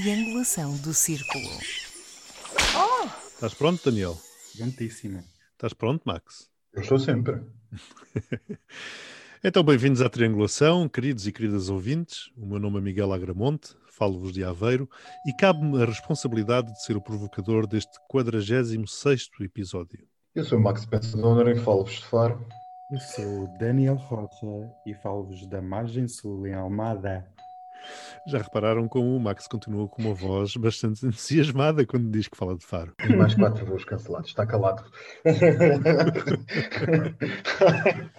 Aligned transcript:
triangulação 0.00 0.76
do 0.76 0.92
círculo. 0.92 1.48
Oh! 2.76 3.08
Estás 3.32 3.54
pronto, 3.54 3.82
Daniel? 3.82 4.14
Prontíssimo. 4.54 5.24
Estás 5.52 5.72
pronto, 5.72 6.02
Max? 6.04 6.50
Eu 6.74 6.82
estou 6.82 6.98
sempre. 6.98 7.40
então, 9.42 9.62
bem-vindos 9.62 10.02
à 10.02 10.10
Triangulação, 10.10 10.86
queridos 10.86 11.26
e 11.26 11.32
queridas 11.32 11.70
ouvintes. 11.70 12.30
O 12.36 12.44
meu 12.44 12.58
nome 12.58 12.76
é 12.76 12.80
Miguel 12.82 13.10
Agramonte, 13.10 13.74
falo-vos 13.86 14.34
de 14.34 14.44
Aveiro 14.44 14.86
e 15.26 15.32
cabe-me 15.32 15.82
a 15.82 15.86
responsabilidade 15.86 16.70
de 16.74 16.84
ser 16.84 16.94
o 16.94 17.02
provocador 17.02 17.66
deste 17.66 17.92
46 18.06 19.30
episódio. 19.40 20.06
Eu 20.34 20.44
sou 20.44 20.58
o 20.58 20.62
Max 20.62 20.84
Pensador 20.84 21.48
e 21.48 21.56
falo-vos 21.56 21.94
de 21.94 22.04
Faro. 22.04 22.46
Eu 22.92 23.00
sou 23.00 23.44
o 23.44 23.58
Daniel 23.58 23.96
Rocha 23.96 24.70
e 24.86 24.92
falo-vos 24.96 25.46
da 25.46 25.62
Margem 25.62 26.06
Sul, 26.06 26.46
em 26.46 26.52
Almada. 26.52 27.26
Já 28.26 28.38
repararam 28.38 28.88
como 28.88 29.16
o 29.16 29.20
Max 29.20 29.46
continua 29.46 29.88
com 29.88 30.02
uma 30.02 30.14
voz 30.14 30.56
bastante 30.56 31.04
entusiasmada 31.06 31.86
quando 31.86 32.10
diz 32.10 32.28
que 32.28 32.36
fala 32.36 32.56
de 32.56 32.64
Faro. 32.64 32.94
Mais 33.16 33.34
quatro 33.34 33.66
voos 33.66 33.84
cancelados, 33.84 34.30
está 34.30 34.46
calado. 34.46 34.84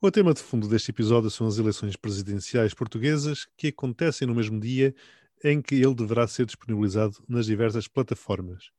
o 0.00 0.10
tema 0.10 0.34
de 0.34 0.40
fundo 0.40 0.68
deste 0.68 0.90
episódio 0.90 1.30
são 1.30 1.46
as 1.46 1.58
eleições 1.58 1.96
presidenciais 1.96 2.74
portuguesas 2.74 3.46
que 3.56 3.68
acontecem 3.68 4.26
no 4.26 4.34
mesmo 4.34 4.60
dia 4.60 4.94
em 5.42 5.62
que 5.62 5.74
ele 5.74 5.94
deverá 5.94 6.26
ser 6.26 6.46
disponibilizado 6.46 7.16
nas 7.28 7.46
diversas 7.46 7.88
plataformas. 7.88 8.70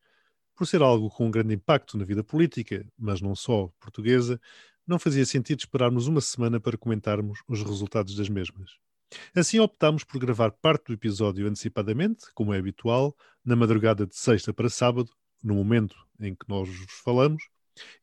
Por 0.56 0.68
ser 0.68 0.82
algo 0.82 1.10
com 1.10 1.26
um 1.26 1.32
grande 1.32 1.56
impacto 1.56 1.98
na 1.98 2.06
vida 2.06 2.24
política, 2.24 2.86
mas 2.98 3.20
não 3.20 3.36
só 3.36 3.72
portuguesa, 3.80 4.40
não 4.86 5.00
fazia 5.00 5.26
sentido 5.26 5.60
esperarmos 5.60 6.08
uma 6.08 6.22
semana 6.22 6.60
para 6.60 6.78
comentarmos 6.78 7.40
os 7.48 7.64
resultados 7.64 8.16
das 8.16 8.30
mesmas. 8.30 8.72
Assim 9.36 9.60
optámos 9.60 10.04
por 10.04 10.20
gravar 10.20 10.52
parte 10.52 10.88
do 10.88 10.94
episódio 10.94 11.48
antecipadamente, 11.48 12.26
como 12.34 12.54
é 12.54 12.58
habitual, 12.58 13.16
na 13.44 13.56
madrugada 13.56 14.06
de 14.06 14.16
sexta 14.16 14.54
para 14.54 14.70
sábado, 14.70 15.12
no 15.44 15.56
momento 15.56 15.96
em 16.20 16.34
que 16.34 16.48
nós 16.48 16.70
vos 16.70 16.92
falamos, 17.04 17.44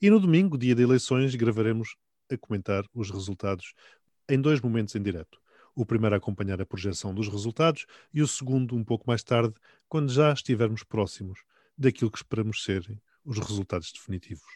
e 0.00 0.10
no 0.10 0.20
domingo, 0.20 0.58
dia 0.58 0.74
de 0.74 0.82
eleições, 0.82 1.34
gravaremos 1.34 1.96
a 2.30 2.36
comentar 2.36 2.84
os 2.92 3.10
resultados 3.10 3.74
em 4.28 4.40
dois 4.40 4.60
momentos 4.60 4.94
em 4.94 5.02
direto. 5.02 5.40
O 5.74 5.86
primeiro 5.86 6.14
a 6.14 6.18
acompanhar 6.18 6.60
a 6.60 6.66
projeção 6.66 7.14
dos 7.14 7.28
resultados 7.28 7.86
e 8.12 8.20
o 8.20 8.28
segundo 8.28 8.74
um 8.74 8.84
pouco 8.84 9.04
mais 9.06 9.22
tarde, 9.22 9.54
quando 9.88 10.12
já 10.12 10.32
estivermos 10.32 10.82
próximos 10.82 11.40
daquilo 11.76 12.10
que 12.10 12.18
esperamos 12.18 12.64
serem 12.64 13.00
os 13.24 13.38
resultados 13.38 13.92
definitivos. 13.92 14.48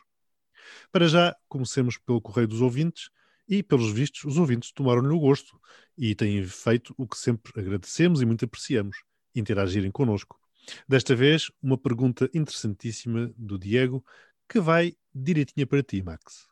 Para 0.91 1.07
já, 1.09 1.37
comecemos 1.49 1.97
pelo 1.99 2.21
correio 2.21 2.49
dos 2.49 2.61
ouvintes 2.61 3.11
e, 3.49 3.63
pelos 3.63 3.93
vistos, 3.93 4.25
os 4.25 4.39
ouvintes 4.39 4.73
tomaram-lhe 4.73 5.15
o 5.15 5.19
gosto 5.19 5.61
e 5.97 6.15
têm 6.15 6.45
feito 6.45 6.95
o 6.97 7.07
que 7.07 7.17
sempre 7.17 7.53
agradecemos 7.61 8.23
e 8.23 8.27
muito 8.27 8.45
apreciamos, 8.45 8.97
interagirem 9.35 9.91
connosco. 9.91 10.39
Desta 10.89 11.15
vez, 11.15 11.51
uma 11.63 11.77
pergunta 11.77 12.31
interessantíssima 12.33 13.33
do 13.37 13.59
Diego, 13.59 14.05
que 14.49 14.61
vai 14.61 14.95
direitinha 15.15 15.67
para 15.67 15.83
ti, 15.83 16.03
Max. 16.03 16.47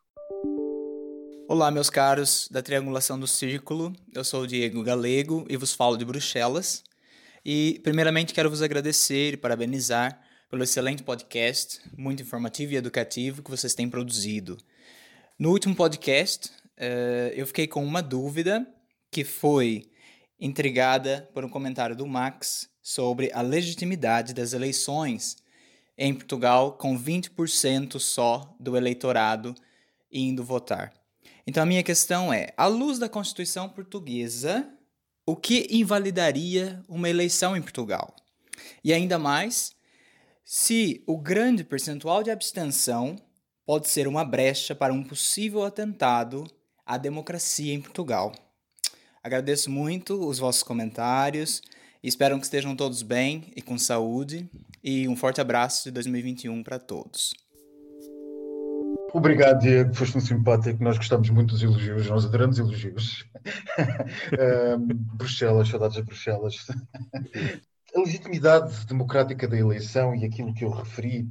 Olá, 1.49 1.71
meus 1.71 1.91
caros 1.91 2.49
da 2.51 2.63
Triangulação 2.63 3.19
do 3.19 3.27
Círculo. 3.27 3.93
Eu 4.15 4.23
sou 4.23 4.43
o 4.43 4.47
Diego 4.47 4.83
Galego 4.83 5.45
e 5.49 5.57
vos 5.57 5.75
falo 5.75 5.97
de 5.97 6.05
Bruxelas. 6.05 6.85
E, 7.45 7.81
primeiramente, 7.83 8.35
quero 8.35 8.51
vos 8.51 8.63
agradecer 8.63 9.35
e 9.35 9.37
parabenizar 9.37 10.21
pelo 10.51 10.63
excelente 10.63 11.03
podcast, 11.03 11.81
muito 11.97 12.23
informativo 12.23 12.73
e 12.73 12.77
educativo 12.77 13.43
que 13.43 13.51
vocês 13.51 13.75
têm 13.75 13.89
produzido. 13.89 14.59
No 15.39 15.51
último 15.51 15.75
podcast, 15.75 16.51
uh, 16.81 17.33
eu 17.35 17.47
fiquei 17.47 17.67
com 17.67 17.85
uma 17.85 18.03
dúvida 18.03 18.67
que 19.11 19.23
foi 19.25 19.91
intrigada 20.41 21.29
por 21.35 21.45
um 21.45 21.49
comentário 21.49 21.95
do 21.95 22.07
Max 22.07 22.69
sobre 22.83 23.31
a 23.35 23.43
legitimidade 23.43 24.33
das 24.33 24.53
eleições 24.53 25.37
em 25.99 26.15
Portugal, 26.15 26.73
com 26.73 26.99
20% 26.99 27.99
só 28.01 28.57
do 28.59 28.75
eleitorado 28.77 29.55
indo 30.11 30.43
votar. 30.43 30.93
Então, 31.47 31.63
a 31.63 31.67
minha 31.67 31.83
questão 31.83 32.33
é: 32.33 32.55
à 32.57 32.67
luz 32.67 32.99
da 32.99 33.09
Constituição 33.09 33.69
Portuguesa, 33.69 34.67
o 35.27 35.37
que 35.37 35.69
invalidaria 35.71 36.83
uma 36.89 37.09
eleição 37.09 37.57
em 37.57 37.61
Portugal? 37.61 38.17
E 38.83 38.93
ainda 38.93 39.19
mais, 39.19 39.75
se 40.45 41.05
o 41.07 41.19
grande 41.19 41.63
percentual 41.63 42.23
de 42.23 42.31
abstenção 42.31 43.17
pode 43.67 43.89
ser 43.89 44.09
uma 44.09 44.25
brecha 44.25 44.75
para 44.75 44.93
um 44.93 45.03
possível 45.03 45.63
atentado 45.65 46.45
à 46.91 46.99
democracia 46.99 47.73
em 47.73 47.81
Portugal. 47.81 48.33
Agradeço 49.23 49.71
muito 49.71 50.29
os 50.29 50.41
vossos 50.41 50.65
comentários, 50.65 51.63
espero 52.03 52.37
que 52.37 52.45
estejam 52.45 52.75
todos 52.75 53.03
bem 53.03 53.53
e 53.55 53.63
com 53.63 53.79
saúde, 53.79 54.51
e 54.83 55.07
um 55.07 55.15
forte 55.15 55.41
abraço 55.41 55.85
de 55.85 55.93
2021 55.93 56.65
para 56.65 56.81
todos. 56.81 57.33
Obrigado, 59.13 59.61
Diego, 59.61 59.95
foste 59.95 60.19
um 60.19 60.21
simpático. 60.21 60.83
Nós 60.83 60.97
gostamos 60.97 61.31
muito 61.31 61.55
dos 61.55 61.63
elogios, 61.63 62.09
nós 62.09 62.25
adoramos 62.25 62.59
elogios. 62.59 63.25
um, 64.77 64.87
Bruxelas, 65.17 65.69
saudades 65.69 65.97
de 65.97 66.03
Bruxelas 66.03 66.67
a 67.95 68.01
legitimidade 68.01 68.87
democrática 68.87 69.49
da 69.49 69.59
eleição 69.59 70.15
e 70.15 70.25
aquilo 70.25 70.55
que 70.55 70.65
eu 70.65 70.71
referi 70.71 71.29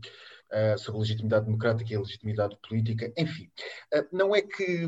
uh, 0.51 0.77
sobre 0.77 0.97
a 0.97 1.01
legitimidade 1.01 1.45
democrática 1.45 1.93
e 1.93 1.95
a 1.95 1.99
legitimidade 1.99 2.57
política, 2.67 3.11
enfim, 3.17 3.49
uh, 3.93 4.05
não 4.11 4.35
é 4.35 4.41
que, 4.41 4.87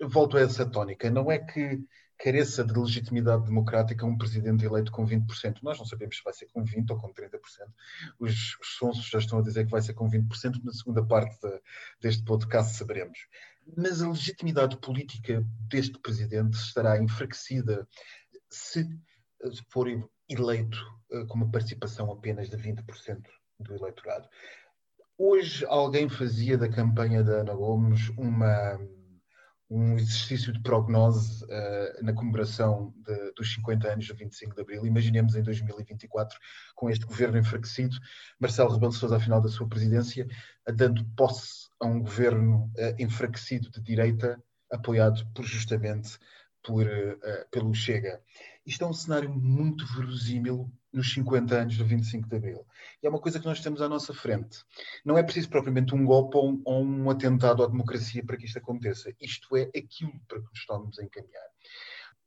volto 0.00 0.36
a 0.36 0.40
essa 0.40 0.64
tónica, 0.64 1.10
não 1.10 1.30
é 1.30 1.38
que 1.38 1.80
careça 2.18 2.62
de 2.62 2.78
legitimidade 2.78 3.46
democrática 3.46 4.04
um 4.04 4.16
presidente 4.16 4.64
eleito 4.64 4.92
com 4.92 5.06
20%. 5.06 5.58
Nós 5.62 5.78
não 5.78 5.86
sabemos 5.86 6.16
se 6.16 6.22
vai 6.22 6.34
ser 6.34 6.46
com 6.46 6.62
20% 6.62 6.90
ou 6.90 6.98
com 6.98 7.12
30%. 7.12 7.38
Os, 8.18 8.58
os 8.60 8.76
sonsos 8.76 9.08
já 9.08 9.18
estão 9.18 9.38
a 9.38 9.42
dizer 9.42 9.64
que 9.64 9.70
vai 9.70 9.80
ser 9.80 9.94
com 9.94 10.08
20%. 10.08 10.62
Na 10.62 10.72
segunda 10.72 11.04
parte 11.04 11.40
de, 11.40 11.60
deste 12.00 12.22
podcast 12.22 12.74
saberemos. 12.74 13.18
Mas 13.76 14.02
a 14.02 14.08
legitimidade 14.08 14.76
política 14.78 15.44
deste 15.68 15.98
presidente 15.98 16.54
estará 16.54 17.02
enfraquecida 17.02 17.88
se 18.50 18.86
for 19.70 19.86
eleito 20.28 20.78
uh, 21.10 21.26
com 21.26 21.36
uma 21.36 21.50
participação 21.50 22.10
apenas 22.12 22.50
de 22.50 22.56
20% 22.56 23.22
do 23.58 23.74
eleitorado. 23.74 24.28
Hoje 25.16 25.64
alguém 25.66 26.08
fazia 26.08 26.56
da 26.56 26.68
campanha 26.68 27.22
da 27.22 27.40
Ana 27.40 27.54
Gomes 27.54 28.08
uma, 28.16 28.78
um 29.70 29.96
exercício 29.96 30.52
de 30.52 30.60
prognose 30.60 31.44
uh, 31.44 32.04
na 32.04 32.12
comemoração 32.12 32.92
de, 32.96 33.32
dos 33.32 33.54
50 33.54 33.92
anos 33.92 34.08
do 34.08 34.14
25 34.16 34.54
de 34.54 34.60
Abril. 34.60 34.84
Imaginemos 34.84 35.36
em 35.36 35.42
2024, 35.42 36.36
com 36.74 36.90
este 36.90 37.06
governo 37.06 37.38
enfraquecido, 37.38 37.96
Marcelo 38.40 38.72
Rebelo 38.72 38.90
de 38.90 38.98
Sousa, 38.98 39.14
ao 39.14 39.20
final 39.20 39.40
da 39.40 39.48
sua 39.48 39.68
presidência, 39.68 40.26
uh, 40.68 40.72
dando 40.72 41.04
posse 41.14 41.68
a 41.80 41.86
um 41.86 42.00
governo 42.00 42.64
uh, 42.76 42.94
enfraquecido 42.98 43.70
de 43.70 43.80
direita, 43.80 44.42
apoiado 44.72 45.24
por 45.32 45.44
justamente 45.44 46.18
por, 46.62 46.86
pelo 47.50 47.74
Chega. 47.74 48.22
Isto 48.66 48.84
é 48.84 48.86
um 48.86 48.92
cenário 48.92 49.30
muito 49.30 49.86
verosímil 49.86 50.70
nos 50.92 51.12
50 51.12 51.54
anos 51.54 51.76
do 51.76 51.84
25 51.84 52.28
de 52.28 52.36
Abril. 52.36 52.66
E 53.02 53.06
é 53.06 53.10
uma 53.10 53.20
coisa 53.20 53.38
que 53.38 53.46
nós 53.46 53.60
temos 53.60 53.80
à 53.80 53.88
nossa 53.88 54.12
frente. 54.12 54.64
Não 55.04 55.16
é 55.16 55.22
preciso 55.22 55.48
propriamente 55.48 55.94
um 55.94 56.04
golpe 56.04 56.36
ou 56.36 56.50
um, 56.50 56.62
ou 56.64 56.84
um 56.84 57.10
atentado 57.10 57.62
à 57.62 57.66
democracia 57.66 58.24
para 58.24 58.36
que 58.36 58.46
isto 58.46 58.58
aconteça. 58.58 59.12
Isto 59.20 59.56
é 59.56 59.70
aquilo 59.76 60.12
para 60.28 60.40
que 60.40 60.46
nos 60.46 60.58
estamos 60.58 60.98
a 60.98 61.04
encaminhar. 61.04 61.46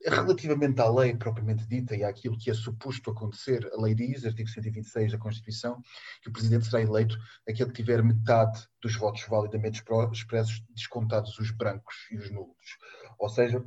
Relativamente 0.06 0.80
à 0.80 0.90
lei 0.90 1.14
propriamente 1.16 1.66
dita 1.66 1.96
e 1.96 2.04
àquilo 2.04 2.36
que 2.36 2.50
é 2.50 2.54
suposto 2.54 3.10
acontecer, 3.10 3.66
a 3.72 3.80
lei 3.80 3.94
diz, 3.94 4.26
artigo 4.26 4.48
126 4.48 5.12
da 5.12 5.18
Constituição, 5.18 5.80
que 6.20 6.28
o 6.28 6.32
Presidente 6.32 6.66
será 6.66 6.82
eleito 6.82 7.16
aquele 7.48 7.70
que 7.70 7.76
tiver 7.82 8.02
metade 8.02 8.66
dos 8.82 8.96
votos 8.96 9.24
validamente 9.26 9.82
expressos, 10.12 10.62
descontados 10.70 11.38
os 11.38 11.50
brancos 11.52 11.94
e 12.10 12.18
os 12.18 12.30
nulos. 12.30 12.76
Ou 13.18 13.30
seja, 13.30 13.64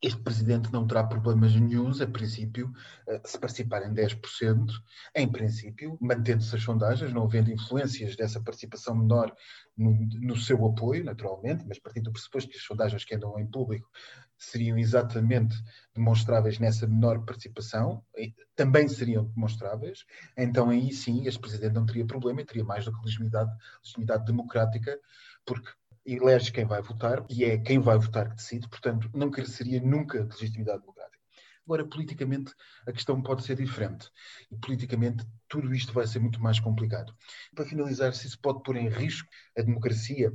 este 0.00 0.20
presidente 0.22 0.72
não 0.72 0.86
terá 0.86 1.02
problemas 1.02 1.54
nenhums, 1.54 2.00
a 2.00 2.06
princípio, 2.06 2.72
eh, 3.06 3.20
se 3.24 3.38
participarem 3.38 3.92
10%, 3.92 4.66
em 5.14 5.30
princípio, 5.30 5.98
mantendo-se 6.00 6.54
as 6.54 6.62
sondagens, 6.62 7.12
não 7.12 7.24
havendo 7.24 7.50
influências 7.50 8.14
dessa 8.14 8.40
participação 8.40 8.94
menor 8.94 9.34
no, 9.76 9.92
no, 10.20 10.36
seu 10.36 10.64
apoio, 10.64 11.04
naturalmente, 11.04 11.64
mas 11.66 11.80
partindo 11.80 12.04
do 12.04 12.12
pressuposto 12.12 12.48
que 12.48 12.56
as 12.56 12.62
sondagens 12.62 13.04
que 13.04 13.14
andam 13.14 13.38
em 13.40 13.46
público 13.46 13.90
seriam 14.36 14.78
exatamente 14.78 15.56
demonstráveis 15.92 16.60
nessa 16.60 16.86
menor 16.86 17.24
participação, 17.24 18.04
também 18.54 18.86
seriam 18.86 19.24
demonstráveis, 19.24 20.04
então 20.36 20.70
aí 20.70 20.92
sim 20.92 21.26
este 21.26 21.40
presidente 21.40 21.74
não 21.74 21.84
teria 21.84 22.06
problema 22.06 22.40
e 22.40 22.44
teria 22.44 22.64
mais 22.64 22.84
do 22.84 22.92
que 22.92 23.02
legitimidade, 23.02 23.50
legitimidade 23.82 24.24
democrática, 24.24 24.96
porque 25.44 25.68
elege 26.14 26.52
quem 26.52 26.64
vai 26.64 26.80
votar 26.82 27.24
e 27.28 27.44
é 27.44 27.58
quem 27.58 27.78
vai 27.78 27.98
votar 27.98 28.30
que 28.30 28.36
decide, 28.36 28.68
portanto, 28.68 29.10
não 29.14 29.30
careceria 29.30 29.80
nunca 29.80 30.24
de 30.24 30.34
legitimidade 30.34 30.80
democrática. 30.80 31.18
Agora, 31.64 31.84
politicamente, 31.84 32.54
a 32.86 32.92
questão 32.92 33.20
pode 33.20 33.44
ser 33.44 33.56
diferente. 33.56 34.10
E 34.50 34.56
politicamente, 34.56 35.26
tudo 35.46 35.74
isto 35.74 35.92
vai 35.92 36.06
ser 36.06 36.18
muito 36.18 36.40
mais 36.40 36.58
complicado. 36.58 37.14
Para 37.54 37.66
finalizar, 37.66 38.14
se 38.14 38.26
isso 38.26 38.40
pode 38.40 38.62
pôr 38.62 38.76
em 38.76 38.88
risco 38.88 39.28
a 39.56 39.60
democracia, 39.60 40.32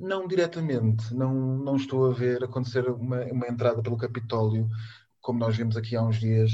não 0.00 0.26
diretamente. 0.26 1.14
Não, 1.14 1.32
não 1.32 1.76
estou 1.76 2.10
a 2.10 2.12
ver 2.12 2.42
acontecer 2.42 2.88
uma, 2.88 3.24
uma 3.26 3.46
entrada 3.46 3.80
pelo 3.80 3.96
Capitólio, 3.96 4.68
como 5.20 5.38
nós 5.38 5.56
vimos 5.56 5.76
aqui 5.76 5.94
há 5.94 6.02
uns 6.02 6.18
dias, 6.18 6.50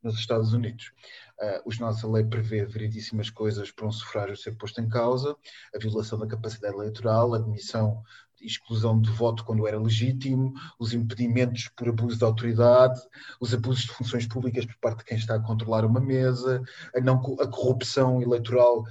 nos 0.00 0.14
Estados 0.14 0.52
Unidos. 0.52 0.92
Uh, 1.40 1.62
os 1.64 1.78
nossa 1.78 2.06
lei 2.06 2.22
prevê 2.22 2.66
variedíssimas 2.66 3.30
coisas 3.30 3.70
para 3.70 3.86
um 3.86 3.92
sufrágio 3.92 4.36
ser 4.36 4.56
posto 4.56 4.80
em 4.80 4.88
causa, 4.88 5.34
a 5.74 5.78
violação 5.78 6.18
da 6.18 6.26
capacidade 6.26 6.74
eleitoral, 6.74 7.32
a 7.32 7.38
admissão 7.38 8.04
exclusão 8.40 9.00
de 9.00 9.10
voto 9.10 9.44
quando 9.44 9.66
era 9.66 9.78
legítimo, 9.78 10.52
os 10.78 10.92
impedimentos 10.92 11.68
por 11.68 11.88
abuso 11.88 12.16
de 12.16 12.24
autoridade, 12.24 13.00
os 13.40 13.52
abusos 13.52 13.84
de 13.84 13.92
funções 13.92 14.26
públicas 14.26 14.64
por 14.64 14.76
parte 14.76 14.98
de 14.98 15.04
quem 15.04 15.18
está 15.18 15.34
a 15.34 15.42
controlar 15.42 15.84
uma 15.84 16.00
mesa, 16.00 16.62
a, 16.94 17.00
não, 17.00 17.16
a 17.40 17.46
corrupção 17.46 18.20
eleitoral 18.22 18.84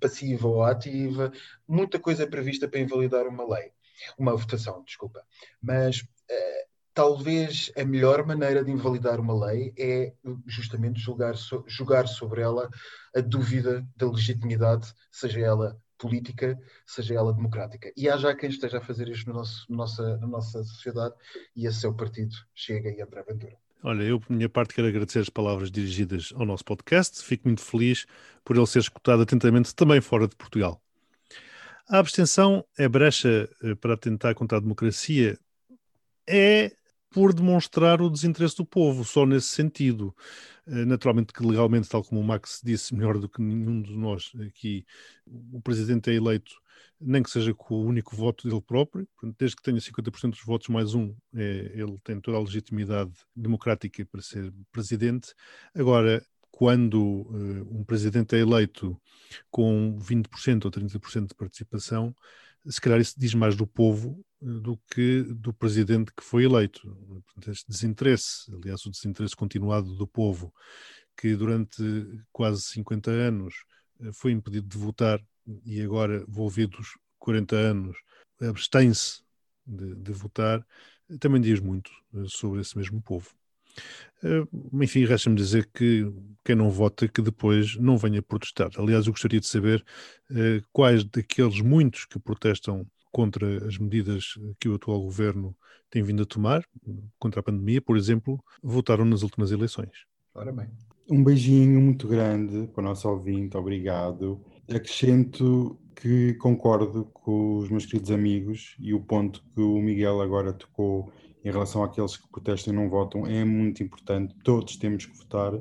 passiva 0.00 0.48
ou 0.48 0.62
ativa, 0.62 1.32
muita 1.66 1.98
coisa 1.98 2.22
é 2.22 2.26
prevista 2.26 2.68
para 2.68 2.80
invalidar 2.80 3.26
uma 3.26 3.46
lei, 3.46 3.72
uma 4.18 4.36
votação, 4.36 4.82
desculpa. 4.84 5.22
Mas 5.60 6.00
uh, 6.00 6.73
talvez 6.94 7.72
a 7.76 7.84
melhor 7.84 8.24
maneira 8.24 8.64
de 8.64 8.70
invalidar 8.70 9.20
uma 9.20 9.46
lei 9.46 9.74
é 9.76 10.14
justamente 10.46 11.00
julgar, 11.00 11.34
julgar 11.66 12.06
sobre 12.06 12.40
ela 12.40 12.70
a 13.14 13.20
dúvida 13.20 13.84
da 13.96 14.08
legitimidade, 14.08 14.94
seja 15.10 15.40
ela 15.40 15.76
política, 15.98 16.58
seja 16.86 17.14
ela 17.14 17.32
democrática. 17.32 17.92
E 17.96 18.08
há 18.08 18.16
já 18.16 18.34
quem 18.34 18.48
esteja 18.48 18.78
a 18.78 18.80
fazer 18.80 19.08
isto 19.08 19.28
no 19.28 19.34
nosso, 19.34 19.66
no 19.68 19.76
nossa, 19.76 20.16
na 20.18 20.26
nossa 20.26 20.62
sociedade, 20.62 21.14
e 21.56 21.66
esse 21.66 21.86
o 21.86 21.92
partido 21.92 22.34
Chega 22.54 22.90
e 22.90 23.02
André 23.02 23.22
Ventura. 23.22 23.56
Olha, 23.82 24.02
eu, 24.02 24.18
por 24.18 24.32
minha 24.32 24.48
parte, 24.48 24.74
quero 24.74 24.88
agradecer 24.88 25.18
as 25.18 25.28
palavras 25.28 25.70
dirigidas 25.70 26.32
ao 26.34 26.46
nosso 26.46 26.64
podcast. 26.64 27.22
Fico 27.22 27.48
muito 27.48 27.60
feliz 27.60 28.06
por 28.42 28.56
ele 28.56 28.66
ser 28.66 28.78
escutado 28.78 29.22
atentamente 29.22 29.74
também 29.74 30.00
fora 30.00 30.26
de 30.26 30.34
Portugal. 30.36 30.80
A 31.86 31.98
abstenção 31.98 32.64
é 32.78 32.88
brecha 32.88 33.48
eh, 33.62 33.74
para 33.74 33.92
atentar 33.92 34.34
contra 34.34 34.56
a 34.56 34.60
democracia? 34.60 35.38
É 36.26 36.72
por 37.14 37.32
demonstrar 37.32 38.02
o 38.02 38.10
desinteresse 38.10 38.56
do 38.56 38.66
povo, 38.66 39.04
só 39.04 39.24
nesse 39.24 39.46
sentido. 39.46 40.14
Eh, 40.66 40.84
naturalmente 40.84 41.32
que 41.32 41.46
legalmente, 41.46 41.88
tal 41.88 42.02
como 42.02 42.20
o 42.20 42.24
Max 42.24 42.60
disse, 42.62 42.92
melhor 42.92 43.18
do 43.18 43.28
que 43.28 43.40
nenhum 43.40 43.80
de 43.80 43.96
nós 43.96 44.32
aqui, 44.44 44.84
o 45.52 45.60
presidente 45.60 46.10
é 46.10 46.14
eleito, 46.14 46.52
nem 47.00 47.22
que 47.22 47.30
seja 47.30 47.54
com 47.54 47.76
o 47.76 47.84
único 47.84 48.16
voto 48.16 48.48
dele 48.48 48.60
próprio, 48.60 49.06
desde 49.38 49.56
que 49.56 49.62
tenha 49.62 49.78
50% 49.80 50.30
dos 50.30 50.42
votos 50.44 50.68
mais 50.68 50.92
um, 50.94 51.14
é, 51.34 51.70
ele 51.74 51.96
tem 52.02 52.20
toda 52.20 52.36
a 52.36 52.40
legitimidade 52.40 53.12
democrática 53.36 54.04
para 54.06 54.20
ser 54.20 54.52
presidente. 54.72 55.34
Agora, 55.72 56.20
quando 56.50 57.00
uh, 57.00 57.78
um 57.78 57.84
presidente 57.84 58.34
é 58.34 58.40
eleito 58.40 59.00
com 59.50 59.96
20% 60.00 60.64
ou 60.64 60.70
30% 60.70 61.28
de 61.28 61.34
participação, 61.34 62.14
se 62.66 62.80
calhar 62.80 63.00
isso 63.00 63.14
diz 63.18 63.34
mais 63.34 63.56
do 63.56 63.66
povo 63.66 64.24
eh, 64.42 64.46
do 64.46 64.78
que 64.92 65.22
do 65.22 65.52
presidente 65.52 66.12
que 66.16 66.24
foi 66.24 66.44
eleito. 66.44 66.96
Este 67.46 67.68
desinteresse, 67.68 68.52
aliás, 68.54 68.84
o 68.86 68.90
desinteresse 68.90 69.36
continuado 69.36 69.94
do 69.94 70.06
povo, 70.06 70.52
que 71.16 71.34
durante 71.36 71.82
quase 72.32 72.62
50 72.62 73.10
anos 73.10 73.54
eh, 74.00 74.12
foi 74.12 74.32
impedido 74.32 74.66
de 74.68 74.78
votar 74.78 75.20
e 75.64 75.82
agora, 75.82 76.24
envolvidos 76.28 76.96
40 77.18 77.56
anos, 77.56 77.96
abstém-se 78.40 79.22
de, 79.66 79.94
de, 79.94 80.12
votar, 80.12 80.66
também 81.20 81.40
diz 81.40 81.60
muito 81.60 81.90
eh, 82.14 82.24
sobre 82.26 82.60
esse 82.60 82.76
mesmo 82.76 83.02
povo. 83.02 83.34
Enfim, 84.72 85.04
resta-me 85.04 85.36
dizer 85.36 85.68
que 85.72 86.10
quem 86.44 86.54
não 86.54 86.70
vota 86.70 87.08
que 87.08 87.20
depois 87.20 87.76
não 87.76 87.96
venha 87.96 88.22
protestar. 88.22 88.70
Aliás, 88.76 89.06
eu 89.06 89.12
gostaria 89.12 89.40
de 89.40 89.46
saber 89.46 89.84
quais 90.72 91.04
daqueles 91.04 91.60
muitos 91.60 92.04
que 92.06 92.18
protestam 92.18 92.86
contra 93.12 93.66
as 93.66 93.78
medidas 93.78 94.38
que 94.58 94.68
o 94.68 94.74
atual 94.74 95.00
governo 95.02 95.56
tem 95.90 96.02
vindo 96.02 96.22
a 96.22 96.26
tomar, 96.26 96.64
contra 97.18 97.40
a 97.40 97.42
pandemia, 97.42 97.80
por 97.80 97.96
exemplo, 97.96 98.42
votaram 98.62 99.04
nas 99.04 99.22
últimas 99.22 99.52
eleições. 99.52 100.06
Ora 100.34 100.50
bem. 100.50 100.66
Um 101.08 101.22
beijinho 101.22 101.80
muito 101.80 102.08
grande 102.08 102.66
para 102.68 102.80
o 102.80 102.84
nosso 102.84 103.08
ouvinte, 103.08 103.56
obrigado. 103.56 104.40
Acrescento 104.68 105.78
que 105.94 106.34
concordo 106.34 107.04
com 107.12 107.58
os 107.58 107.68
meus 107.68 107.86
queridos 107.86 108.10
amigos 108.10 108.74
e 108.80 108.92
o 108.92 109.00
ponto 109.00 109.44
que 109.54 109.60
o 109.60 109.80
Miguel 109.80 110.20
agora 110.20 110.52
tocou 110.52 111.12
em 111.44 111.50
relação 111.50 111.84
àqueles 111.84 112.16
que 112.16 112.28
protestam 112.28 112.72
e 112.72 112.76
não 112.76 112.88
votam 112.88 113.26
é 113.26 113.44
muito 113.44 113.82
importante. 113.82 114.34
Todos 114.42 114.76
temos 114.76 115.04
que 115.04 115.16
votar 115.16 115.52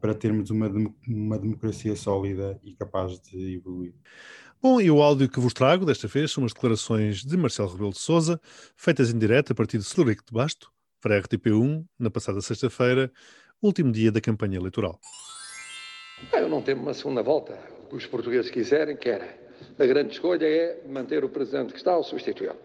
para 0.00 0.14
termos 0.14 0.50
uma, 0.50 0.70
uma 1.08 1.38
democracia 1.38 1.96
sólida 1.96 2.58
e 2.62 2.74
capaz 2.74 3.20
de 3.20 3.54
evoluir. 3.54 3.94
Bom, 4.62 4.80
e 4.80 4.90
o 4.90 5.00
áudio 5.02 5.28
que 5.28 5.40
vos 5.40 5.54
trago 5.54 5.86
desta 5.86 6.06
vez 6.06 6.30
são 6.30 6.44
as 6.44 6.52
declarações 6.52 7.24
de 7.24 7.36
Marcelo 7.36 7.70
Rebelo 7.70 7.92
de 7.92 7.98
Sousa, 7.98 8.38
feitas 8.76 9.10
em 9.10 9.18
direto 9.18 9.52
a 9.52 9.54
partir 9.54 9.78
de 9.78 9.84
Celurico 9.84 10.22
de 10.26 10.32
Basto, 10.32 10.70
para 11.00 11.16
a 11.16 11.22
RTP1, 11.22 11.84
na 11.98 12.10
passada 12.10 12.42
sexta-feira, 12.42 13.10
último 13.62 13.90
dia 13.90 14.12
da 14.12 14.20
campanha 14.20 14.58
eleitoral. 14.58 15.00
Eu 16.34 16.48
não 16.48 16.60
temo 16.60 16.82
uma 16.82 16.92
segunda 16.92 17.22
volta. 17.22 17.58
O 17.84 17.88
que 17.88 17.96
os 17.96 18.06
portugueses 18.06 18.50
quiserem, 18.50 18.96
querem. 18.96 19.30
A 19.78 19.86
grande 19.86 20.12
escolha 20.12 20.46
é 20.46 20.82
manter 20.86 21.24
o 21.24 21.28
presidente 21.28 21.72
que 21.72 21.78
está 21.78 21.96
ou 21.96 22.02
substituí-lo. 22.02 22.56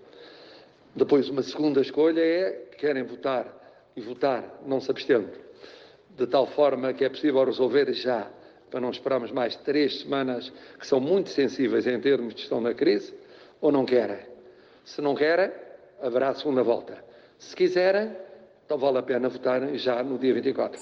Depois, 0.95 1.29
uma 1.29 1.43
segunda 1.43 1.81
escolha 1.81 2.21
é 2.21 2.51
querem 2.77 3.03
votar 3.03 3.53
e 3.95 4.01
votar 4.01 4.61
não 4.65 4.79
se 4.79 4.89
abstendo, 4.89 5.29
de 6.09 6.25
tal 6.25 6.47
forma 6.47 6.93
que 6.93 7.03
é 7.03 7.09
possível 7.09 7.43
resolver 7.43 7.91
já, 7.93 8.31
para 8.71 8.79
não 8.79 8.91
esperarmos 8.91 9.31
mais 9.31 9.55
três 9.57 9.99
semanas, 9.99 10.51
que 10.79 10.87
são 10.87 10.99
muito 10.99 11.29
sensíveis 11.29 11.85
em 11.85 11.99
termos 11.99 12.33
de 12.33 12.41
gestão 12.41 12.63
da 12.63 12.73
crise, 12.73 13.13
ou 13.59 13.71
não 13.71 13.85
querem? 13.85 14.19
Se 14.85 15.01
não 15.01 15.15
querem, 15.15 15.51
haverá 16.01 16.33
segunda 16.33 16.63
volta. 16.63 17.03
Se 17.37 17.55
quiserem, 17.55 18.11
então 18.65 18.77
vale 18.77 18.97
a 18.97 19.03
pena 19.03 19.27
votar 19.27 19.75
já 19.75 20.01
no 20.01 20.17
dia 20.17 20.33
24. 20.33 20.79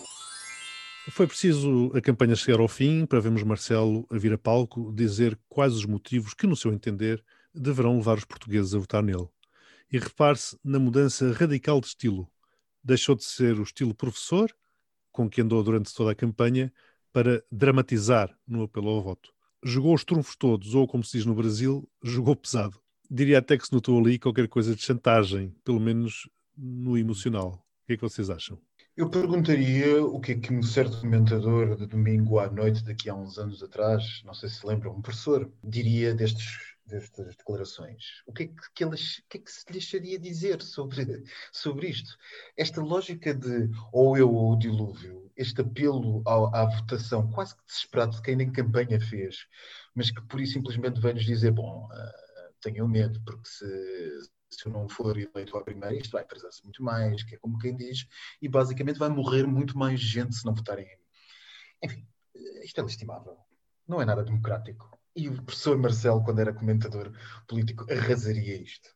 Foi 1.10 1.28
preciso 1.28 1.92
a 1.96 2.02
campanha 2.02 2.36
chegar 2.36 2.60
ao 2.60 2.68
fim 2.68 3.06
para 3.06 3.20
vermos 3.20 3.44
Marcelo 3.44 4.06
a 4.10 4.18
vir 4.18 4.34
a 4.34 4.38
palco 4.38 4.92
dizer 4.94 5.38
quais 5.50 5.74
os 5.74 5.86
motivos 5.86 6.34
que, 6.34 6.48
no 6.48 6.56
seu 6.56 6.72
entender, 6.72 7.24
deverão 7.54 7.98
levar 7.98 8.18
os 8.18 8.26
portugueses 8.26 8.74
a 8.74 8.80
votar 8.80 9.04
nele. 9.04 9.28
E 9.94 10.00
repare-se 10.00 10.58
na 10.64 10.80
mudança 10.80 11.32
radical 11.34 11.80
de 11.80 11.86
estilo. 11.86 12.28
Deixou 12.84 13.14
de 13.14 13.24
ser 13.24 13.60
o 13.60 13.64
estilo 13.64 13.94
professor, 13.94 14.52
com 15.12 15.30
que 15.30 15.40
andou 15.40 15.64
durante 15.64 15.94
toda 15.94 16.12
a 16.12 16.16
campanha, 16.16 16.74
para 17.12 17.44
dramatizar 17.52 18.36
no 18.48 18.64
apelo 18.64 18.90
ao 18.90 19.04
voto. 19.04 19.32
Jogou 19.64 19.94
os 19.94 20.04
trunfos 20.04 20.36
todos, 20.36 20.74
ou 20.74 20.88
como 20.88 21.04
se 21.04 21.18
diz 21.18 21.28
no 21.28 21.36
Brasil, 21.36 21.88
jogou 22.04 22.36
pesado. 22.36 22.82
Diria 23.08 23.38
até 23.38 23.56
que 23.56 23.68
se 23.68 23.72
notou 23.72 24.00
ali 24.00 24.18
qualquer 24.18 24.48
coisa 24.48 24.76
de 24.76 24.82
chantagem, 24.82 25.56
pelo 25.64 25.80
menos 25.80 26.28
no 26.58 26.98
emocional. 26.98 27.64
O 27.84 27.86
que 27.86 27.94
é 27.94 27.96
que 27.96 28.02
vocês 28.02 28.32
acham? 28.32 28.58
Eu 28.98 29.12
perguntaria 29.12 30.04
o 30.04 30.20
que 30.20 30.32
é 30.32 30.36
que 30.40 30.52
um 30.52 30.64
certo 30.64 31.02
comentador 31.02 31.76
de 31.76 31.86
domingo 31.86 32.40
à 32.40 32.50
noite, 32.50 32.84
daqui 32.84 33.12
a 33.12 33.16
uns 33.16 33.38
anos 33.38 33.62
atrás, 33.62 34.24
não 34.26 34.34
sei 34.34 34.50
se 34.50 34.66
lembra, 34.66 34.90
um 34.90 35.04
professor, 35.04 35.52
diria 35.64 36.16
destes 36.16 36.73
destas 36.86 37.36
declarações. 37.36 38.22
O 38.26 38.34
que 38.34 38.44
é 38.44 38.48
que, 38.48 38.74
que, 38.76 38.84
elas, 38.84 39.22
que, 39.30 39.38
é 39.38 39.42
que 39.42 39.52
se 39.52 39.66
deixaria 39.66 40.20
dizer 40.20 40.62
sobre, 40.62 41.24
sobre 41.52 41.88
isto? 41.88 42.18
Esta 42.58 42.82
lógica 42.82 43.34
de 43.34 43.70
ou 43.92 44.18
eu 44.18 44.34
ou 44.34 44.54
o 44.54 44.58
dilúvio, 44.58 45.32
este 45.36 45.62
apelo 45.62 46.22
ao, 46.26 46.54
à 46.54 46.66
votação 46.66 47.30
quase 47.32 47.56
que 47.56 47.66
desesperado 47.66 48.16
de 48.16 48.22
quem 48.22 48.36
nem 48.36 48.52
campanha 48.52 49.00
fez, 49.00 49.48
mas 49.96 50.12
que 50.12 50.22
por 50.24 50.40
isso 50.42 50.54
simplesmente 50.54 51.00
vem-nos 51.00 51.26
dizer: 51.26 51.52
bom, 51.52 51.88
uh, 51.88 52.54
tenham 52.62 52.88
medo, 52.88 53.22
porque 53.26 53.48
se, 53.48 53.66
se 54.50 54.66
eu 54.66 54.72
não 54.72 54.88
for 54.88 55.18
eleito 55.18 55.58
à 55.58 55.64
primeira, 55.64 55.96
isto 55.96 56.12
vai 56.12 56.24
atrasar-se 56.24 56.64
muito 56.64 56.84
mais, 56.84 57.24
que 57.24 57.36
é 57.36 57.38
como 57.38 57.60
quem 57.60 57.76
diz, 57.76 58.08
e 58.42 58.48
basicamente 58.48 59.00
vai 59.00 59.10
morrer 59.10 59.46
muito 59.46 59.78
mais 59.78 60.00
gente 60.00 60.36
se 60.36 60.46
não 60.46 60.54
votarem 60.54 60.86
em 60.86 60.98
mim. 60.98 61.04
Enfim, 61.84 62.08
isto 62.64 62.80
é 62.80 62.84
lastimável. 62.84 63.38
Não 63.88 64.02
é 64.02 64.06
nada 64.06 64.24
democrático. 64.24 64.98
E 65.16 65.30
o 65.30 65.44
professor 65.44 65.78
Marcelo, 65.78 66.24
quando 66.24 66.40
era 66.40 66.54
comentador 66.54 67.12
político, 67.48 67.86
arrasaria 67.92 68.62
isto. 68.62 68.90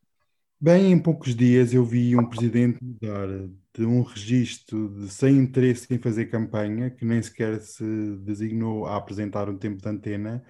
Bem, 0.59 0.91
em 0.91 0.99
poucos 0.99 1.35
dias 1.35 1.71
eu 1.71 1.85
vi 1.85 2.15
um 2.15 2.27
presidente 2.27 2.83
mudar 2.83 3.27
de 3.75 3.85
um 3.85 4.01
registro 4.01 4.89
de 4.89 5.07
sem 5.07 5.37
interesse 5.37 5.85
em 5.93 5.99
fazer 5.99 6.25
campanha, 6.25 6.89
que 6.89 7.05
nem 7.05 7.21
sequer 7.21 7.61
se 7.61 7.85
designou 8.23 8.87
a 8.87 8.97
apresentar 8.97 9.47
um 9.49 9.57
tempo 9.57 9.79
de 9.79 9.87
antena, 9.87 10.43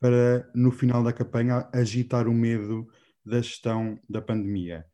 para 0.00 0.50
no 0.54 0.72
final 0.72 1.02
da 1.02 1.12
campanha 1.12 1.68
agitar 1.74 2.26
o 2.26 2.32
medo 2.32 2.88
da 3.22 3.42
gestão 3.42 4.00
da 4.08 4.22
pandemia. 4.22 4.86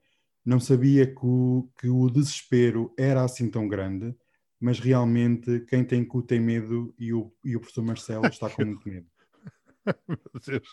Não 0.45 0.59
sabia 0.59 1.07
que 1.07 1.25
o, 1.25 1.71
que 1.79 1.89
o 1.89 2.11
desespero 2.11 2.93
era 2.99 3.23
assim 3.23 3.49
tão 3.49 3.69
grande, 3.69 4.13
mas 4.61 4.81
realmente 4.81 5.61
quem 5.69 5.85
tem 5.85 6.05
cu 6.05 6.23
tem 6.23 6.41
medo 6.41 6.93
e 6.99 7.13
o, 7.13 7.33
e 7.45 7.55
o 7.55 7.61
professor 7.61 7.85
Marcelo 7.85 8.27
está 8.27 8.51
com 8.51 8.65
muito 8.67 8.89
medo. 8.89 9.07
Meu 10.09 10.19
Deus. 10.47 10.69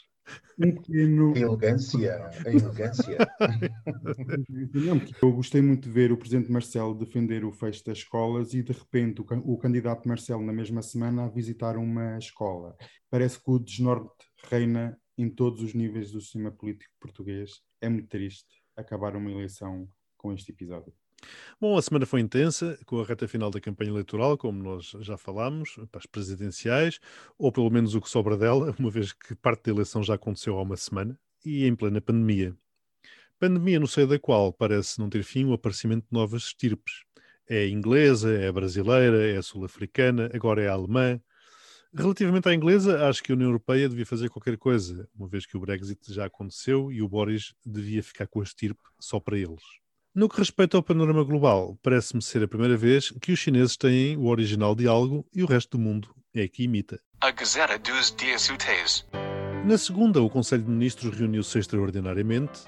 Um 0.57 0.75
pequeno. 0.75 1.33
A 1.35 1.39
elegância, 1.39 2.29
a 2.45 2.49
elegância. 2.49 3.17
eu 5.21 5.33
gostei 5.33 5.61
muito 5.61 5.83
de 5.83 5.89
ver 5.89 6.11
o 6.11 6.17
presidente 6.17 6.51
Marcelo 6.51 6.95
defender 6.95 7.43
o 7.43 7.51
fecho 7.51 7.83
das 7.85 7.99
escolas 7.99 8.53
e 8.53 8.63
de 8.63 8.71
repente 8.71 9.21
o, 9.21 9.25
o 9.45 9.57
candidato 9.57 10.07
Marcelo, 10.07 10.43
na 10.43 10.53
mesma 10.53 10.81
semana, 10.81 11.25
a 11.25 11.29
visitar 11.29 11.77
uma 11.77 12.17
escola. 12.17 12.75
Parece 13.09 13.41
que 13.41 13.51
o 13.51 13.59
desnorte 13.59 14.25
reina 14.49 14.97
em 15.17 15.29
todos 15.29 15.61
os 15.61 15.73
níveis 15.73 16.11
do 16.11 16.21
sistema 16.21 16.51
político 16.51 16.93
português. 16.99 17.61
É 17.81 17.89
muito 17.89 18.07
triste 18.07 18.63
acabar 18.75 19.15
uma 19.15 19.29
eleição 19.29 19.87
com 20.17 20.33
este 20.33 20.51
episódio. 20.51 20.93
Bom, 21.59 21.77
a 21.77 21.81
semana 21.81 22.05
foi 22.05 22.19
intensa, 22.19 22.77
com 22.85 22.99
a 22.99 23.05
reta 23.05 23.27
final 23.27 23.49
da 23.49 23.59
campanha 23.59 23.91
eleitoral, 23.91 24.37
como 24.37 24.61
nós 24.61 24.93
já 24.99 25.17
falámos, 25.17 25.75
para 25.91 25.99
as 25.99 26.05
presidenciais, 26.05 26.99
ou 27.37 27.51
pelo 27.51 27.69
menos 27.69 27.95
o 27.95 28.01
que 28.01 28.09
sobra 28.09 28.37
dela, 28.37 28.75
uma 28.79 28.89
vez 28.89 29.13
que 29.13 29.35
parte 29.35 29.65
da 29.65 29.71
eleição 29.71 30.03
já 30.03 30.15
aconteceu 30.15 30.57
há 30.57 30.61
uma 30.61 30.77
semana, 30.77 31.17
e 31.45 31.65
em 31.65 31.75
plena 31.75 32.01
pandemia. 32.01 32.55
Pandemia 33.39 33.79
no 33.79 33.87
seio 33.87 34.07
da 34.07 34.17
qual 34.19 34.53
parece 34.53 34.99
não 34.99 35.09
ter 35.09 35.23
fim 35.23 35.45
o 35.45 35.53
aparecimento 35.53 36.03
de 36.03 36.13
novas 36.13 36.43
estirpes. 36.43 37.03
É 37.47 37.67
inglesa, 37.67 38.33
é 38.33 38.51
brasileira, 38.51 39.25
é 39.27 39.41
sul-africana, 39.41 40.29
agora 40.33 40.61
é 40.61 40.67
alemã. 40.69 41.19
Relativamente 41.93 42.47
à 42.49 42.53
inglesa, 42.53 43.07
acho 43.07 43.21
que 43.21 43.31
a 43.31 43.35
União 43.35 43.49
Europeia 43.49 43.87
devia 43.87 44.05
fazer 44.05 44.29
qualquer 44.29 44.57
coisa, 44.57 45.07
uma 45.13 45.27
vez 45.27 45.45
que 45.45 45.57
o 45.57 45.59
Brexit 45.59 46.13
já 46.13 46.25
aconteceu 46.25 46.91
e 46.91 47.01
o 47.01 47.07
Boris 47.09 47.53
devia 47.65 48.01
ficar 48.01 48.27
com 48.27 48.39
a 48.39 48.43
estirpe 48.43 48.81
só 48.99 49.19
para 49.19 49.37
eles. 49.37 49.82
No 50.15 50.29
que 50.29 50.37
respeita 50.37 50.77
ao 50.77 50.83
panorama 50.83 51.23
global, 51.23 51.75
parece-me 51.81 52.21
ser 52.21 52.43
a 52.43 52.47
primeira 52.47 52.77
vez 52.77 53.09
que 53.19 53.31
os 53.31 53.39
chineses 53.39 53.75
têm 53.75 54.15
o 54.15 54.27
original 54.27 54.75
de 54.75 54.87
algo 54.87 55.25
e 55.33 55.41
o 55.41 55.47
resto 55.47 55.75
do 55.75 55.83
mundo 55.83 56.07
é 56.35 56.47
que 56.47 56.65
imita. 56.65 56.99
A 57.19 57.31
Gazeta 57.31 57.79
dos 57.79 58.15
Dias 58.15 58.47
Úteis. 58.47 59.07
Na 59.65 59.75
segunda, 59.75 60.21
o 60.21 60.29
Conselho 60.29 60.61
de 60.61 60.69
Ministros 60.69 61.17
reuniu-se 61.17 61.57
extraordinariamente. 61.57 62.61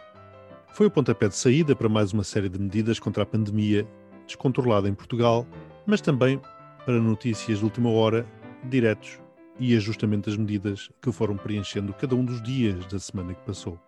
Foi 0.74 0.88
o 0.88 0.92
pontapé 0.92 1.28
de 1.28 1.36
saída 1.36 1.76
para 1.76 1.88
mais 1.88 2.14
uma 2.14 2.24
série 2.24 2.50
de 2.50 2.58
medidas 2.58 2.98
contra 2.98 3.22
a 3.22 3.28
pandemia, 3.28 3.88
descontrolada 4.26 4.90
em 4.90 4.96
Portugal, 4.96 5.48
mas 5.86 6.02
também 6.02 6.42
para 6.84 7.00
notícias 7.00 7.60
de 7.60 7.64
última 7.64 7.92
hora 7.92 8.28
diretos 8.64 9.20
e 9.60 9.78
ajustamento 9.78 10.32
das 10.32 10.40
medidas 10.40 10.90
que 11.00 11.12
foram 11.12 11.38
preenchendo 11.38 11.94
cada 11.94 12.16
um 12.16 12.26
dos 12.26 12.42
dias 12.42 12.84
da 12.88 12.98
semana 12.98 13.36
que 13.36 13.46
passou. 13.46 13.80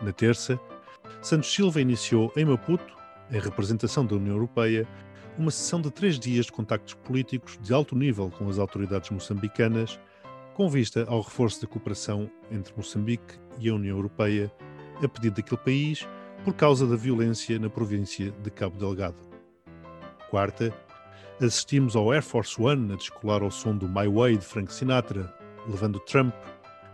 Na 0.00 0.12
terça, 0.12 0.60
Santos 1.22 1.52
Silva 1.52 1.80
iniciou 1.80 2.32
em 2.36 2.44
Maputo, 2.44 2.96
em 3.30 3.40
representação 3.40 4.04
da 4.04 4.16
União 4.16 4.34
Europeia, 4.34 4.86
uma 5.38 5.50
sessão 5.50 5.80
de 5.80 5.90
três 5.90 6.18
dias 6.18 6.46
de 6.46 6.52
contactos 6.52 6.94
políticos 6.94 7.58
de 7.60 7.72
alto 7.72 7.94
nível 7.94 8.30
com 8.30 8.48
as 8.48 8.58
autoridades 8.58 9.10
moçambicanas, 9.10 9.98
com 10.54 10.68
vista 10.68 11.04
ao 11.08 11.20
reforço 11.20 11.60
da 11.60 11.68
cooperação 11.68 12.30
entre 12.50 12.72
Moçambique 12.76 13.38
e 13.58 13.68
a 13.68 13.74
União 13.74 13.96
Europeia, 13.96 14.50
a 15.02 15.08
pedido 15.08 15.36
daquele 15.36 15.60
país 15.60 16.08
por 16.44 16.54
causa 16.54 16.86
da 16.86 16.96
violência 16.96 17.58
na 17.58 17.68
província 17.68 18.30
de 18.30 18.50
Cabo 18.50 18.78
Delgado. 18.78 19.16
Quarta, 20.30 20.72
assistimos 21.40 21.94
ao 21.94 22.10
Air 22.10 22.22
Force 22.22 22.60
One 22.60 22.92
a 22.92 22.96
descolar 22.96 23.42
ao 23.42 23.50
som 23.50 23.76
do 23.76 23.88
My 23.88 24.08
Way 24.08 24.38
de 24.38 24.44
Frank 24.46 24.72
Sinatra, 24.72 25.34
levando 25.68 26.00
Trump, 26.00 26.34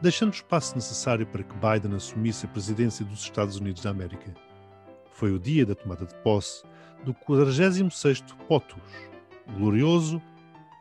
deixando 0.03 0.33
o 0.33 0.35
espaço 0.35 0.75
necessário 0.75 1.25
para 1.25 1.45
que 1.45 1.55
Biden 1.55 1.95
assumisse 1.95 2.45
a 2.45 2.49
presidência 2.49 3.05
dos 3.05 3.21
Estados 3.21 3.57
Unidos 3.57 3.83
da 3.83 3.91
América. 3.91 4.35
Foi 5.13 5.31
o 5.31 5.39
dia 5.39 5.65
da 5.65 5.77
tomada 5.77 6.05
de 6.05 6.15
posse 6.17 6.65
do 7.05 7.15
46º 7.15 8.35
POTUS, 8.49 8.83
glorioso, 9.57 10.21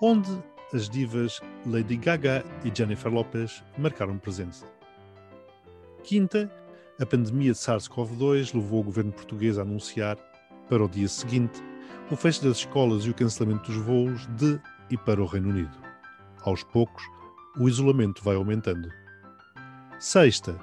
onde 0.01 0.29
as 0.73 0.89
divas 0.89 1.39
Lady 1.67 1.97
Gaga 1.97 2.43
e 2.65 2.75
Jennifer 2.75 3.13
Lopez 3.13 3.63
marcaram 3.77 4.17
presença. 4.17 4.65
Quinta, 6.03 6.51
a 6.99 7.05
pandemia 7.05 7.51
de 7.51 7.59
SARS-CoV-2 7.59 8.55
levou 8.55 8.79
o 8.79 8.83
governo 8.83 9.11
português 9.11 9.59
a 9.59 9.61
anunciar, 9.61 10.17
para 10.67 10.83
o 10.83 10.89
dia 10.89 11.07
seguinte, 11.07 11.61
o 12.09 12.15
fecho 12.15 12.43
das 12.43 12.57
escolas 12.57 13.03
e 13.03 13.11
o 13.11 13.13
cancelamento 13.13 13.71
dos 13.71 13.81
voos 13.83 14.25
de 14.35 14.59
e 14.89 14.97
para 14.97 15.21
o 15.21 15.25
Reino 15.25 15.49
Unido. 15.49 15.77
Aos 16.43 16.63
poucos, 16.63 17.03
o 17.59 17.67
isolamento 17.69 18.23
vai 18.23 18.35
aumentando. 18.35 19.00
Sexta, 20.01 20.59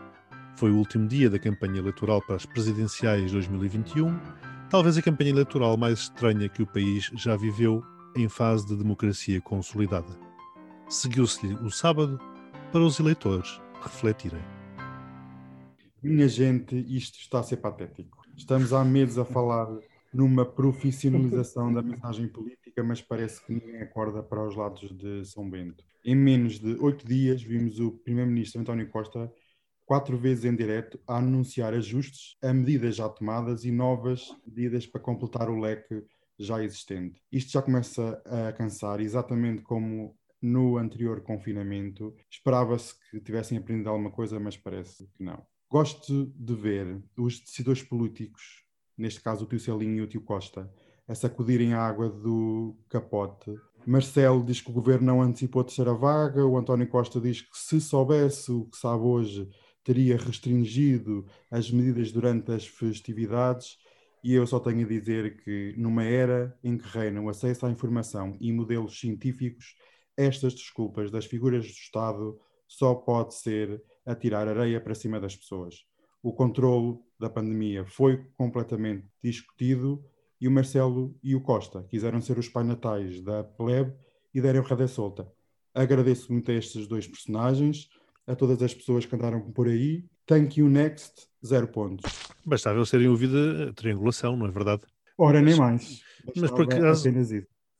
foi 0.56 0.72
o 0.72 0.76
último 0.78 1.06
dia 1.06 1.30
da 1.30 1.38
campanha 1.38 1.78
eleitoral 1.78 2.20
para 2.20 2.34
as 2.34 2.44
presidenciais 2.44 3.30
2021, 3.30 4.18
talvez 4.68 4.98
a 4.98 5.02
campanha 5.02 5.30
eleitoral 5.30 5.76
mais 5.76 6.00
estranha 6.00 6.48
que 6.48 6.60
o 6.60 6.66
país 6.66 7.04
já 7.14 7.36
viveu 7.36 7.80
em 8.16 8.28
fase 8.28 8.66
de 8.66 8.74
democracia 8.74 9.40
consolidada. 9.40 10.08
Seguiu-se-lhe 10.88 11.54
o 11.54 11.70
sábado 11.70 12.18
para 12.72 12.80
os 12.80 12.98
eleitores 12.98 13.60
refletirem. 13.80 14.42
Minha 16.02 16.26
gente, 16.26 16.74
isto 16.88 17.20
está 17.20 17.38
a 17.38 17.44
ser 17.44 17.58
patético. 17.58 18.18
Estamos 18.36 18.72
há 18.72 18.84
meses 18.84 19.18
a 19.18 19.24
falar 19.24 19.68
numa 20.12 20.44
profissionalização 20.44 21.72
da 21.72 21.80
mensagem 21.80 22.26
política, 22.26 22.82
mas 22.82 23.00
parece 23.00 23.40
que 23.46 23.52
ninguém 23.52 23.82
acorda 23.82 24.20
para 24.20 24.44
os 24.44 24.56
lados 24.56 24.90
de 24.98 25.24
São 25.24 25.48
Bento. 25.48 25.84
Em 26.08 26.14
menos 26.14 26.58
de 26.58 26.72
oito 26.80 27.06
dias, 27.06 27.42
vimos 27.42 27.78
o 27.80 27.92
Primeiro-Ministro 27.92 28.62
António 28.62 28.88
Costa 28.88 29.30
quatro 29.84 30.16
vezes 30.16 30.46
em 30.46 30.56
direto 30.56 30.98
a 31.06 31.18
anunciar 31.18 31.74
ajustes 31.74 32.34
a 32.40 32.50
medidas 32.50 32.96
já 32.96 33.06
tomadas 33.10 33.66
e 33.66 33.70
novas 33.70 34.34
medidas 34.46 34.86
para 34.86 35.02
completar 35.02 35.50
o 35.50 35.60
leque 35.60 36.02
já 36.38 36.64
existente. 36.64 37.20
Isto 37.30 37.52
já 37.52 37.60
começa 37.60 38.22
a 38.24 38.50
cansar, 38.54 39.02
exatamente 39.02 39.60
como 39.60 40.16
no 40.40 40.78
anterior 40.78 41.20
confinamento. 41.20 42.16
Esperava-se 42.30 42.94
que 43.10 43.20
tivessem 43.20 43.58
aprendido 43.58 43.90
alguma 43.90 44.10
coisa, 44.10 44.40
mas 44.40 44.56
parece 44.56 45.06
que 45.08 45.22
não. 45.22 45.46
Gosto 45.68 46.32
de 46.34 46.54
ver 46.54 47.02
os 47.18 47.38
decisores 47.38 47.82
políticos 47.82 48.64
neste 48.98 49.20
caso 49.20 49.44
o 49.44 49.46
tio 49.46 49.60
Celinho 49.60 49.98
e 49.98 50.00
o 50.00 50.06
tio 50.06 50.22
Costa, 50.22 50.72
a 51.06 51.14
sacudirem 51.14 51.72
a 51.72 51.80
água 51.80 52.10
do 52.10 52.76
capote. 52.88 53.54
Marcelo 53.88 54.44
diz 54.44 54.60
que 54.60 54.70
o 54.70 54.72
governo 54.72 55.06
não 55.06 55.22
antecipou 55.22 55.62
a 55.62 55.64
terceira 55.64 55.94
vaga, 55.94 56.44
o 56.44 56.56
António 56.56 56.88
Costa 56.88 57.20
diz 57.20 57.40
que 57.40 57.56
se 57.56 57.80
soubesse 57.80 58.52
o 58.52 58.66
que 58.66 58.76
sabe 58.76 59.02
hoje, 59.02 59.48
teria 59.82 60.16
restringido 60.16 61.26
as 61.50 61.70
medidas 61.70 62.12
durante 62.12 62.52
as 62.52 62.66
festividades. 62.66 63.78
E 64.22 64.34
eu 64.34 64.46
só 64.46 64.60
tenho 64.60 64.84
a 64.84 64.88
dizer 64.88 65.42
que, 65.42 65.74
numa 65.78 66.04
era 66.04 66.58
em 66.62 66.76
que 66.76 66.86
reina 66.86 67.20
o 67.20 67.28
acesso 67.28 67.64
à 67.66 67.70
informação 67.70 68.36
e 68.40 68.52
modelos 68.52 68.98
científicos, 69.00 69.74
estas 70.16 70.54
desculpas 70.54 71.10
das 71.10 71.24
figuras 71.24 71.64
do 71.64 71.70
Estado 71.70 72.38
só 72.66 72.94
pode 72.94 73.34
ser 73.34 73.82
atirar 74.04 74.48
areia 74.48 74.80
para 74.80 74.94
cima 74.94 75.18
das 75.18 75.34
pessoas 75.34 75.88
o 76.22 76.32
controle 76.32 76.98
da 77.18 77.30
pandemia 77.30 77.84
foi 77.84 78.24
completamente 78.36 79.06
discutido 79.22 80.04
e 80.40 80.46
o 80.46 80.50
Marcelo 80.50 81.16
e 81.22 81.34
o 81.34 81.40
Costa 81.40 81.84
quiseram 81.88 82.20
ser 82.20 82.38
os 82.38 82.48
pai 82.48 82.64
natais 82.64 83.20
da 83.20 83.42
plebe 83.42 83.92
e 84.32 84.40
deram 84.40 84.62
rada 84.62 84.86
solta. 84.86 85.26
Agradeço 85.74 86.32
muito 86.32 86.50
a 86.50 86.54
estes 86.54 86.86
dois 86.86 87.06
personagens, 87.06 87.88
a 88.26 88.34
todas 88.34 88.62
as 88.62 88.74
pessoas 88.74 89.06
que 89.06 89.14
andaram 89.14 89.40
por 89.52 89.68
aí. 89.68 90.04
Thank 90.26 90.60
you 90.60 90.68
next, 90.68 91.28
zero 91.44 91.68
pontos. 91.68 92.10
Bastava 92.44 92.78
eles 92.78 92.90
terem 92.90 93.08
ouvido 93.08 93.36
a 93.68 93.72
triangulação, 93.72 94.36
não 94.36 94.46
é 94.46 94.50
verdade? 94.50 94.82
Ora, 95.16 95.40
nem 95.40 95.56
mais. 95.56 96.02
Mas 96.36 96.50
por 96.50 96.62
acaso. 96.62 97.08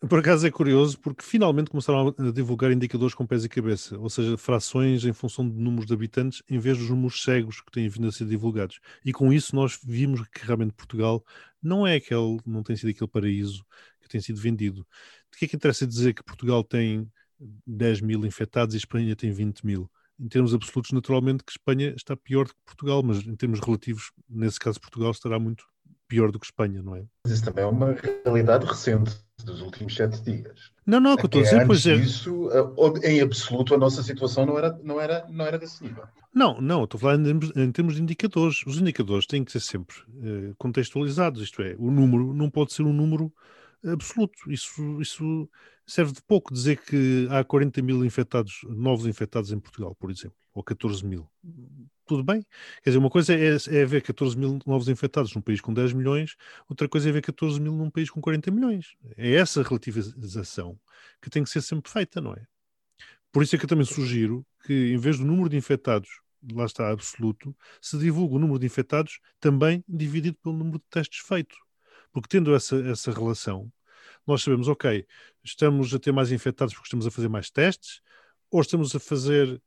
Por 0.09 0.21
acaso 0.21 0.47
é 0.47 0.51
curioso 0.51 0.97
porque 1.01 1.25
finalmente 1.25 1.71
começaram 1.71 2.15
a 2.17 2.31
divulgar 2.31 2.71
indicadores 2.71 3.17
com 3.17 3.27
pés 3.27 3.45
e 3.45 3.49
cabeça, 3.49 3.99
ou 3.99 4.09
seja, 4.09 4.39
frações 4.39 5.05
em 5.05 5.13
função 5.13 5.49
de 5.49 5.57
números 5.57 5.87
de 5.87 5.93
habitantes 5.93 6.41
em 6.49 6.57
vez 6.57 6.79
dos 6.79 6.89
números 6.89 7.21
cegos 7.21 7.61
que 7.61 7.73
têm 7.73 7.89
vindo 7.89 8.07
a 8.07 8.13
ser 8.13 8.25
divulgados. 8.25 8.79
E 9.05 9.13
com 9.13 9.33
isso 9.33 9.57
nós 9.57 9.77
vimos 9.85 10.21
que 10.29 10.47
realmente 10.47 10.73
Portugal 10.73 11.25
não 11.63 11.87
é 11.87 11.97
aquele, 11.97 12.39
não 12.47 12.63
tem 12.63 12.77
sido 12.77 12.91
aquele 12.91 13.11
paraíso 13.11 13.65
que 14.01 14.09
tem 14.09 14.21
sido 14.21 14.41
vendido. 14.41 14.87
De 15.31 15.39
que 15.39 15.45
é 15.45 15.49
que 15.49 15.57
interessa 15.57 15.87
dizer 15.87 16.15
que 16.15 16.23
Portugal 16.23 16.65
tem 16.65 17.11
10 17.67 18.01
mil 18.01 18.25
infectados 18.25 18.75
e 18.75 18.79
Espanha 18.79 19.15
tem 19.15 19.31
20 19.31 19.65
mil? 19.65 19.91
Em 20.19 20.29
termos 20.29 20.53
absolutos, 20.53 20.91
naturalmente 20.93 21.45
que 21.45 21.53
Espanha 21.53 21.95
está 21.97 22.17
pior 22.17 22.47
do 22.47 22.55
que 22.55 22.63
Portugal, 22.65 23.03
mas 23.03 23.25
em 23.27 23.37
termos 23.37 23.61
relativos, 23.61 24.11
nesse 24.29 24.59
caso 24.59 24.81
Portugal 24.81 25.13
estará 25.13 25.39
muito 25.39 25.65
pior 26.09 26.33
do 26.33 26.41
que 26.41 26.47
Espanha, 26.47 26.83
não 26.83 26.97
é? 26.97 27.05
Mas 27.25 27.35
isso 27.35 27.45
também 27.45 27.63
é 27.63 27.67
uma 27.67 27.95
realidade 28.25 28.67
recente 28.67 29.17
dos 29.45 29.61
últimos 29.61 29.95
sete 29.95 30.21
dias. 30.23 30.73
Não, 30.87 31.01
não, 31.01 31.13
é 31.13 31.17
que 31.17 31.23
eu 31.23 31.27
estou 31.27 31.41
a 31.41 31.45
dizer, 31.45 31.67
pois 31.67 31.87
é. 31.87 31.95
Isso, 31.95 32.49
em 33.03 33.21
absoluto, 33.21 33.75
a 33.75 33.79
nossa 33.79 34.03
situação 34.03 34.47
não 34.47 34.59
era, 34.59 34.79
não 34.83 35.01
era, 35.01 35.27
não 35.29 35.45
era 35.45 35.59
desse 35.59 35.83
nível. 35.83 36.05
Não, 36.35 36.61
não, 36.61 36.85
estou 36.85 36.99
a 36.99 37.01
falar 37.01 37.17
em, 37.17 37.39
em 37.57 37.73
termos 37.73 37.97
de 37.97 38.03
indicadores. 38.03 38.65
Os 38.67 38.79
indicadores 38.79 39.27
têm 39.27 39.45
que 39.45 39.53
ser 39.53 39.61
sempre 39.61 39.97
uh, 40.09 40.55
contextualizados, 40.57 41.43
isto 41.43 41.63
é, 41.63 41.75
o 41.79 41.91
número 41.91 42.33
não 42.33 42.51
pode 42.51 42.73
ser 42.73 42.83
um 42.83 42.93
número 42.93 43.33
absoluto. 43.85 44.51
Isso, 44.51 45.01
isso 45.01 45.49
serve 45.87 46.13
de 46.13 46.23
pouco 46.23 46.53
dizer 46.53 46.79
que 46.79 47.27
há 47.31 47.43
40 47.43 47.81
mil 47.83 48.05
infectados, 48.05 48.61
novos 48.69 49.07
infectados 49.07 49.53
em 49.53 49.59
Portugal, 49.59 49.95
por 49.95 50.11
exemplo, 50.11 50.37
ou 50.55 50.63
14 50.63 51.05
mil. 51.05 51.29
Tudo 52.09 52.25
bem. 52.25 52.41
Quer 52.83 52.91
dizer, 52.91 52.99
uma 52.99 53.11
coisa 53.11 53.35
é, 53.35 53.55
é 53.55 53.85
ver 53.85 54.01
14 54.01 54.37
mil 54.37 54.59
novos 54.67 54.89
infectados 54.89 55.35
num 55.35 55.43
país 55.43 55.61
com 55.61 55.75
10 55.75 55.93
milhões, 55.93 56.37
outra 56.67 56.89
coisa 56.89 57.07
é 57.11 57.13
ver 57.13 57.21
14 57.21 57.61
mil 57.61 57.73
num 57.73 57.91
país 57.91 58.09
com 58.09 58.19
40 58.19 58.51
milhões. 58.51 58.97
É 59.15 59.35
essa 59.35 59.63
relativização 59.63 60.81
que 61.21 61.29
tem 61.29 61.45
que 61.45 61.51
ser 61.51 61.61
sempre 61.61 61.93
feita, 61.93 62.19
não 62.19 62.33
é? 62.33 62.47
Por 63.31 63.43
isso 63.43 63.55
é 63.55 63.59
que 63.59 63.67
eu 63.67 63.69
também 63.69 63.85
sugiro 63.85 64.45
que, 64.65 64.73
em 64.73 64.97
vez 64.97 65.19
do 65.19 65.27
número 65.27 65.51
de 65.51 65.59
infectados, 65.59 66.09
lá 66.51 66.65
está 66.65 66.91
absoluto, 66.91 67.55
se 67.79 67.99
divulgue 67.99 68.37
o 68.37 68.39
número 68.39 68.59
de 68.59 68.65
infectados 68.65 69.21
também 69.39 69.85
dividido 69.87 70.39
pelo 70.43 70.57
número 70.57 70.79
de 70.79 70.85
testes 70.89 71.21
feitos. 71.21 71.59
Porque 72.11 72.29
tendo 72.29 72.55
essa, 72.55 72.77
essa 72.89 73.13
relação, 73.13 73.71
nós 74.27 74.43
sabemos, 74.43 74.67
ok, 74.67 75.07
estamos 75.45 75.93
a 75.93 75.99
ter 75.99 76.11
mais 76.11 76.33
infectados 76.33 76.73
porque 76.73 76.87
estamos 76.87 77.07
a 77.07 77.11
fazer 77.11 77.29
mais 77.29 77.51
testes, 77.51 78.01
ou 78.51 78.63
estamos 78.63 78.97
a 78.97 78.99
fazer 78.99 79.61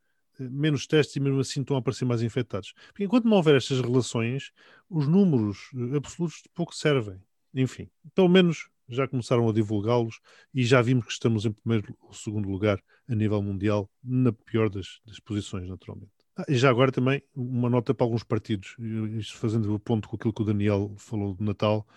menos 0.49 0.87
testes 0.87 1.15
e 1.15 1.19
mesmo 1.19 1.39
assim 1.39 1.61
estão 1.61 1.75
a 1.75 1.79
aparecer 1.79 2.05
mais 2.05 2.21
infectados. 2.21 2.73
Porque 2.87 3.03
enquanto 3.03 3.25
não 3.25 3.37
houver 3.37 3.55
estas 3.55 3.79
relações, 3.79 4.51
os 4.89 5.07
números 5.07 5.69
eh, 5.75 5.97
absolutos 5.97 6.41
de 6.43 6.49
pouco 6.49 6.75
servem. 6.75 7.21
enfim, 7.53 7.89
pelo 8.15 8.29
menos 8.29 8.69
já 8.87 9.07
começaram 9.07 9.47
a 9.47 9.53
divulgá-los 9.53 10.19
e 10.53 10.63
já 10.63 10.81
vimos 10.81 11.05
que 11.05 11.11
estamos 11.13 11.45
em 11.45 11.51
primeiro 11.51 11.95
ou 12.01 12.13
segundo 12.13 12.49
lugar 12.49 12.81
a 13.07 13.15
nível 13.15 13.41
mundial, 13.41 13.89
na 14.03 14.31
pior 14.31 14.69
das, 14.69 14.99
das 15.05 15.19
posições, 15.19 15.67
naturalmente. 15.67 16.11
Ah, 16.35 16.45
e 16.47 16.55
já 16.55 16.69
agora 16.69 16.91
também 16.91 17.21
uma 17.35 17.69
nota 17.69 17.93
para 17.93 18.05
alguns 18.05 18.23
partidos, 18.23 18.75
isto 19.17 19.37
fazendo 19.37 19.73
o 19.73 19.79
ponto 19.79 20.07
com 20.07 20.15
aquilo 20.15 20.33
que 20.33 20.41
o 20.41 20.45
Daniel 20.45 20.93
falou 20.97 21.35
de 21.35 21.43
Natal, 21.43 21.87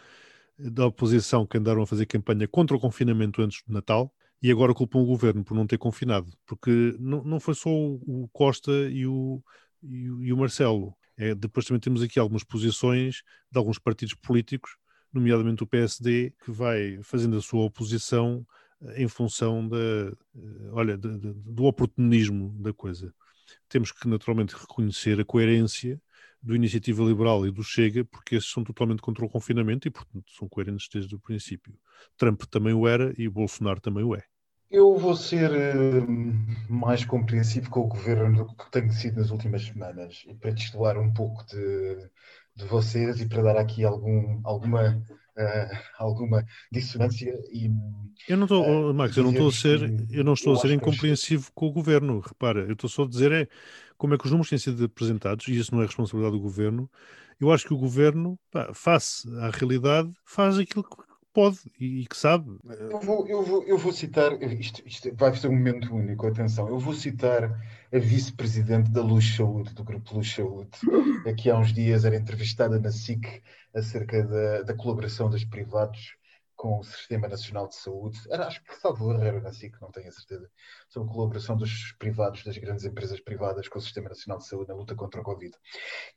da 0.58 0.86
oposição 0.86 1.46
que 1.46 1.58
andaram 1.58 1.82
a 1.82 1.86
fazer 1.86 2.06
campanha 2.06 2.46
contra 2.46 2.76
o 2.76 2.80
confinamento 2.80 3.42
antes 3.42 3.62
do 3.66 3.72
Natal 3.72 4.12
e 4.44 4.50
agora 4.52 4.74
culpam 4.74 4.98
o 4.98 5.06
governo 5.06 5.42
por 5.42 5.54
não 5.54 5.66
ter 5.66 5.78
confinado, 5.78 6.30
porque 6.44 6.94
não, 7.00 7.24
não 7.24 7.40
foi 7.40 7.54
só 7.54 7.70
o 7.70 8.28
Costa 8.30 8.70
e 8.90 9.06
o, 9.06 9.42
e 9.82 10.30
o, 10.30 10.36
Marcelo. 10.36 10.94
É, 11.16 11.34
depois 11.34 11.64
também 11.64 11.80
temos 11.80 12.02
aqui 12.02 12.18
algumas 12.18 12.44
posições 12.44 13.22
de 13.50 13.58
alguns 13.58 13.78
partidos 13.78 14.12
políticos, 14.12 14.76
nomeadamente 15.10 15.62
o 15.62 15.66
PSD, 15.66 16.34
que 16.44 16.50
vai 16.50 17.00
fazendo 17.02 17.38
a 17.38 17.40
sua 17.40 17.64
oposição 17.64 18.46
eh, 18.82 19.04
em 19.04 19.08
função 19.08 19.66
da, 19.66 19.78
eh, 19.78 20.70
olha, 20.72 20.98
do 20.98 21.64
oportunismo 21.64 22.54
da 22.60 22.74
coisa. 22.74 23.14
Temos 23.66 23.92
que 23.92 24.06
naturalmente 24.06 24.54
reconhecer 24.54 25.18
a 25.18 25.24
coerência 25.24 25.98
do 26.42 26.54
Iniciativa 26.54 27.02
Liberal 27.02 27.46
e 27.46 27.50
do 27.50 27.64
Chega, 27.64 28.04
porque 28.04 28.36
esses 28.36 28.50
são 28.50 28.62
totalmente 28.62 29.00
contra 29.00 29.24
o 29.24 29.28
confinamento 29.30 29.88
e, 29.88 29.90
portanto, 29.90 30.30
são 30.38 30.46
coerentes 30.50 30.86
desde 30.92 31.14
o 31.14 31.18
princípio. 31.18 31.72
Trump 32.18 32.42
também 32.42 32.74
o 32.74 32.86
era 32.86 33.14
e 33.16 33.26
Bolsonaro 33.26 33.80
também 33.80 34.04
o 34.04 34.14
é. 34.14 34.22
Eu 34.70 34.96
vou 34.96 35.14
ser 35.14 35.50
uh, 35.50 36.06
mais 36.68 37.04
compreensivo 37.04 37.70
com 37.70 37.80
o 37.80 37.88
governo 37.88 38.44
do 38.44 38.56
que 38.56 38.70
tenho 38.70 38.92
sido 38.92 39.20
nas 39.20 39.30
últimas 39.30 39.64
semanas 39.64 40.24
e 40.26 40.34
para 40.34 40.50
destoar 40.50 40.98
um 40.98 41.12
pouco 41.12 41.44
de, 41.46 42.10
de 42.56 42.64
vocês 42.64 43.20
e 43.20 43.26
para 43.26 43.42
dar 43.42 43.56
aqui 43.56 43.84
algum, 43.84 44.40
alguma, 44.42 44.96
uh, 45.36 45.78
alguma 45.98 46.44
dissonância 46.72 47.32
e 47.52 47.70
eu 48.28 48.36
não 48.36 48.44
estou, 48.44 48.90
uh, 48.90 48.94
Max, 48.94 49.16
eu 49.16 49.24
não 49.24 49.32
estou 49.32 49.48
a 49.48 49.52
ser, 49.52 50.06
eu 50.10 50.24
não 50.24 50.32
estou 50.34 50.54
a 50.54 50.56
ser 50.56 50.70
incompreensivo 50.70 51.50
com 51.54 51.66
o 51.66 51.72
governo. 51.72 52.20
Repara, 52.20 52.60
eu 52.60 52.72
estou 52.72 52.88
só 52.88 53.02
a 53.02 53.08
dizer 53.08 53.32
é 53.32 53.48
como 53.98 54.14
é 54.14 54.18
que 54.18 54.24
os 54.24 54.30
números 54.30 54.48
têm 54.48 54.58
sido 54.58 54.84
apresentados, 54.84 55.46
e 55.48 55.58
isso 55.58 55.74
não 55.74 55.82
é 55.82 55.86
responsabilidade 55.86 56.36
do 56.36 56.42
governo, 56.42 56.90
eu 57.40 57.52
acho 57.52 57.66
que 57.66 57.74
o 57.74 57.78
governo, 57.78 58.38
pá, 58.50 58.72
face 58.74 59.28
à 59.38 59.50
realidade, 59.50 60.12
faz 60.24 60.58
aquilo 60.58 60.84
que 60.84 61.03
pode 61.34 61.58
e, 61.78 62.06
que 62.06 62.16
sabe. 62.16 62.56
Eu 62.64 63.00
vou, 63.00 63.26
eu 63.26 63.42
vou, 63.42 63.64
eu 63.64 63.76
vou 63.76 63.92
citar, 63.92 64.40
isto, 64.42 64.82
isto 64.86 65.14
vai 65.14 65.34
ser 65.36 65.48
um 65.48 65.52
momento 65.52 65.94
único, 65.94 66.26
atenção, 66.26 66.68
eu 66.68 66.78
vou 66.78 66.94
citar 66.94 67.44
a 67.92 67.98
vice-presidente 67.98 68.90
da 68.90 69.02
Luz 69.02 69.34
Saúde, 69.36 69.74
do 69.74 69.84
Grupo 69.84 70.14
Luz 70.14 70.32
Saúde, 70.32 70.70
que 71.36 71.50
há 71.50 71.58
uns 71.58 71.72
dias 71.72 72.04
era 72.04 72.16
entrevistada 72.16 72.78
na 72.78 72.92
SIC 72.92 73.42
acerca 73.74 74.22
da, 74.22 74.62
da 74.62 74.74
colaboração 74.74 75.28
dos 75.28 75.44
privados 75.44 76.16
com 76.64 76.78
o 76.78 76.82
Sistema 76.82 77.28
Nacional 77.28 77.68
de 77.68 77.76
Saúde, 77.76 78.18
era, 78.30 78.46
acho 78.46 78.64
que 78.64 78.74
salvo 78.80 79.12
era 79.12 79.38
na 79.38 79.52
SIC, 79.52 79.78
não 79.82 79.90
tenho 79.90 80.08
a 80.08 80.12
certeza, 80.12 80.48
sobre 80.88 81.10
a 81.10 81.12
colaboração 81.12 81.58
dos 81.58 81.92
privados, 81.98 82.42
das 82.42 82.56
grandes 82.56 82.86
empresas 82.86 83.20
privadas 83.20 83.68
com 83.68 83.78
o 83.78 83.82
Sistema 83.82 84.08
Nacional 84.08 84.38
de 84.38 84.46
Saúde 84.46 84.70
na 84.70 84.74
luta 84.74 84.94
contra 84.94 85.20
o 85.20 85.24
Covid. 85.24 85.54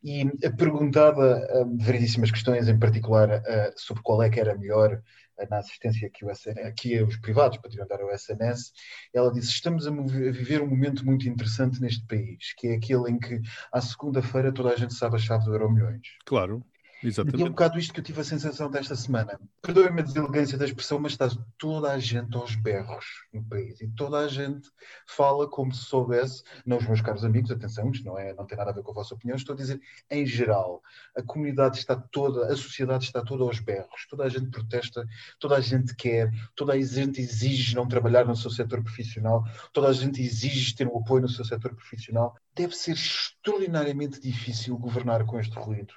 E 0.02 0.24
perguntava 0.56 1.36
uh, 1.36 1.76
variedíssimas 1.84 2.30
questões, 2.30 2.66
em 2.66 2.78
particular 2.78 3.28
uh, 3.28 3.72
sobre 3.76 4.02
qual 4.02 4.22
é 4.22 4.30
que 4.30 4.40
era 4.40 4.56
melhor 4.56 4.94
uh, 4.94 5.46
na 5.50 5.58
assistência 5.58 6.08
que, 6.08 6.24
o 6.24 6.30
SNS, 6.30 6.72
que 6.78 7.02
os 7.02 7.18
privados 7.18 7.58
poderiam 7.58 7.86
dar 7.86 8.00
ao 8.00 8.10
SNS, 8.10 8.72
ela 9.12 9.30
disse: 9.30 9.50
Estamos 9.50 9.86
a, 9.86 9.90
a, 9.90 10.02
viver 10.02 10.62
um 10.62 10.66
momento 10.66 11.04
muito 11.04 11.28
interessante 11.28 11.78
neste 11.78 12.06
país, 12.06 12.54
que 12.56 12.68
é 12.68 12.76
aquele 12.76 13.10
em 13.10 13.18
que, 13.18 13.38
à 13.70 13.82
segunda-feira, 13.82 14.50
toda 14.50 14.70
a 14.70 14.76
gente 14.76 14.94
sabe 14.94 15.16
a 15.16 15.18
chave 15.18 15.44
do 15.44 15.52
Euro 15.52 15.70
Milhões. 15.70 16.08
Claro. 16.24 16.64
Exatamente. 17.02 17.40
E 17.40 17.42
é 17.42 17.46
um 17.46 17.50
bocado 17.50 17.78
isto 17.78 17.92
que 17.92 18.00
eu 18.00 18.04
tive 18.04 18.20
a 18.20 18.24
sensação 18.24 18.70
desta 18.70 18.96
semana. 18.96 19.38
Perdoem-me 19.62 20.00
a 20.00 20.04
deselegância 20.04 20.58
da 20.58 20.64
expressão, 20.64 20.98
mas 20.98 21.12
está 21.12 21.28
toda 21.56 21.92
a 21.92 21.98
gente 21.98 22.36
aos 22.36 22.56
berros 22.56 23.04
no 23.32 23.44
país. 23.44 23.80
E 23.80 23.88
toda 23.88 24.18
a 24.18 24.28
gente 24.28 24.68
fala 25.06 25.48
como 25.48 25.72
se 25.72 25.84
soubesse, 25.84 26.42
não 26.66 26.78
os 26.78 26.86
meus 26.86 27.00
caros 27.00 27.24
amigos, 27.24 27.50
atenção, 27.50 27.90
isto 27.90 28.04
não, 28.04 28.18
é, 28.18 28.34
não 28.34 28.46
tem 28.46 28.58
nada 28.58 28.70
a 28.70 28.74
ver 28.74 28.82
com 28.82 28.90
a 28.90 28.94
vossa 28.94 29.14
opinião, 29.14 29.36
estou 29.36 29.54
a 29.54 29.56
dizer 29.56 29.80
em 30.10 30.26
geral. 30.26 30.82
A 31.16 31.22
comunidade 31.22 31.78
está 31.78 31.94
toda, 31.94 32.52
a 32.52 32.56
sociedade 32.56 33.04
está 33.04 33.22
toda 33.22 33.44
aos 33.44 33.60
berros. 33.60 34.06
Toda 34.10 34.24
a 34.24 34.28
gente 34.28 34.50
protesta, 34.50 35.06
toda 35.38 35.56
a 35.56 35.60
gente 35.60 35.94
quer, 35.94 36.30
toda 36.56 36.72
a 36.72 36.80
gente 36.80 37.20
exige 37.20 37.76
não 37.76 37.86
trabalhar 37.86 38.24
no 38.24 38.34
seu 38.34 38.50
setor 38.50 38.82
profissional, 38.82 39.44
toda 39.72 39.88
a 39.88 39.92
gente 39.92 40.20
exige 40.20 40.74
ter 40.74 40.88
o 40.88 40.98
apoio 40.98 41.22
no 41.22 41.28
seu 41.28 41.44
setor 41.44 41.74
profissional. 41.74 42.36
Deve 42.54 42.74
ser 42.74 42.92
extraordinariamente 42.92 44.20
difícil 44.20 44.76
governar 44.76 45.24
com 45.24 45.38
este 45.38 45.56
ruído 45.56 45.94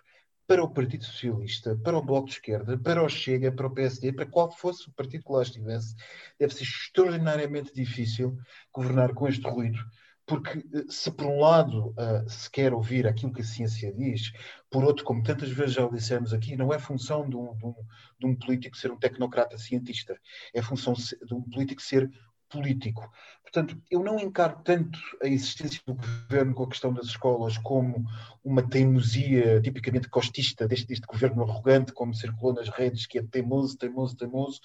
para 0.52 0.66
o 0.66 0.70
Partido 0.70 1.06
Socialista, 1.06 1.78
para 1.78 1.98
o 1.98 2.04
Bloco 2.04 2.28
de 2.28 2.34
Esquerda, 2.34 2.78
para 2.78 3.02
o 3.02 3.08
Chega, 3.08 3.54
para 3.54 3.68
o 3.68 3.74
PSD, 3.74 4.12
para 4.12 4.26
qual 4.26 4.52
fosse 4.52 4.90
o 4.90 4.92
partido 4.92 5.24
que 5.24 5.32
lá 5.32 5.42
estivesse, 5.42 5.96
deve 6.38 6.54
ser 6.54 6.64
extraordinariamente 6.64 7.74
difícil 7.74 8.38
governar 8.74 9.14
com 9.14 9.30
este 9.30 9.48
ruído, 9.48 9.80
porque 10.26 10.60
eh, 10.74 10.84
se 10.90 11.10
por 11.10 11.26
um 11.28 11.40
lado 11.40 11.92
uh, 11.92 12.30
se 12.30 12.52
quer 12.52 12.74
ouvir 12.74 13.08
aquilo 13.08 13.32
que 13.32 13.40
a 13.40 13.46
ciência 13.46 13.94
diz, 13.94 14.34
por 14.70 14.84
outro, 14.84 15.06
como 15.06 15.24
tantas 15.24 15.50
vezes 15.52 15.76
já 15.76 15.86
o 15.86 15.96
dissemos 15.96 16.34
aqui, 16.34 16.58
não 16.58 16.74
é 16.74 16.78
função 16.78 17.30
de 17.30 17.38
um, 17.38 17.56
de 17.56 17.66
um, 17.66 17.76
de 18.20 18.28
um 18.28 18.36
político 18.36 18.76
ser 18.76 18.92
um 18.92 19.00
tecnocrata 19.00 19.58
cientista, 19.58 20.20
é 20.54 20.62
função 20.62 20.94
de 20.96 21.34
um 21.34 21.42
político 21.44 21.82
ser 21.82 22.12
político. 22.52 23.10
Portanto, 23.42 23.82
eu 23.90 24.04
não 24.04 24.20
encaro 24.20 24.62
tanto 24.64 25.00
a 25.22 25.28
existência 25.28 25.82
do 25.86 25.96
governo 25.96 26.54
com 26.54 26.64
a 26.64 26.70
questão 26.70 26.94
das 26.94 27.08
escolas 27.08 27.58
como 27.58 28.06
uma 28.44 28.62
teimosia 28.62 29.60
tipicamente 29.62 30.10
costista 30.10 30.68
deste, 30.68 30.88
deste 30.88 31.06
governo 31.06 31.44
arrogante, 31.44 31.92
como 31.92 32.14
circulou 32.14 32.54
nas 32.54 32.70
redes, 32.70 33.06
que 33.06 33.20
é 33.20 33.24
teimoso, 33.24 33.78
teimoso, 33.78 34.16
teimoso, 34.16 34.62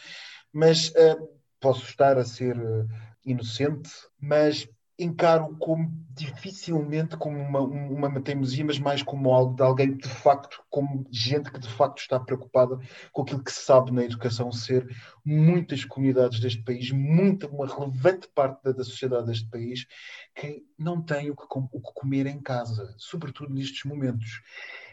mas 0.52 0.90
uh, 0.90 1.28
posso 1.60 1.84
estar 1.84 2.18
a 2.18 2.24
ser 2.24 2.56
uh, 2.56 2.86
inocente, 3.24 3.90
mas 4.20 4.68
encaro 4.98 5.54
como 5.58 5.92
dificilmente 6.14 7.14
como 7.18 7.36
uma, 7.38 7.60
uma 7.60 8.08
mas 8.64 8.78
mais 8.78 9.02
como 9.02 9.30
algo 9.34 9.54
de 9.54 9.62
alguém 9.62 9.94
de 9.94 10.08
facto, 10.08 10.62
como 10.70 11.06
gente 11.10 11.52
que 11.52 11.60
de 11.60 11.68
facto 11.68 11.98
está 11.98 12.18
preocupada 12.18 12.78
com 13.12 13.20
aquilo 13.20 13.44
que 13.44 13.52
se 13.52 13.60
sabe 13.60 13.92
na 13.92 14.02
educação 14.02 14.50
ser. 14.50 14.88
Muitas 15.22 15.84
comunidades 15.84 16.40
deste 16.40 16.62
país, 16.62 16.90
muita, 16.90 17.46
uma 17.48 17.66
relevante 17.66 18.28
parte 18.34 18.64
da, 18.64 18.72
da 18.72 18.84
sociedade 18.84 19.26
deste 19.26 19.48
país 19.50 19.86
que 20.34 20.64
não 20.78 21.02
tem 21.02 21.30
o 21.30 21.36
que, 21.36 21.44
o 21.50 21.80
que 21.80 21.92
comer 21.94 22.26
em 22.26 22.40
casa, 22.40 22.94
sobretudo 22.96 23.52
nestes 23.52 23.84
momentos. 23.84 24.40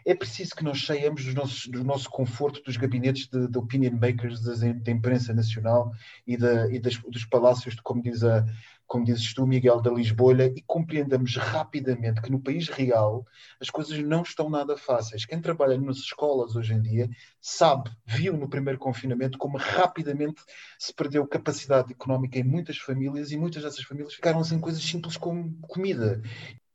É 0.05 0.13
preciso 0.13 0.53
que 0.53 0.63
nós 0.65 0.85
saiamos 0.85 1.23
do 1.23 1.33
nosso, 1.33 1.71
do 1.71 1.83
nosso 1.83 2.09
conforto 2.09 2.61
dos 2.63 2.75
gabinetes 2.75 3.27
de, 3.27 3.47
de 3.47 3.57
opinion 3.57 3.93
makers 3.93 4.41
da 4.41 4.91
imprensa 4.91 5.33
nacional 5.33 5.93
e, 6.27 6.35
da, 6.35 6.69
e 6.69 6.77
das, 6.77 6.97
dos 6.97 7.23
palácios, 7.23 7.75
de, 7.75 7.81
como 7.81 8.01
diz 8.01 8.21
a, 8.23 8.45
como 8.88 9.06
dizes 9.06 9.34
tu, 9.34 9.46
Miguel, 9.46 9.82
da 9.82 9.91
Lisboa, 9.91 10.46
e 10.46 10.62
compreendamos 10.65 11.36
rapidamente 11.36 12.22
que 12.22 12.32
no 12.32 12.39
país 12.39 12.69
real 12.69 13.26
as 13.60 13.69
coisas 13.69 13.98
não 14.00 14.22
estão 14.22 14.50
nada 14.50 14.78
fáceis. 14.78 15.26
Quem 15.26 15.41
trabalha 15.41 15.78
nas 15.78 15.98
escolas 15.98 16.56
hoje 16.56 16.74
em 16.74 16.82
dia 16.82 17.10
sabe, 17.41 17.91
viu 18.06 18.38
no 18.38 18.50
primeiro 18.50 18.80
confinamento 18.80 19.38
como 19.38 19.58
rapidamente 19.58 20.41
se 20.78 20.93
perdeu 20.93 21.28
capacidade 21.28 21.91
económica 21.91 22.39
em 22.39 22.43
muitas 22.43 22.78
famílias 22.78 23.32
e 23.32 23.38
muitas 23.38 23.63
dessas 23.63 23.84
famílias 23.84 24.13
ficaram 24.13 24.43
sem 24.43 24.60
coisas 24.60 24.84
simples 24.84 25.17
como 25.17 25.58
comida 25.62 26.22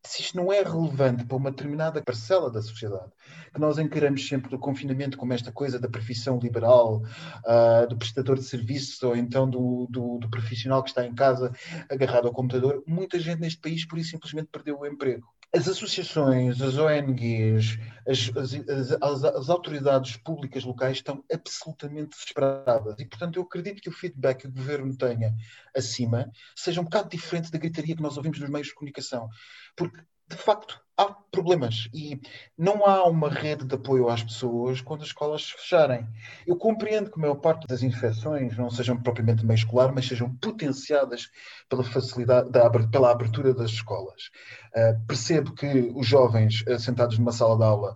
se 0.09 0.23
isto 0.23 0.37
não 0.37 0.51
é 0.51 0.63
relevante 0.63 1.25
para 1.27 1.37
uma 1.37 1.51
determinada 1.51 2.03
parcela 2.03 2.51
da 2.51 2.63
sociedade, 2.63 3.13
que 3.53 3.61
nós 3.61 3.79
encaramos 3.79 4.27
sempre 4.27 4.51
do 4.51 4.59
confinamento 4.59 5.19
como 5.19 5.35
esta 5.35 5.53
coisa 5.53 5.79
da 5.79 5.89
profissão 5.89 6.39
liberal, 6.39 7.03
uh, 7.45 7.87
do 7.87 7.97
prestador 7.97 8.37
de 8.37 8.45
serviços 8.45 9.03
ou 9.03 9.15
então 9.15 9.49
do, 9.49 9.87
do, 9.91 10.19
do, 10.19 10.31
profissional 10.31 10.83
que 10.83 10.89
está 10.89 11.05
em 11.05 11.15
casa 11.15 11.53
agarrado 11.91 12.27
ao 12.27 12.33
computador, 12.33 12.83
muita 12.87 13.21
gente 13.21 13.41
neste 13.41 13.61
país 13.61 13.87
por 13.87 13.99
isso 13.99 14.11
simplesmente 14.11 14.49
perdeu 14.51 14.79
o 14.79 14.87
emprego. 14.87 15.27
As 15.55 15.67
associações, 15.67 16.61
as 16.61 16.77
ONGs, 16.77 17.79
as, 18.07 18.31
as, 18.37 19.03
as, 19.03 19.25
as 19.25 19.49
autoridades 19.49 20.17
públicas 20.19 20.63
locais 20.63 20.99
estão 20.99 21.25
absolutamente 21.33 22.11
desesperadas. 22.11 22.97
E, 22.99 23.07
portanto, 23.07 23.37
eu 23.37 23.43
acredito 23.43 23.81
que 23.81 23.89
o 23.89 23.93
feedback 23.93 24.41
que 24.41 24.47
o 24.47 24.53
governo 24.53 24.95
tenha 24.95 25.35
acima 25.75 26.31
seja 26.55 26.81
um 26.81 26.85
bocado 26.85 27.09
diferente 27.09 27.51
da 27.51 27.59
gritaria 27.59 27.97
que 27.97 28.03
nós 28.03 28.17
ouvimos 28.19 28.39
nos 28.39 28.51
meios 28.51 28.69
de 28.69 28.75
comunicação. 28.75 29.29
Porque 29.75 30.03
de 30.29 30.37
facto 30.37 30.79
há 30.99 31.15
problemas 31.31 31.89
e 31.95 32.21
não 32.59 32.85
há 32.85 33.07
uma 33.07 33.31
rede 33.31 33.65
de 33.65 33.75
apoio 33.77 34.09
às 34.09 34.23
pessoas 34.23 34.81
quando 34.81 35.03
as 35.03 35.09
escolas 35.09 35.49
fecharem. 35.49 36.05
Eu 36.45 36.57
compreendo 36.57 37.11
que 37.11 37.19
a 37.19 37.21
maior 37.21 37.37
parte 37.37 37.69
das 37.69 37.85
infecções 37.85 38.57
não 38.59 38.69
sejam 38.69 39.01
propriamente 39.01 39.47
meio 39.47 39.57
escolar, 39.57 39.93
mas 39.95 40.09
sejam 40.09 40.35
potenciadas 40.37 41.31
pela 41.69 41.85
facilidade, 41.85 42.51
da, 42.51 42.69
pela 42.69 43.13
abertura 43.13 43.55
das 43.55 43.71
escolas. 43.71 44.31
Uh, 44.75 45.07
percebo 45.07 45.55
que 45.55 45.93
os 45.95 46.07
jovens 46.07 46.63
uh, 46.63 46.79
sentados 46.79 47.17
numa 47.19 47.33
sala 47.33 47.57
de 47.57 47.65
aula, 47.65 47.95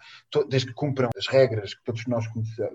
desde 0.49 0.69
que 0.69 0.75
cumpram 0.75 1.11
as 1.17 1.27
regras 1.27 1.75
que 1.75 1.85
todos 1.85 2.07
nós 2.07 2.25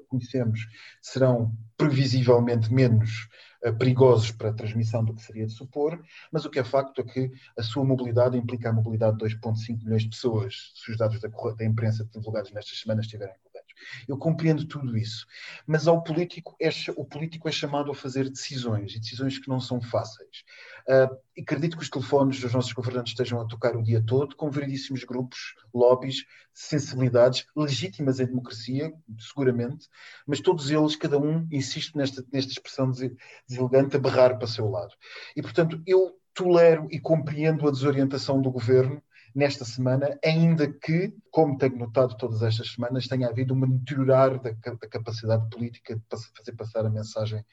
conhecemos, 0.09 0.59
serão 1.01 1.53
previsivelmente 1.77 2.71
menos 2.73 3.27
eh, 3.63 3.71
perigosos 3.71 4.31
para 4.31 4.49
a 4.49 4.53
transmissão 4.53 5.03
do 5.03 5.15
que 5.15 5.23
seria 5.23 5.47
de 5.47 5.51
supor, 5.51 5.99
mas 6.31 6.45
o 6.45 6.49
que 6.49 6.59
é 6.59 6.63
facto 6.63 7.01
é 7.01 7.03
que 7.03 7.31
a 7.57 7.63
sua 7.63 7.83
mobilidade 7.83 8.37
implica 8.37 8.69
a 8.69 8.73
mobilidade 8.73 9.17
de 9.17 9.25
2,5 9.25 9.83
milhões 9.83 10.03
de 10.03 10.15
pessoas, 10.17 10.71
se 10.75 10.91
os 10.91 10.97
dados 10.97 11.19
da, 11.19 11.27
da 11.27 11.65
imprensa 11.65 12.07
divulgados 12.13 12.51
nestas 12.51 12.79
semanas 12.79 13.05
estiverem 13.05 13.35
corretos. 13.43 13.73
Eu 14.07 14.17
compreendo 14.17 14.65
tudo 14.65 14.97
isso. 14.97 15.25
Mas 15.65 15.87
ao 15.87 16.03
político 16.03 16.55
é, 16.59 16.69
o 16.95 17.05
político 17.05 17.47
é 17.47 17.51
chamado 17.51 17.91
a 17.91 17.95
fazer 17.95 18.29
decisões, 18.29 18.95
e 18.95 18.99
decisões 18.99 19.37
que 19.37 19.47
não 19.47 19.59
são 19.59 19.79
fáceis. 19.79 20.43
Uh, 20.87 21.41
acredito 21.41 21.77
que 21.77 21.83
os 21.83 21.89
telefones 21.89 22.39
dos 22.39 22.53
nossos 22.53 22.73
governantes 22.73 23.13
estejam 23.13 23.39
a 23.39 23.45
tocar 23.45 23.75
o 23.75 23.83
dia 23.83 24.01
todo, 24.01 24.35
com 24.35 24.49
variedíssimos 24.49 25.03
grupos, 25.03 25.55
lobbies, 25.73 26.25
sensibilidades, 26.53 27.45
legítimas 27.55 28.19
em 28.19 28.25
democracia, 28.25 28.93
seguramente, 29.19 29.87
mas 30.25 30.39
todos 30.39 30.71
eles, 30.71 30.95
cada 30.95 31.19
um, 31.19 31.47
insisto 31.51 31.97
nesta, 31.97 32.25
nesta 32.31 32.51
expressão 32.51 32.91
deselegante, 33.47 33.95
a 33.95 33.99
berrar 33.99 34.37
para 34.37 34.45
o 34.45 34.47
seu 34.47 34.67
lado. 34.69 34.93
E, 35.35 35.41
portanto, 35.41 35.81
eu 35.85 36.17
tolero 36.33 36.87
e 36.91 36.99
compreendo 36.99 37.67
a 37.67 37.71
desorientação 37.71 38.41
do 38.41 38.51
governo 38.51 39.01
nesta 39.37 39.63
semana, 39.63 40.17
ainda 40.25 40.67
que, 40.67 41.13
como 41.29 41.59
tenho 41.59 41.77
notado 41.77 42.17
todas 42.17 42.41
estas 42.41 42.71
semanas, 42.71 43.07
tenha 43.07 43.27
havido 43.27 43.53
um 43.53 43.77
deteriorar 43.77 44.41
da, 44.41 44.49
da 44.49 44.87
capacidade 44.89 45.47
política 45.51 45.95
de 45.95 46.01
fazer 46.35 46.53
passar 46.53 46.87
a 46.87 46.89
mensagem 46.89 47.45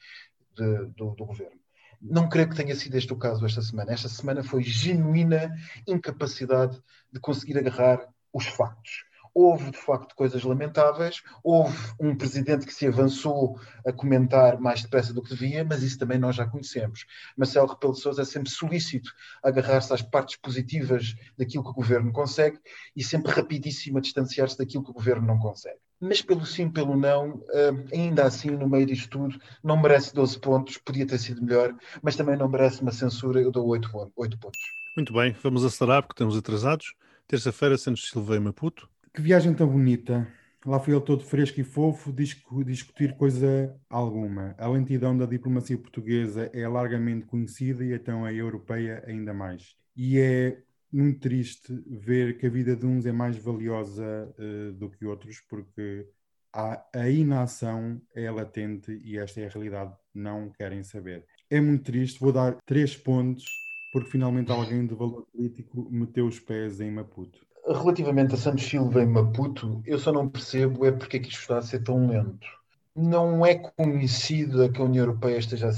de, 0.57 0.85
do, 0.97 1.11
do 1.11 1.25
governo. 1.25 1.59
Não 2.01 2.27
creio 2.27 2.49
que 2.49 2.55
tenha 2.55 2.73
sido 2.75 2.95
este 2.95 3.13
o 3.13 3.17
caso 3.17 3.45
esta 3.45 3.61
semana. 3.61 3.93
Esta 3.93 4.09
semana 4.09 4.43
foi 4.43 4.63
genuína 4.63 5.53
incapacidade 5.87 6.81
de 7.11 7.19
conseguir 7.19 7.59
agarrar 7.59 8.09
os 8.33 8.47
factos 8.47 9.05
houve 9.35 9.69
de 9.69 9.77
facto 9.77 10.15
coisas 10.15 10.41
lamentáveis, 10.43 11.21
houve 11.43 11.77
um 11.99 12.15
presidente 12.15 12.65
que 12.65 12.73
se 12.73 12.87
avançou 12.87 13.59
a 13.85 13.91
comentar 13.91 14.57
mais 14.61 14.81
depressa 14.81 15.13
do 15.13 15.21
que 15.21 15.29
devia, 15.29 15.65
mas 15.65 15.83
isso 15.83 15.99
também 15.99 16.17
nós 16.17 16.37
já 16.37 16.47
conhecemos. 16.47 17.05
Marcelo 17.35 17.67
Rebelo 17.67 17.93
de 17.93 17.99
Sousa 17.99 18.21
é 18.21 18.25
sempre 18.25 18.49
solícito 18.49 19.11
a 19.43 19.49
agarrar-se 19.49 19.93
às 19.93 20.01
partes 20.01 20.37
positivas 20.37 21.13
daquilo 21.37 21.65
que 21.65 21.69
o 21.71 21.73
governo 21.73 22.13
consegue 22.13 22.57
e 22.95 23.03
sempre 23.03 23.33
rapidíssimo 23.33 23.97
a 23.97 24.01
distanciar-se 24.01 24.57
daquilo 24.57 24.85
que 24.85 24.91
o 24.91 24.93
governo 24.93 25.27
não 25.27 25.37
consegue. 25.37 25.79
Mas 25.99 26.21
pelo 26.21 26.45
sim, 26.45 26.69
pelo 26.69 26.95
não, 26.95 27.43
eh, 27.51 27.71
ainda 27.93 28.25
assim, 28.25 28.51
no 28.51 28.69
meio 28.69 28.85
disto 28.85 29.09
tudo, 29.09 29.37
não 29.61 29.81
merece 29.81 30.13
12 30.13 30.39
pontos, 30.39 30.77
podia 30.77 31.05
ter 31.05 31.17
sido 31.17 31.43
melhor, 31.43 31.75
mas 32.01 32.15
também 32.15 32.37
não 32.37 32.47
merece 32.47 32.81
uma 32.81 32.91
censura, 32.91 33.41
eu 33.41 33.51
dou 33.51 33.67
8, 33.67 34.11
8 34.15 34.37
pontos. 34.37 34.59
Muito 34.95 35.11
bem, 35.11 35.35
vamos 35.43 35.65
acelerar 35.65 36.03
porque 36.03 36.13
estamos 36.13 36.37
atrasados. 36.37 36.93
Terça-feira, 37.27 37.77
Santos 37.77 38.07
Silva 38.09 38.35
e 38.35 38.39
Maputo. 38.39 38.87
Que 39.15 39.21
viagem 39.21 39.53
tão 39.53 39.69
bonita. 39.69 40.27
Lá 40.65 40.77
foi 40.77 40.93
ele 40.93 41.01
todo 41.01 41.23
fresco 41.23 41.57
e 41.61 41.63
fofo 41.63 42.11
discutir 42.11 43.15
coisa 43.15 43.73
alguma. 43.89 44.53
A 44.57 44.67
lentidão 44.67 45.17
da 45.17 45.25
diplomacia 45.25 45.77
portuguesa 45.77 46.49
é 46.53 46.67
largamente 46.67 47.25
conhecida 47.25 47.85
e 47.85 47.93
então 47.93 48.25
a 48.25 48.33
europeia 48.33 49.01
ainda 49.07 49.33
mais. 49.33 49.77
E 49.95 50.19
é 50.19 50.61
muito 50.91 51.21
triste 51.21 51.81
ver 51.87 52.37
que 52.37 52.45
a 52.45 52.49
vida 52.49 52.75
de 52.75 52.85
uns 52.85 53.05
é 53.05 53.13
mais 53.13 53.37
valiosa 53.37 54.03
uh, 54.37 54.73
do 54.73 54.89
que 54.89 55.05
outros, 55.05 55.39
porque 55.49 56.09
a, 56.51 56.85
a 56.93 57.09
inação 57.09 58.01
é 58.13 58.29
latente 58.29 58.99
e 59.01 59.17
esta 59.17 59.39
é 59.39 59.45
a 59.45 59.49
realidade. 59.49 59.95
Não 60.13 60.49
querem 60.49 60.83
saber. 60.83 61.25
É 61.49 61.61
muito 61.61 61.85
triste. 61.85 62.19
Vou 62.19 62.33
dar 62.33 62.57
três 62.65 62.97
pontos 62.97 63.45
porque 63.93 64.11
finalmente 64.11 64.51
alguém 64.51 64.85
de 64.85 64.93
valor 64.93 65.25
político 65.31 65.87
meteu 65.89 66.27
os 66.27 66.37
pés 66.37 66.81
em 66.81 66.91
Maputo. 66.91 67.44
Relativamente 67.67 68.35
a 68.35 68.37
Santos 68.37 68.65
Silva 68.65 69.01
em 69.01 69.07
Maputo, 69.07 69.81
eu 69.85 69.97
só 69.97 70.11
não 70.11 70.29
percebo 70.29 70.85
é 70.85 70.91
porque 70.91 71.17
é 71.17 71.19
que 71.19 71.29
isto 71.29 71.41
está 71.41 71.57
a 71.57 71.61
ser 71.61 71.83
tão 71.83 72.07
lento. 72.07 72.47
Não 72.95 73.45
é 73.45 73.55
conhecido 73.55 74.71
que 74.71 74.81
a 74.81 74.85
União 74.85 75.03
Europeia 75.03 75.37
esteja 75.37 75.71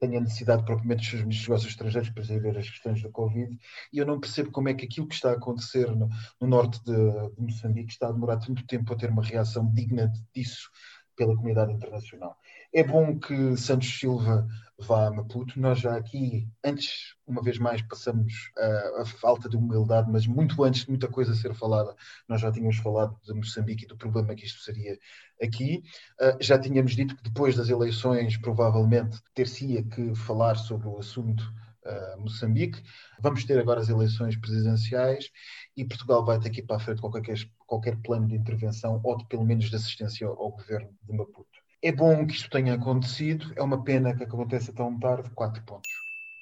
tenha 0.00 0.18
necessidade 0.18 0.64
propriamente 0.64 1.00
dos 1.00 1.10
seus 1.10 1.22
ministros 1.22 1.42
dos 1.42 1.48
negócios 1.48 1.72
estrangeiros 1.72 2.10
para 2.10 2.22
resolver 2.22 2.58
as 2.58 2.70
questões 2.70 3.02
da 3.02 3.10
Covid, 3.10 3.58
e 3.92 3.98
eu 3.98 4.06
não 4.06 4.18
percebo 4.18 4.50
como 4.50 4.68
é 4.70 4.74
que 4.74 4.86
aquilo 4.86 5.06
que 5.06 5.14
está 5.14 5.30
a 5.30 5.34
acontecer 5.34 5.94
no, 5.94 6.08
no 6.40 6.48
norte 6.48 6.82
de, 6.82 6.92
de, 6.92 7.42
Moçambique 7.42 7.92
está 7.92 8.08
a 8.08 8.12
demorar 8.12 8.38
tanto 8.38 8.66
tempo 8.66 8.92
a 8.92 8.96
ter 8.96 9.10
uma 9.10 9.22
reação 9.22 9.70
digna 9.70 10.10
disso 10.34 10.70
pela 11.14 11.36
comunidade 11.36 11.72
internacional. 11.72 12.34
É 12.72 12.84
bom 12.84 13.18
que 13.18 13.56
Santos 13.56 13.98
Silva 13.98 14.46
vá 14.78 15.08
a 15.08 15.10
Maputo. 15.10 15.58
Nós 15.60 15.80
já 15.80 15.96
aqui, 15.96 16.48
antes, 16.64 17.16
uma 17.26 17.42
vez 17.42 17.58
mais, 17.58 17.82
passamos 17.82 18.32
a, 18.56 19.02
a, 19.02 19.04
falta 19.04 19.48
de 19.48 19.56
humildade, 19.56 20.08
mas 20.10 20.24
muito 20.26 20.62
antes 20.62 20.82
de 20.84 20.90
muita 20.90 21.08
coisa 21.08 21.34
ser 21.34 21.52
falada, 21.54 21.94
nós 22.28 22.40
já 22.40 22.50
tínhamos 22.52 22.76
falado 22.76 23.18
de 23.24 23.34
Moçambique 23.34 23.84
e 23.84 23.88
do 23.88 23.96
problema 23.96 24.36
que 24.36 24.46
isto 24.46 24.60
seria 24.60 24.96
aqui. 25.42 25.82
Uh, 26.20 26.40
já 26.40 26.58
tínhamos 26.58 26.94
dito 26.94 27.16
que 27.16 27.24
depois 27.24 27.56
das 27.56 27.68
eleições, 27.68 28.36
provavelmente, 28.36 29.18
ter-se-ia 29.34 29.82
que 29.82 30.14
falar 30.14 30.56
sobre 30.56 30.86
o 30.86 30.98
assunto 30.98 31.42
uh, 31.84 32.20
Moçambique. 32.20 32.80
Vamos 33.20 33.44
ter 33.44 33.58
agora 33.58 33.80
as 33.80 33.88
eleições 33.88 34.36
presidenciais 34.36 35.28
e 35.76 35.84
Portugal 35.84 36.24
vai 36.24 36.38
ter 36.38 36.50
que 36.50 36.60
ir 36.60 36.66
para 36.66 36.76
a 36.76 36.80
frente 36.80 37.00
qualquer, 37.00 37.36
qualquer 37.66 37.96
plano 38.00 38.28
de 38.28 38.36
intervenção 38.36 39.00
ou 39.02 39.16
de, 39.18 39.26
pelo 39.26 39.44
menos 39.44 39.68
de 39.68 39.74
assistência 39.76 40.26
ao, 40.26 40.40
ao 40.40 40.52
governo 40.52 40.90
de 41.02 41.16
Maputo. 41.16 41.59
É 41.82 41.90
bom 41.90 42.26
que 42.26 42.34
isto 42.34 42.50
tenha 42.50 42.74
acontecido, 42.74 43.52
é 43.56 43.62
uma 43.62 43.82
pena 43.82 44.14
que 44.14 44.22
aconteça 44.22 44.70
tão 44.70 44.98
tarde, 44.98 45.30
quatro 45.30 45.62
pontos. 45.64 45.90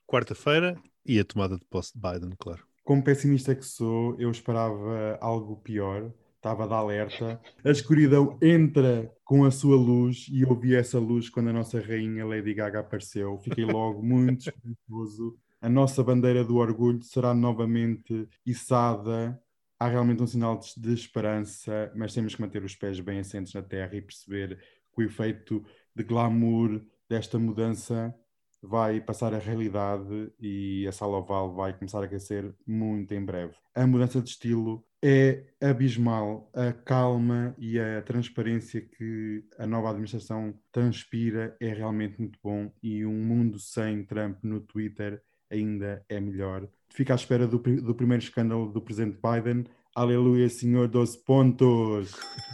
Quarta-feira 0.04 0.76
e 1.06 1.20
a 1.20 1.24
tomada 1.24 1.56
de 1.56 1.64
posse 1.66 1.92
de 1.94 2.00
Biden, 2.00 2.34
claro. 2.36 2.66
Como 2.82 3.04
pessimista 3.04 3.54
que 3.54 3.64
sou, 3.64 4.18
eu 4.18 4.30
esperava 4.32 5.16
algo 5.20 5.56
pior, 5.58 6.12
estava 6.36 6.66
de 6.66 6.74
alerta. 6.74 7.40
A 7.64 7.70
escuridão 7.70 8.36
entra 8.42 9.12
com 9.24 9.44
a 9.44 9.50
sua 9.52 9.76
luz 9.76 10.26
e 10.28 10.42
eu 10.42 10.58
vi 10.58 10.74
essa 10.74 10.98
luz 10.98 11.28
quando 11.28 11.50
a 11.50 11.52
nossa 11.52 11.78
rainha 11.80 12.26
Lady 12.26 12.52
Gaga 12.54 12.80
apareceu. 12.80 13.38
Fiquei 13.38 13.64
logo 13.64 14.02
muito 14.02 14.48
esperançoso. 14.48 15.38
A 15.60 15.68
nossa 15.68 16.02
bandeira 16.02 16.44
do 16.44 16.56
orgulho 16.56 17.02
será 17.02 17.32
novamente 17.32 18.28
içada. 18.44 19.40
Há 19.78 19.86
realmente 19.86 20.20
um 20.20 20.26
sinal 20.26 20.58
de 20.76 20.92
esperança, 20.92 21.92
mas 21.94 22.12
temos 22.12 22.34
que 22.34 22.40
manter 22.40 22.64
os 22.64 22.74
pés 22.74 22.98
bem 22.98 23.20
assentes 23.20 23.54
na 23.54 23.62
terra 23.62 23.94
e 23.94 24.02
perceber 24.02 24.58
o 25.00 25.04
efeito 25.04 25.64
de 25.94 26.02
glamour 26.04 26.80
desta 27.08 27.38
mudança 27.38 28.14
vai 28.62 29.00
passar 29.00 29.32
a 29.34 29.38
realidade 29.38 30.32
e 30.40 30.86
a 30.86 30.92
sala 30.92 31.18
oval 31.18 31.54
vai 31.54 31.72
começar 31.72 32.00
a 32.00 32.04
aquecer 32.04 32.54
muito 32.66 33.14
em 33.14 33.24
breve. 33.24 33.54
A 33.74 33.86
mudança 33.86 34.20
de 34.20 34.30
estilo 34.30 34.84
é 35.02 35.44
abismal. 35.60 36.50
A 36.54 36.72
calma 36.72 37.54
e 37.58 37.78
a 37.78 38.02
transparência 38.02 38.80
que 38.80 39.44
a 39.58 39.66
nova 39.66 39.90
administração 39.90 40.58
transpira 40.72 41.56
é 41.60 41.72
realmente 41.72 42.18
muito 42.18 42.38
bom 42.42 42.70
e 42.82 43.04
um 43.06 43.14
mundo 43.14 43.58
sem 43.58 44.04
Trump 44.04 44.38
no 44.42 44.60
Twitter 44.60 45.22
ainda 45.50 46.04
é 46.08 46.20
melhor. 46.20 46.68
Fica 46.90 47.14
à 47.14 47.16
espera 47.16 47.46
do, 47.46 47.58
do 47.58 47.94
primeiro 47.94 48.22
escândalo 48.22 48.70
do 48.72 48.82
presidente 48.82 49.18
Biden. 49.22 49.64
Aleluia, 49.94 50.48
senhor, 50.48 50.88
12 50.88 51.24
pontos! 51.24 52.12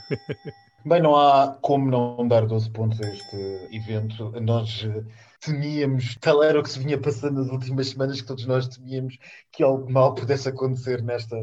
Bem, 0.87 1.01
não 1.01 1.16
há 1.16 1.57
como 1.62 1.90
não 1.90 2.29
dar 2.29 2.47
12 2.47 2.70
pontos 2.70 3.01
a 3.01 3.09
este 3.09 3.37
evento. 3.73 4.31
Nós 4.40 4.85
eh, 4.85 5.03
temíamos, 5.40 6.14
tal 6.20 6.42
era 6.42 6.61
o 6.61 6.62
que 6.62 6.68
se 6.68 6.79
vinha 6.79 7.01
passando 7.01 7.40
nas 7.40 7.49
últimas 7.51 7.88
semanas, 7.88 8.20
que 8.20 8.27
todos 8.27 8.44
nós 8.44 8.68
temíamos 8.68 9.16
que 9.51 9.62
algo 9.62 9.90
mal 9.90 10.14
pudesse 10.14 10.47
acontecer 10.47 11.03
nesta, 11.03 11.37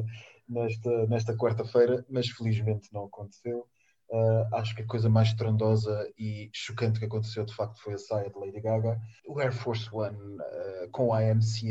nesta, 0.48 1.08
nesta 1.08 1.36
quarta-feira, 1.36 2.06
mas 2.08 2.30
felizmente 2.30 2.94
não 2.94 3.06
aconteceu. 3.06 3.66
Uh, 4.12 4.56
acho 4.56 4.76
que 4.76 4.82
a 4.82 4.88
coisa 4.88 5.10
mais 5.10 5.30
estrondosa 5.30 6.06
e 6.20 6.50
chocante 6.52 7.00
que 7.00 7.06
aconteceu 7.06 7.46
de 7.46 7.56
facto 7.56 7.82
foi 7.82 7.94
a 7.94 7.98
saia 7.98 8.30
de 8.30 8.38
Lady 8.38 8.60
Gaga. 8.60 9.00
O 9.26 9.40
Air 9.40 9.54
Force 9.54 9.88
One 9.90 10.18
uh, 10.18 10.92
com 10.92 11.14
a 11.14 11.24
IMCA 11.24 11.64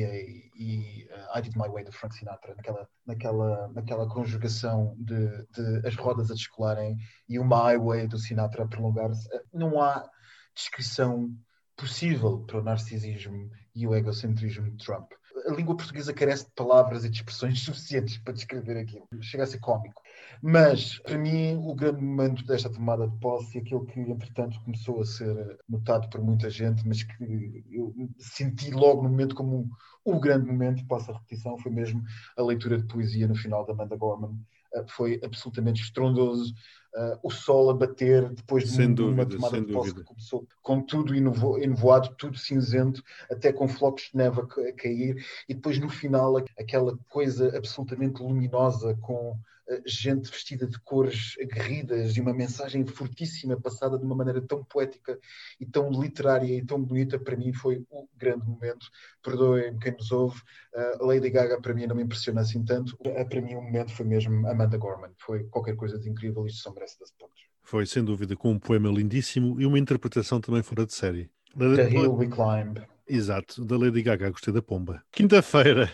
e 0.56 1.06
uh, 1.10 1.38
I 1.38 1.42
Did 1.42 1.54
My 1.54 1.68
Way 1.68 1.84
de 1.84 1.92
Frank 1.92 2.14
Sinatra, 2.14 2.54
naquela, 2.54 2.88
naquela, 3.06 3.68
naquela 3.68 4.08
conjugação 4.08 4.96
de, 4.98 5.28
de 5.52 5.86
as 5.86 5.94
rodas 5.96 6.30
a 6.30 6.34
descolarem 6.34 6.96
e 7.28 7.38
o 7.38 7.44
My 7.44 7.76
Way 7.78 8.06
do 8.06 8.18
Sinatra 8.18 8.64
a 8.64 8.68
prolongar-se. 8.68 9.28
não 9.52 9.78
há 9.78 10.08
descrição 10.54 11.30
possível 11.76 12.40
para 12.46 12.58
o 12.58 12.62
narcisismo 12.62 13.50
e 13.74 13.86
o 13.86 13.94
egocentrismo 13.94 14.70
de 14.70 14.84
Trump. 14.84 15.12
A 15.46 15.52
língua 15.52 15.76
portuguesa 15.76 16.12
carece 16.12 16.44
de 16.44 16.52
palavras 16.52 17.04
e 17.04 17.10
de 17.10 17.16
expressões 17.16 17.60
suficientes 17.64 18.18
para 18.18 18.32
descrever 18.32 18.78
aquilo. 18.78 19.06
Chega 19.20 19.44
a 19.44 19.46
ser 19.46 19.58
cómico. 19.58 20.02
Mas, 20.42 20.98
para 20.98 21.18
mim, 21.18 21.56
o 21.56 21.74
grande 21.74 22.02
momento 22.02 22.44
desta 22.44 22.70
tomada 22.70 23.06
de 23.06 23.16
posse, 23.18 23.58
aquilo 23.58 23.84
que, 23.84 24.00
entretanto, 24.00 24.60
começou 24.60 25.00
a 25.00 25.04
ser 25.04 25.58
notado 25.68 26.08
por 26.08 26.20
muita 26.22 26.48
gente, 26.48 26.86
mas 26.86 27.02
que 27.02 27.64
eu 27.70 27.94
senti 28.18 28.70
logo 28.70 29.02
no 29.02 29.08
momento 29.08 29.34
como 29.34 29.68
o 30.04 30.14
um, 30.14 30.20
grande 30.20 30.46
momento, 30.46 30.86
passo 30.86 31.10
a 31.10 31.14
repetição, 31.14 31.58
foi 31.58 31.70
mesmo 31.70 32.02
a 32.36 32.42
leitura 32.42 32.78
de 32.78 32.86
poesia 32.86 33.28
no 33.28 33.34
final 33.34 33.66
da 33.66 33.72
Amanda 33.72 33.96
Gorman. 33.96 34.38
Uh, 34.74 34.86
foi 34.88 35.20
absolutamente 35.22 35.82
estrondoso. 35.82 36.54
Uh, 36.94 37.18
o 37.22 37.30
sol 37.30 37.70
a 37.70 37.74
bater 37.74 38.28
depois 38.30 38.64
de 38.64 38.70
sem 38.70 38.86
uma, 38.86 38.94
dúvida, 38.94 39.26
tomada 39.26 39.60
de 39.60 39.72
posse 39.72 39.90
dúvida. 39.90 40.00
que 40.00 40.06
começou 40.06 40.46
com 40.60 40.80
tudo 40.80 41.14
enovoado, 41.14 42.14
tudo 42.16 42.36
cinzento, 42.36 43.02
até 43.30 43.52
com 43.52 43.68
flocos 43.68 44.10
de 44.10 44.16
neve 44.16 44.40
a 44.40 44.72
cair, 44.72 45.24
e 45.48 45.54
depois 45.54 45.78
no 45.78 45.88
final 45.88 46.36
aquela 46.58 46.98
coisa 47.08 47.56
absolutamente 47.56 48.20
luminosa 48.20 48.96
com 49.00 49.38
gente 49.86 50.30
vestida 50.30 50.66
de 50.66 50.78
cores 50.80 51.34
aguerridas 51.40 52.16
e 52.16 52.20
uma 52.20 52.32
mensagem 52.32 52.84
fortíssima 52.86 53.60
passada 53.60 53.98
de 53.98 54.04
uma 54.04 54.14
maneira 54.14 54.40
tão 54.40 54.64
poética 54.64 55.18
e 55.58 55.66
tão 55.66 55.90
literária 55.90 56.46
e 56.46 56.64
tão 56.64 56.82
bonita, 56.82 57.18
para 57.18 57.36
mim 57.36 57.52
foi 57.52 57.84
o 57.90 58.08
grande 58.16 58.46
momento. 58.46 58.86
Perdoem-me 59.22 59.78
quem 59.78 59.92
nos 59.92 60.10
ouve, 60.10 60.40
uh, 60.74 61.06
Lady 61.06 61.30
Gaga 61.30 61.60
para 61.60 61.74
mim 61.74 61.86
não 61.86 61.96
me 61.96 62.02
impressiona 62.02 62.40
assim 62.40 62.64
tanto. 62.64 62.96
Uh, 63.00 63.28
para 63.28 63.40
mim 63.40 63.54
o 63.54 63.62
momento 63.62 63.92
foi 63.92 64.06
mesmo 64.06 64.46
Amanda 64.48 64.76
Gorman, 64.76 65.12
foi 65.18 65.44
qualquer 65.44 65.76
coisa 65.76 65.98
de 65.98 66.08
incrível 66.08 66.46
e 66.46 66.50
isto 66.50 66.62
só 66.62 66.72
merece 66.72 66.98
12 66.98 67.12
pontos. 67.18 67.40
Foi, 67.62 67.86
sem 67.86 68.04
dúvida, 68.04 68.34
com 68.34 68.50
um 68.50 68.58
poema 68.58 68.88
lindíssimo 68.88 69.60
e 69.60 69.66
uma 69.66 69.78
interpretação 69.78 70.40
também 70.40 70.62
fora 70.62 70.84
de 70.84 70.92
série. 70.92 71.30
The 71.56 71.88
Hill 71.88 72.14
We 72.14 72.26
Climb. 72.26 72.89
Exato, 73.12 73.64
da 73.64 73.76
Lady 73.76 74.02
Gaga, 74.02 74.30
gostei 74.30 74.54
da 74.54 74.62
pomba. 74.62 75.02
Quinta-feira, 75.10 75.90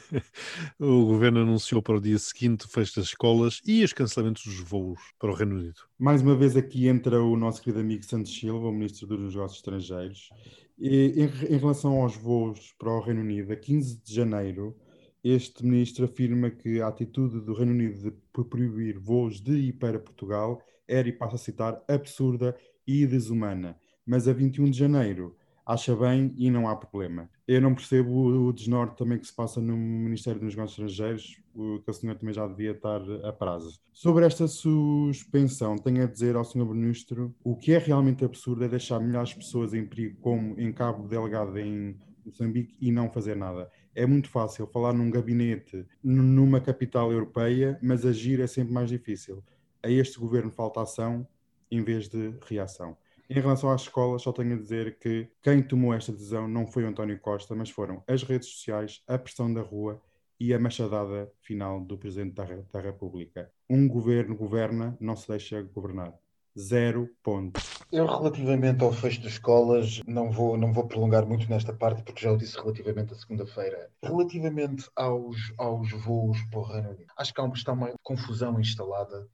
o 0.80 1.04
governo 1.04 1.40
anunciou 1.40 1.82
para 1.82 1.98
o 1.98 2.00
dia 2.00 2.18
seguinte 2.18 2.64
o 2.64 2.68
fecho 2.68 2.96
das 2.96 3.08
escolas 3.08 3.60
e 3.66 3.84
os 3.84 3.92
cancelamentos 3.92 4.42
dos 4.42 4.60
voos 4.60 4.98
para 5.18 5.30
o 5.30 5.34
Reino 5.34 5.56
Unido. 5.56 5.82
Mais 5.98 6.22
uma 6.22 6.34
vez 6.34 6.56
aqui 6.56 6.88
entra 6.88 7.22
o 7.22 7.36
nosso 7.36 7.60
querido 7.60 7.80
amigo 7.80 8.02
Santos 8.06 8.34
Silva, 8.34 8.68
o 8.68 8.72
Ministro 8.72 9.06
dos 9.06 9.34
Negócios 9.34 9.58
Estrangeiros. 9.58 10.30
E, 10.78 11.12
em, 11.24 11.54
em 11.54 11.58
relação 11.58 12.00
aos 12.00 12.16
voos 12.16 12.74
para 12.78 12.90
o 12.90 13.00
Reino 13.00 13.20
Unido, 13.20 13.52
a 13.52 13.56
15 13.56 14.02
de 14.02 14.14
janeiro, 14.14 14.74
este 15.22 15.62
ministro 15.62 16.06
afirma 16.06 16.48
que 16.48 16.80
a 16.80 16.88
atitude 16.88 17.38
do 17.38 17.52
Reino 17.52 17.72
Unido 17.72 18.00
de 18.00 18.12
proibir 18.32 18.98
voos 18.98 19.42
de 19.42 19.52
e 19.52 19.72
para 19.74 19.98
Portugal 19.98 20.58
era, 20.88 21.06
e 21.06 21.12
passo 21.12 21.34
a 21.34 21.38
citar, 21.38 21.84
absurda 21.86 22.56
e 22.86 23.06
desumana. 23.06 23.76
Mas 24.06 24.26
a 24.26 24.32
21 24.32 24.70
de 24.70 24.78
janeiro 24.78 25.36
acha 25.66 25.96
bem 25.96 26.32
e 26.38 26.48
não 26.48 26.68
há 26.68 26.76
problema. 26.76 27.28
Eu 27.46 27.60
não 27.60 27.74
percebo 27.74 28.46
o, 28.46 28.52
desnorte 28.52 28.96
também 28.96 29.18
que 29.18 29.26
se 29.26 29.34
passa 29.34 29.60
no 29.60 29.76
Ministério 29.76 30.40
dos 30.40 30.54
Negócios 30.54 30.78
Estrangeiros, 30.78 31.42
o, 31.52 31.80
que 31.80 31.90
o 31.90 31.92
senhor 31.92 32.14
também 32.14 32.32
já 32.32 32.46
devia 32.46 32.70
estar 32.70 33.00
a 33.24 33.32
prazo. 33.32 33.80
Sobre 33.92 34.24
esta 34.24 34.46
suspensão, 34.46 35.76
tenho 35.76 36.04
a 36.04 36.06
dizer 36.06 36.36
ao 36.36 36.44
senhor 36.44 36.72
Ministro, 36.72 37.34
o 37.42 37.56
que 37.56 37.72
é 37.72 37.78
realmente 37.78 38.24
absurdo 38.24 38.64
é 38.64 38.68
deixar 38.68 39.00
milhares 39.00 39.30
de 39.30 39.36
pessoas 39.36 39.74
em 39.74 39.84
perigo, 39.84 40.20
como 40.20 40.58
em 40.58 40.72
Cabo 40.72 41.08
Delegado 41.08 41.58
em 41.58 41.98
Moçambique, 42.24 42.76
e 42.80 42.92
não 42.92 43.10
fazer 43.10 43.36
nada. 43.36 43.68
É 43.94 44.06
muito 44.06 44.28
fácil 44.28 44.66
falar 44.68 44.92
num 44.92 45.10
gabinete 45.10 45.84
numa 46.02 46.60
capital 46.60 47.10
europeia, 47.10 47.78
mas 47.82 48.06
agir 48.06 48.40
é 48.40 48.46
sempre 48.46 48.72
mais 48.72 48.88
difícil. 48.88 49.42
A 49.82 49.90
este 49.90 50.18
governo 50.18 50.50
falta 50.50 50.82
ação 50.82 51.26
em 51.70 51.82
vez 51.82 52.08
de 52.08 52.34
reação. 52.46 52.96
Em 53.28 53.40
relação 53.40 53.70
às 53.70 53.82
escolas, 53.82 54.22
só 54.22 54.32
tenho 54.32 54.54
a 54.54 54.58
dizer 54.58 54.98
que 54.98 55.28
quem 55.42 55.60
tomou 55.60 55.92
esta 55.92 56.12
decisão 56.12 56.46
não 56.46 56.64
foi 56.64 56.84
o 56.84 56.88
António 56.88 57.18
Costa, 57.18 57.56
mas 57.56 57.70
foram 57.70 58.02
as 58.06 58.22
redes 58.22 58.48
sociais, 58.48 59.02
a 59.06 59.18
pressão 59.18 59.52
da 59.52 59.62
rua 59.62 60.00
e 60.38 60.54
a 60.54 60.60
machadada 60.60 61.30
final 61.40 61.80
do 61.80 61.98
Presidente 61.98 62.34
da, 62.34 62.44
da 62.44 62.80
República. 62.80 63.50
Um 63.68 63.88
governo 63.88 64.36
governa, 64.36 64.96
não 65.00 65.16
se 65.16 65.26
deixa 65.26 65.60
governar. 65.62 66.14
Zero 66.58 67.10
ponto. 67.22 67.60
Eu, 67.92 68.06
relativamente 68.06 68.82
ao 68.82 68.92
fecho 68.92 69.20
de 69.20 69.28
escolas, 69.28 70.00
não 70.06 70.30
vou, 70.30 70.56
não 70.56 70.72
vou 70.72 70.86
prolongar 70.86 71.26
muito 71.26 71.50
nesta 71.50 71.72
parte, 71.72 72.02
porque 72.02 72.22
já 72.22 72.32
o 72.32 72.36
disse 72.36 72.56
relativamente 72.56 73.12
à 73.12 73.16
segunda-feira. 73.16 73.90
Relativamente 74.02 74.88
aos, 74.94 75.36
aos 75.58 75.90
voos 75.90 76.40
para 76.50 76.60
o 76.60 76.62
Reino 76.62 76.90
Unido, 76.90 77.12
acho 77.18 77.34
que 77.34 77.40
há 77.40 77.44
uma, 77.44 77.54
está 77.54 77.72
uma 77.72 77.92
confusão 78.02 78.58
instalada 78.58 79.28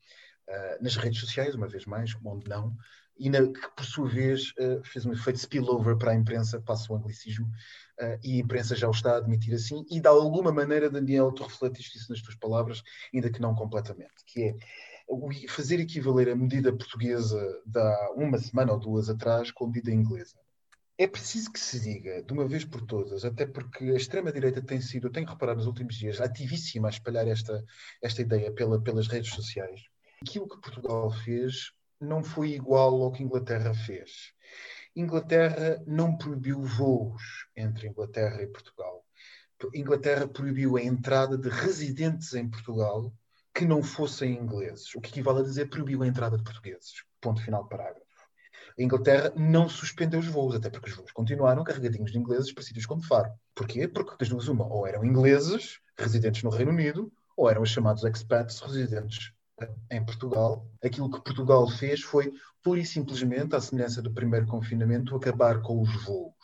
uh, 0.49 0.83
nas 0.83 0.97
redes 0.97 1.21
sociais, 1.21 1.55
uma 1.55 1.69
vez 1.69 1.85
mais, 1.87 2.17
onde 2.25 2.49
não, 2.49 2.75
e 3.18 3.31
na, 3.31 3.40
que 3.40 3.68
por 3.77 3.85
sua 3.85 4.09
vez 4.09 4.53
uh, 4.59 4.83
fez 4.85 5.07
um 5.07 5.12
efeito 5.12 5.38
spillover 5.38 5.96
para 5.96 6.12
a 6.12 6.14
imprensa, 6.14 6.61
passa 6.61 6.92
o 6.92 6.96
anglicismo, 6.96 7.46
uh, 7.46 8.18
e 8.22 8.37
a 8.37 8.38
imprensa 8.40 8.75
já 8.75 8.88
o 8.88 8.92
está 8.92 9.12
a 9.12 9.16
admitir 9.18 9.55
assim, 9.55 9.85
e 9.90 10.01
de 10.01 10.09
alguma 10.09 10.53
maneira, 10.53 10.90
Daniel, 10.90 11.33
tu 11.33 11.42
refletiste 11.44 11.98
isso 11.98 12.11
nas 12.11 12.22
tuas 12.22 12.37
palavras, 12.37 12.83
ainda 13.14 13.31
que 13.31 13.40
não 13.40 13.55
completamente, 13.55 14.25
que 14.27 14.42
é 14.42 14.57
fazer 15.48 15.81
equivaler 15.81 16.29
a 16.31 16.37
medida 16.37 16.72
portuguesa 16.72 17.61
da 17.66 18.12
uma 18.16 18.38
semana 18.38 18.72
ou 18.72 18.79
duas 18.79 19.09
atrás 19.09 19.51
com 19.51 19.64
a 19.64 19.68
medida 19.68 19.90
inglesa. 19.90 20.37
É 20.98 21.07
preciso 21.07 21.53
que 21.53 21.59
se 21.59 21.81
diga, 21.81 22.22
de 22.22 22.33
uma 22.33 22.46
vez 22.46 22.64
por 22.64 22.83
todas, 22.83 23.25
até 23.25 23.46
porque 23.46 23.85
a 23.85 23.96
extrema-direita 23.96 24.62
tem 24.62 24.81
sido, 24.81 25.09
eu 25.09 25.12
tenho 25.12 25.27
reparado 25.27 25.59
nos 25.59 25.66
últimos 25.66 25.96
dias, 25.96 26.20
ativíssima 26.20 26.88
a 26.88 26.90
espalhar 26.90 27.27
esta, 27.27 27.64
esta 28.01 28.22
ideia 28.22 28.53
pela, 28.53 28.81
pelas 28.81 29.09
redes 29.09 29.33
sociais. 29.33 29.81
Aquilo 30.22 30.48
que 30.48 30.61
Portugal 30.61 31.11
fez 31.11 31.72
não 32.03 32.23
foi 32.23 32.51
igual 32.51 33.03
ao 33.03 33.12
que 33.12 33.23
Inglaterra 33.23 33.73
fez. 33.75 34.33
Inglaterra 34.95 35.83
não 35.87 36.17
proibiu 36.17 36.62
voos 36.62 37.23
entre 37.57 37.88
Inglaterra 37.88 38.43
e 38.43 38.47
Portugal. 38.47 39.05
Inglaterra 39.73 40.27
proibiu 40.27 40.77
a 40.77 40.83
entrada 40.83 41.38
de 41.38 41.49
residentes 41.49 42.35
em 42.35 42.49
Portugal 42.49 43.12
que 43.55 43.65
não 43.65 43.83
fossem 43.83 44.35
ingleses, 44.35 44.95
o 44.95 45.01
que 45.01 45.11
equivale 45.11 45.41
a 45.41 45.43
dizer 45.43 45.69
proibiu 45.69 46.03
a 46.03 46.07
entrada 46.07 46.37
de 46.37 46.43
portugueses. 46.43 47.05
Ponto 47.21 47.41
final 47.43 47.69
parágrafo. 47.69 48.03
A 48.79 48.83
Inglaterra 48.83 49.33
não 49.37 49.69
suspendeu 49.69 50.19
os 50.19 50.27
voos, 50.27 50.57
até 50.57 50.71
porque 50.71 50.91
os 50.91 50.97
voos 50.97 51.12
continuaram 51.12 51.62
carregadinhos 51.62 52.11
de 52.11 52.19
ingleses 52.19 52.53
para 52.53 52.65
sítios 52.65 52.87
como 52.87 53.03
Faro. 53.03 53.31
Porquê? 53.55 53.87
Porque 53.87 54.17
das 54.19 54.29
duas 54.29 54.49
uma, 54.49 54.67
ou 54.67 54.87
eram 54.87 55.05
ingleses 55.05 55.79
residentes 55.97 56.43
no 56.43 56.51
Reino 56.51 56.73
Unido, 56.73 57.12
ou 57.37 57.49
eram 57.49 57.62
os 57.62 57.71
chamados 57.71 58.03
expats 58.05 58.61
residentes 58.61 59.33
em 59.91 60.05
Portugal. 60.05 60.67
Aquilo 60.83 61.11
que 61.11 61.21
Portugal 61.21 61.69
fez 61.69 62.03
foi, 62.03 62.33
pura 62.62 62.81
e 62.81 62.87
simplesmente, 62.87 63.55
à 63.55 63.61
semelhança 63.61 64.03
do 64.03 64.12
primeiro 64.12 64.47
confinamento, 64.47 65.17
acabar 65.17 65.61
com 65.62 65.81
os 65.81 66.05
voos. 66.05 66.35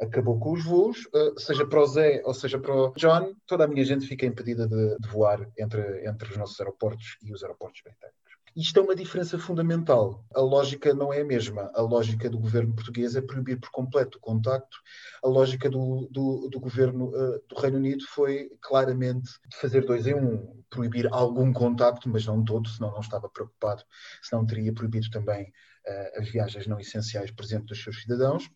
Acabou 0.00 0.38
com 0.38 0.52
os 0.52 0.64
voos, 0.64 1.08
eh, 1.14 1.32
seja 1.38 1.64
para 1.66 1.80
o 1.80 1.86
Zé 1.86 2.20
ou 2.24 2.34
seja 2.34 2.58
para 2.58 2.74
o 2.74 2.92
John, 2.96 3.34
toda 3.46 3.64
a 3.64 3.68
minha 3.68 3.84
gente 3.84 4.06
fica 4.06 4.26
impedida 4.26 4.66
de, 4.66 4.98
de 4.98 5.08
voar 5.08 5.48
entre, 5.56 6.06
entre 6.06 6.30
os 6.30 6.36
nossos 6.36 6.58
aeroportos 6.60 7.16
e 7.22 7.32
os 7.32 7.42
aeroportos 7.42 7.80
britânicos. 7.82 8.23
Isto 8.56 8.78
é 8.78 8.82
uma 8.82 8.94
diferença 8.94 9.36
fundamental. 9.36 10.24
A 10.32 10.40
lógica 10.40 10.94
não 10.94 11.12
é 11.12 11.22
a 11.22 11.24
mesma. 11.24 11.72
A 11.74 11.82
lógica 11.82 12.30
do 12.30 12.38
governo 12.38 12.72
português 12.72 13.16
é 13.16 13.20
proibir 13.20 13.58
por 13.58 13.70
completo 13.70 14.18
o 14.18 14.20
contacto. 14.20 14.78
A 15.24 15.28
lógica 15.28 15.68
do, 15.68 16.08
do, 16.08 16.48
do 16.48 16.60
governo 16.60 17.08
uh, 17.08 17.42
do 17.48 17.60
Reino 17.60 17.78
Unido 17.78 18.04
foi 18.06 18.48
claramente 18.60 19.28
fazer 19.60 19.84
dois 19.84 20.06
em 20.06 20.14
um. 20.14 20.62
Proibir 20.70 21.08
algum 21.12 21.52
contacto, 21.52 22.08
mas 22.08 22.26
não 22.26 22.44
todo, 22.44 22.68
senão 22.68 22.92
não 22.92 23.00
estava 23.00 23.28
preocupado, 23.28 23.82
senão 24.22 24.46
teria 24.46 24.72
proibido 24.72 25.10
também 25.10 25.44
uh, 25.44 26.20
as 26.20 26.28
viagens 26.28 26.68
não 26.68 26.78
essenciais 26.78 27.32
presentes 27.32 27.66
dos 27.66 27.82
seus 27.82 28.02
cidadãos 28.02 28.48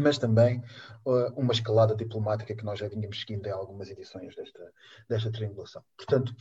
mas 0.00 0.18
também 0.18 0.62
uh, 1.04 1.32
uma 1.34 1.52
escalada 1.52 1.94
diplomática 1.94 2.54
que 2.54 2.64
nós 2.64 2.78
já 2.78 2.88
vínhamos 2.88 3.20
seguindo 3.20 3.46
em 3.46 3.50
algumas 3.50 3.90
edições 3.90 4.34
desta, 4.36 4.72
desta 5.08 5.32
triangulação. 5.32 5.82
Portanto, 5.96 6.32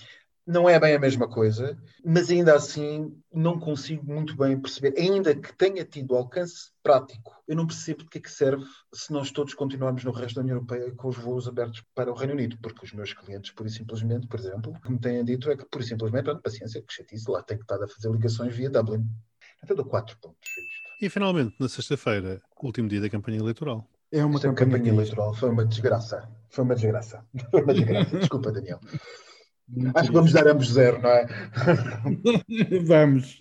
não 0.47 0.69
é 0.69 0.79
bem 0.79 0.95
a 0.95 0.99
mesma 0.99 1.27
coisa, 1.27 1.77
mas 2.05 2.29
ainda 2.29 2.55
assim 2.55 3.13
não 3.33 3.59
consigo 3.59 4.05
muito 4.05 4.35
bem 4.37 4.59
perceber, 4.59 4.93
ainda 4.97 5.35
que 5.35 5.53
tenha 5.55 5.83
tido 5.83 6.15
alcance 6.15 6.71
prático, 6.81 7.35
eu 7.45 7.55
não 7.55 7.67
percebo 7.67 8.03
de 8.03 8.09
que 8.09 8.17
é 8.17 8.21
que 8.21 8.31
serve 8.31 8.65
se 8.93 9.11
nós 9.11 9.29
todos 9.29 9.53
continuarmos 9.53 10.05
no 10.05 10.11
resto 10.11 10.35
da 10.35 10.41
União 10.41 10.55
Europeia 10.55 10.89
com 10.95 11.09
os 11.09 11.17
voos 11.17 11.49
abertos 11.49 11.83
para 11.93 12.09
o 12.09 12.15
Reino 12.15 12.33
Unido, 12.33 12.57
porque 12.61 12.85
os 12.85 12.93
meus 12.93 13.13
clientes, 13.13 13.51
por 13.51 13.67
e 13.67 13.69
simplesmente, 13.69 14.25
por 14.25 14.39
exemplo, 14.39 14.71
o 14.71 14.79
que 14.79 14.89
me 14.89 14.97
têm 14.97 15.23
dito 15.25 15.51
é 15.51 15.57
que, 15.57 15.65
por 15.65 15.81
e 15.81 15.83
simplesmente, 15.83 16.33
paciência, 16.41 16.81
que 16.81 16.93
chatice, 16.93 17.29
lá 17.29 17.43
tenho 17.43 17.59
que 17.59 17.65
estar 17.65 17.83
a 17.83 17.87
fazer 17.87 18.09
ligações 18.09 18.55
via 18.55 18.69
Dublin. 18.69 19.05
Então 19.61 19.75
dou 19.75 19.85
quatro 19.85 20.17
pontos. 20.21 20.49
E 21.01 21.09
finalmente, 21.09 21.55
na 21.59 21.67
sexta-feira, 21.67 22.41
último 22.63 22.87
dia 22.87 23.01
da 23.01 23.09
campanha 23.09 23.39
eleitoral. 23.39 23.85
É 24.11 24.23
uma 24.23 24.39
campanha, 24.39 24.71
campanha 24.71 24.93
eleitoral, 24.93 25.33
foi 25.33 25.49
uma 25.49 25.65
desgraça. 25.65 26.29
Foi 26.49 26.63
uma 26.63 26.75
desgraça. 26.75 27.25
Foi 27.51 27.61
uma 27.61 27.73
desgraça. 27.73 28.17
Desculpa, 28.17 28.51
Daniel. 28.51 28.79
Acho 29.95 30.07
que 30.07 30.15
vamos 30.15 30.31
dar 30.31 30.47
ambos 30.47 30.71
zero, 30.71 31.01
não 31.01 31.09
é? 31.09 31.27
vamos. 32.85 33.37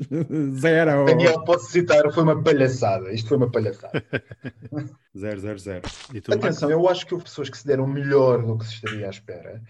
Zero. 0.59 1.05
Daniel, 1.05 1.45
posso 1.45 1.71
citar, 1.71 2.13
foi 2.13 2.25
uma 2.25 2.43
palhaçada. 2.43 3.13
Isto 3.13 3.29
foi 3.29 3.37
uma 3.37 3.51
palhaçada. 3.51 4.05
zero, 5.17 5.41
zero, 5.41 5.59
zero. 5.59 5.83
Atenção, 6.33 6.69
eu 6.69 6.89
acho 6.89 7.07
que 7.07 7.15
houve 7.15 7.25
pessoas 7.25 7.49
que 7.49 7.57
se 7.57 7.65
deram 7.65 7.87
melhor 7.87 8.45
do 8.45 8.59
que 8.59 8.67
se 8.67 8.75
estaria 8.75 9.07
à 9.07 9.11
espera. 9.11 9.63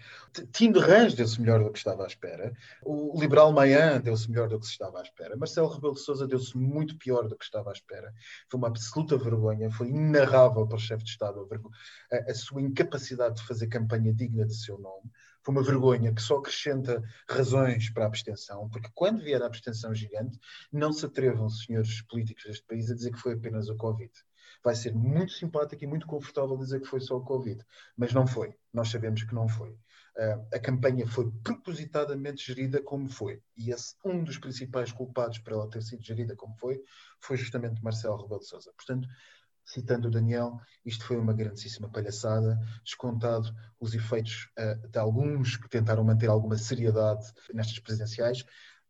Tim 0.51 0.71
de 0.71 0.79
Rãs 0.79 1.13
deu-se 1.13 1.39
melhor 1.39 1.63
do 1.63 1.71
que 1.71 1.77
estava 1.77 2.03
à 2.03 2.07
espera. 2.07 2.51
O 2.83 3.19
Liberal 3.19 3.51
Mayan 3.51 4.01
deu-se 4.01 4.29
melhor 4.29 4.49
do 4.49 4.59
que 4.59 4.65
se 4.65 4.71
estava 4.71 4.97
à 4.97 5.03
espera. 5.03 5.37
Marcelo 5.37 5.67
Rebelo 5.67 5.93
de 5.93 5.99
Sousa 5.99 6.27
deu-se 6.27 6.57
muito 6.57 6.97
pior 6.97 7.27
do 7.27 7.37
que 7.37 7.45
estava 7.45 7.69
à 7.69 7.73
espera. 7.73 8.11
Foi 8.49 8.57
uma 8.57 8.67
absoluta 8.67 9.15
vergonha. 9.15 9.69
Foi 9.69 9.89
inarrável 9.89 10.65
para 10.65 10.75
o 10.75 10.79
chefe 10.79 11.03
de 11.03 11.11
Estado 11.11 11.47
a, 12.11 12.31
a 12.31 12.33
sua 12.33 12.63
incapacidade 12.63 13.35
de 13.35 13.43
fazer 13.43 13.67
campanha 13.67 14.11
digna 14.11 14.43
de 14.43 14.55
seu 14.55 14.79
nome 14.79 15.11
foi 15.47 15.55
uma 15.55 15.63
vergonha 15.63 16.13
que 16.13 16.21
só 16.21 16.39
acrescenta 16.39 17.01
razões 17.29 17.89
para 17.89 18.03
a 18.03 18.07
abstenção, 18.07 18.67
porque 18.67 18.89
quando 18.93 19.23
vier 19.23 19.41
a 19.41 19.45
abstenção 19.45 19.95
gigante, 19.95 20.37
não 20.73 20.91
se 20.91 21.05
atrevam, 21.05 21.47
senhores 21.47 22.01
políticos 22.01 22.43
deste 22.43 22.65
país, 22.65 22.91
a 22.91 22.93
dizer 22.93 23.13
que 23.13 23.19
foi 23.19 23.35
apenas 23.35 23.69
o 23.69 23.77
Covid. 23.77 24.11
Vai 24.61 24.75
ser 24.75 24.93
muito 24.93 25.31
simpático 25.31 25.81
e 25.81 25.87
muito 25.87 26.05
confortável 26.05 26.57
dizer 26.57 26.81
que 26.81 26.87
foi 26.87 26.99
só 26.99 27.15
o 27.15 27.23
Covid, 27.23 27.63
mas 27.95 28.11
não 28.11 28.27
foi. 28.27 28.53
Nós 28.73 28.89
sabemos 28.89 29.23
que 29.23 29.33
não 29.33 29.47
foi. 29.47 29.69
Uh, 29.69 30.47
a 30.53 30.59
campanha 30.59 31.07
foi 31.07 31.31
propositadamente 31.41 32.45
gerida 32.45 32.81
como 32.81 33.07
foi. 33.07 33.41
E 33.55 33.71
esse, 33.71 33.95
um 34.03 34.25
dos 34.25 34.37
principais 34.37 34.91
culpados 34.91 35.37
para 35.37 35.53
ela 35.53 35.69
ter 35.69 35.81
sido 35.81 36.03
gerida 36.03 36.35
como 36.35 36.57
foi, 36.57 36.83
foi 37.21 37.37
justamente 37.37 37.81
Marcelo 37.81 38.21
Rebelo 38.21 38.41
de 38.41 38.47
Sousa. 38.47 38.73
Portanto, 38.75 39.07
citando 39.67 40.07
o 40.07 40.11
Daniel, 40.11 40.59
isto 40.85 41.05
foi 41.05 41.17
uma 41.17 41.33
grandíssima 41.33 41.89
palhaçada, 41.89 42.57
descontado 42.83 43.53
os 43.79 43.93
efeitos 43.93 44.49
uh, 44.57 44.87
de 44.87 44.97
alguns 44.97 45.57
que 45.57 45.69
tentaram 45.69 46.03
manter 46.05 46.29
alguma 46.29 46.57
seriedade 46.57 47.25
nestas 47.53 47.77
presidenciais. 47.79 48.45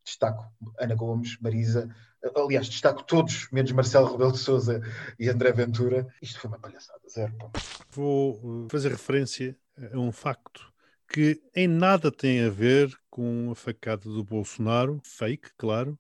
Destaco 0.05 0.45
Ana 0.79 0.95
Gomes, 0.95 1.37
Marisa, 1.41 1.89
uh, 2.23 2.39
aliás, 2.45 2.69
destaco 2.69 3.03
todos, 3.03 3.49
menos 3.51 3.71
Marcelo 3.71 4.11
Rebelo 4.11 4.31
de 4.31 4.37
Souza 4.37 4.81
e 5.19 5.27
André 5.27 5.51
Ventura. 5.51 6.07
Isto 6.21 6.39
foi 6.39 6.49
uma 6.49 6.59
palhaçada, 6.59 7.01
zero 7.09 7.33
ponto. 7.33 7.59
Vou 7.89 8.65
eh, 8.65 8.67
fazer 8.71 8.91
referência 8.91 9.57
a 9.91 9.97
um 9.97 10.11
facto 10.11 10.71
que 11.09 11.41
em 11.55 11.67
nada 11.67 12.11
tem 12.11 12.43
a 12.43 12.49
ver 12.49 12.95
com 13.09 13.49
a 13.51 13.55
facada 13.55 14.03
do 14.03 14.23
Bolsonaro, 14.23 15.01
fake, 15.03 15.49
claro, 15.57 15.97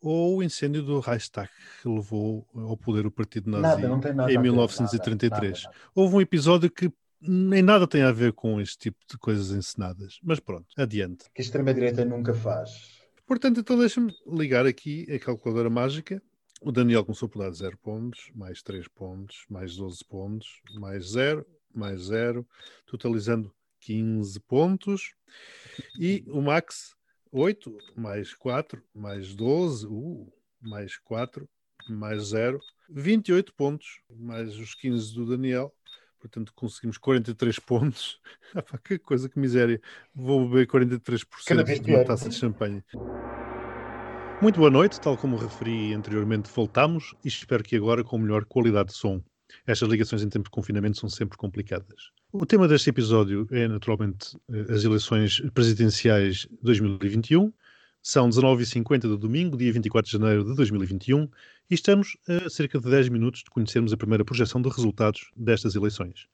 ou 0.00 0.38
o 0.38 0.42
incêndio 0.42 0.82
do 0.82 1.00
Reichstag 1.00 1.50
que 1.82 1.88
levou 1.88 2.46
ao 2.54 2.76
poder 2.76 3.06
o 3.06 3.10
partido 3.10 3.50
nazi 3.50 3.82
Nada, 3.82 4.30
em 4.30 4.34
ver, 4.34 4.38
1933. 4.38 5.30
nada, 5.30 5.62
nada, 5.62 5.78
nada. 5.78 5.90
Houve 5.94 6.16
um 6.16 6.20
episódio 6.20 6.70
que 6.70 6.90
nem 7.20 7.62
nada 7.62 7.86
tem 7.86 8.02
a 8.02 8.12
ver 8.12 8.32
com 8.32 8.60
este 8.60 8.78
tipo 8.78 8.98
de 9.08 9.18
coisas 9.18 9.50
encenadas. 9.50 10.18
Mas 10.22 10.40
pronto, 10.40 10.66
adiante. 10.76 11.24
Que 11.34 11.42
a 11.42 11.44
extrema-direita 11.44 12.04
nunca 12.04 12.32
faz. 12.32 13.00
Portanto, 13.26 13.60
então 13.60 13.78
deixa-me 13.78 14.12
ligar 14.26 14.66
aqui 14.66 15.06
a 15.12 15.18
calculadora 15.18 15.70
mágica. 15.70 16.22
O 16.62 16.72
Daniel 16.72 17.04
começou 17.04 17.28
por 17.28 17.40
dar 17.40 17.50
0 17.50 17.78
pontos, 17.78 18.30
mais 18.34 18.62
3 18.62 18.88
pontos, 18.88 19.44
mais 19.48 19.76
12 19.76 20.04
pontos, 20.04 20.60
mais 20.74 21.10
0, 21.10 21.46
mais 21.74 22.02
0, 22.06 22.46
totalizando 22.86 23.52
15 23.80 24.40
pontos. 24.40 25.14
E 25.98 26.24
o 26.28 26.42
Max, 26.42 26.94
8, 27.32 27.76
mais 27.96 28.34
4, 28.34 28.82
mais 28.94 29.34
12, 29.34 29.86
uh, 29.86 30.32
mais 30.60 30.96
4, 30.98 31.48
mais 31.88 32.28
0, 32.28 32.60
28 32.88 33.54
pontos, 33.54 34.00
mais 34.10 34.56
os 34.56 34.74
15 34.74 35.14
do 35.14 35.26
Daniel. 35.26 35.72
Portanto, 36.18 36.52
conseguimos 36.54 36.98
43 36.98 37.58
pontos. 37.58 38.20
Ah, 38.52 38.62
pá, 38.62 38.78
que 38.78 38.98
coisa, 38.98 39.28
que 39.28 39.38
miséria. 39.38 39.80
Vou 40.12 40.48
beber 40.48 40.66
43% 40.66 41.24
Cada 41.46 41.62
vez 41.62 41.80
de 41.80 41.94
uma 41.94 42.04
taça 42.04 42.28
de 42.28 42.34
champanhe. 42.34 42.82
Muito 44.42 44.58
boa 44.58 44.70
noite, 44.72 45.00
tal 45.00 45.16
como 45.16 45.36
referi 45.36 45.94
anteriormente, 45.94 46.50
voltamos 46.52 47.14
e 47.24 47.28
espero 47.28 47.62
que 47.62 47.76
agora 47.76 48.02
com 48.02 48.18
melhor 48.18 48.44
qualidade 48.44 48.88
de 48.88 48.96
som. 48.96 49.22
Estas 49.64 49.88
ligações 49.88 50.22
em 50.22 50.28
tempo 50.28 50.46
de 50.46 50.50
confinamento 50.50 50.98
são 50.98 51.08
sempre 51.08 51.38
complicadas. 51.38 52.10
O 52.32 52.46
tema 52.46 52.68
deste 52.68 52.88
episódio 52.90 53.44
é 53.50 53.66
naturalmente 53.66 54.38
eh, 54.52 54.72
as 54.72 54.84
eleições 54.84 55.40
presidenciais 55.52 56.46
de 56.48 56.58
2021. 56.62 57.52
São 58.00 58.28
19h50 58.28 59.00
do 59.00 59.18
domingo, 59.18 59.56
dia 59.56 59.72
24 59.72 60.08
de 60.08 60.16
janeiro 60.16 60.44
de 60.44 60.54
2021, 60.54 61.28
e 61.68 61.74
estamos 61.74 62.16
a 62.28 62.48
cerca 62.48 62.78
de 62.78 62.88
10 62.88 63.08
minutos 63.08 63.42
de 63.42 63.50
conhecermos 63.50 63.92
a 63.92 63.96
primeira 63.96 64.24
projeção 64.24 64.62
de 64.62 64.68
resultados 64.68 65.28
destas 65.36 65.74
eleições. 65.74 66.28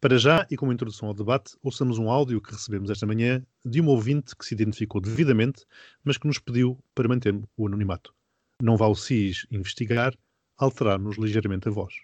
Para 0.00 0.18
já, 0.18 0.44
e 0.50 0.56
como 0.56 0.72
introdução 0.72 1.06
ao 1.06 1.14
debate, 1.14 1.56
ouçamos 1.62 1.96
um 1.96 2.10
áudio 2.10 2.40
que 2.40 2.50
recebemos 2.50 2.90
esta 2.90 3.06
manhã 3.06 3.40
de 3.64 3.80
uma 3.80 3.92
ouvinte 3.92 4.34
que 4.34 4.44
se 4.44 4.52
identificou 4.52 5.00
devidamente, 5.00 5.64
mas 6.02 6.18
que 6.18 6.26
nos 6.26 6.40
pediu 6.40 6.76
para 6.92 7.06
manter 7.06 7.40
o 7.56 7.68
anonimato. 7.68 8.12
Não 8.60 8.76
vá 8.76 8.88
o 8.88 8.96
SIS 8.96 9.46
investigar, 9.52 10.12
alterar-nos 10.58 11.16
ligeiramente 11.18 11.68
a 11.68 11.70
voz. 11.70 11.94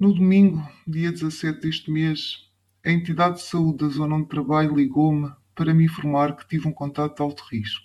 No 0.00 0.14
domingo, 0.14 0.66
dia 0.86 1.12
17 1.12 1.60
deste 1.60 1.90
mês, 1.90 2.48
a 2.82 2.90
entidade 2.90 3.34
de 3.34 3.42
saúde 3.42 3.84
da 3.84 3.88
zona 3.90 4.16
onde 4.16 4.30
trabalho 4.30 4.74
ligou-me 4.74 5.30
para 5.54 5.74
me 5.74 5.84
informar 5.84 6.34
que 6.34 6.48
tive 6.48 6.66
um 6.66 6.72
contato 6.72 7.16
de 7.16 7.22
alto 7.22 7.44
risco. 7.52 7.84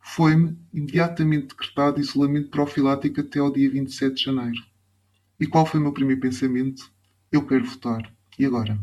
Foi-me 0.00 0.58
imediatamente 0.72 1.46
decretado 1.46 2.00
isolamento 2.00 2.50
profilático 2.50 3.20
até 3.20 3.38
ao 3.38 3.52
dia 3.52 3.70
27 3.70 4.16
de 4.16 4.24
janeiro. 4.24 4.60
E 5.38 5.46
qual 5.46 5.64
foi 5.64 5.78
o 5.78 5.84
meu 5.84 5.92
primeiro 5.92 6.20
pensamento? 6.20 6.90
Eu 7.30 7.46
quero 7.46 7.64
votar. 7.64 8.12
E 8.36 8.44
agora? 8.44 8.76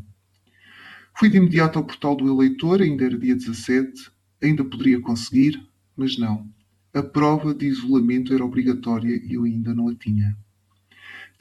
Fui 1.14 1.30
de 1.30 1.36
imediato 1.36 1.80
ao 1.80 1.86
portal 1.86 2.16
do 2.16 2.30
eleitor, 2.30 2.82
ainda 2.82 3.04
era 3.04 3.18
dia 3.18 3.36
17, 3.36 4.10
ainda 4.42 4.64
poderia 4.64 5.02
conseguir, 5.02 5.62
mas 5.98 6.18
não. 6.18 6.50
A 6.94 7.04
prova 7.04 7.54
de 7.54 7.66
isolamento 7.66 8.34
era 8.34 8.46
obrigatória 8.46 9.22
e 9.22 9.34
eu 9.34 9.44
ainda 9.44 9.74
não 9.74 9.90
a 9.90 9.96
tinha. 9.96 10.34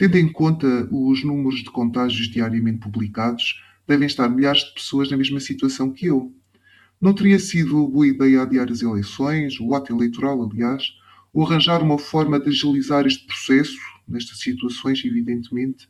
Tendo 0.00 0.16
em 0.16 0.32
conta 0.32 0.88
os 0.90 1.22
números 1.22 1.62
de 1.62 1.70
contágios 1.70 2.26
diariamente 2.26 2.78
publicados, 2.78 3.62
devem 3.86 4.06
estar 4.06 4.30
milhares 4.30 4.62
de 4.62 4.72
pessoas 4.72 5.10
na 5.10 5.16
mesma 5.18 5.38
situação 5.40 5.92
que 5.92 6.06
eu. 6.06 6.34
Não 6.98 7.12
teria 7.12 7.38
sido 7.38 7.86
boa 7.86 8.06
ideia 8.06 8.40
adiar 8.40 8.70
as 8.70 8.80
eleições, 8.80 9.60
o 9.60 9.74
ato 9.74 9.94
eleitoral, 9.94 10.42
aliás, 10.42 10.84
ou 11.34 11.44
arranjar 11.44 11.82
uma 11.82 11.98
forma 11.98 12.40
de 12.40 12.48
agilizar 12.48 13.06
este 13.06 13.26
processo, 13.26 13.76
nestas 14.08 14.38
situações, 14.38 15.04
evidentemente, 15.04 15.86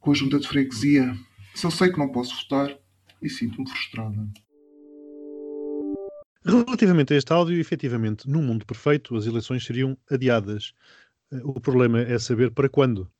com 0.00 0.10
a 0.10 0.14
junta 0.14 0.40
de 0.40 0.48
freguesia. 0.48 1.16
Só 1.54 1.70
sei 1.70 1.92
que 1.92 1.98
não 2.00 2.10
posso 2.10 2.34
votar 2.34 2.76
e 3.22 3.30
sinto-me 3.30 3.70
frustrada. 3.70 4.28
Relativamente 6.44 7.14
a 7.14 7.16
este 7.16 7.32
áudio, 7.32 7.58
efetivamente, 7.58 8.28
num 8.28 8.42
mundo 8.42 8.66
perfeito, 8.66 9.16
as 9.16 9.24
eleições 9.24 9.64
seriam 9.64 9.96
adiadas. 10.10 10.74
Eh, 11.32 11.40
O 11.44 11.60
problema 11.60 12.00
é 12.00 12.18
saber 12.18 12.50
para 12.50 12.68
quando. 12.68 13.10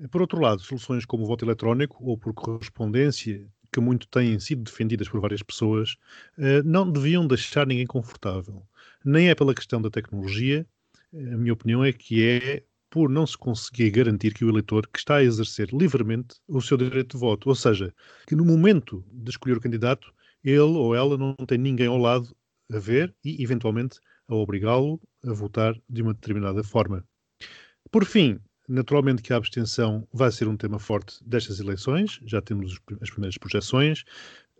Eh, 0.00 0.08
Por 0.08 0.22
outro 0.22 0.40
lado, 0.40 0.62
soluções 0.62 1.06
como 1.06 1.24
o 1.24 1.28
voto 1.28 1.44
eletrónico 1.46 1.98
ou 2.04 2.18
por 2.18 2.34
correspondência, 2.34 3.46
que 3.72 3.80
muito 3.80 4.08
têm 4.08 4.40
sido 4.40 4.64
defendidas 4.64 5.08
por 5.08 5.20
várias 5.20 5.42
pessoas, 5.42 5.96
eh, 6.38 6.62
não 6.64 6.90
deviam 6.92 7.26
deixar 7.28 7.66
ninguém 7.66 7.86
confortável. 7.86 8.66
Nem 9.04 9.30
é 9.30 9.36
pela 9.36 9.54
questão 9.54 9.82
da 9.82 9.90
tecnologia, 9.90 10.66
a 11.14 11.38
minha 11.38 11.54
opinião 11.54 11.84
é 11.84 11.92
que 11.92 12.24
é 12.24 12.64
por 12.90 13.10
não 13.10 13.26
se 13.26 13.38
conseguir 13.38 13.90
garantir 13.92 14.34
que 14.34 14.44
o 14.44 14.50
eleitor 14.50 14.88
que 14.88 14.98
está 15.00 15.16
a 15.18 15.24
exercer 15.24 15.70
livremente 15.72 16.36
o 16.48 16.60
seu 16.62 16.76
direito 16.78 17.16
de 17.16 17.20
voto, 17.20 17.48
ou 17.50 17.56
seja, 17.56 17.94
que 18.28 18.36
no 18.36 18.44
momento 18.46 19.04
de 19.12 19.30
escolher 19.30 19.58
o 19.58 19.62
candidato, 19.62 20.12
ele 20.44 20.60
ou 20.60 20.94
ela 20.96 21.18
não 21.18 21.34
tem 21.36 21.58
ninguém 21.58 21.88
ao 21.88 21.98
lado 21.98 22.36
a 22.72 22.78
ver 22.80 23.14
e, 23.24 23.42
eventualmente, 23.42 24.00
a 24.28 24.36
obrigá-lo 24.36 25.00
a 25.24 25.32
votar 25.34 25.74
de 25.88 26.02
uma 26.02 26.14
determinada 26.14 26.64
forma. 26.64 27.07
Por 27.90 28.04
fim, 28.04 28.38
naturalmente 28.68 29.22
que 29.22 29.32
a 29.32 29.36
abstenção 29.36 30.06
vai 30.12 30.30
ser 30.30 30.46
um 30.46 30.56
tema 30.56 30.78
forte 30.78 31.16
destas 31.24 31.58
eleições, 31.58 32.20
já 32.26 32.40
temos 32.42 32.78
as 33.00 33.10
primeiras 33.10 33.38
projeções, 33.38 34.04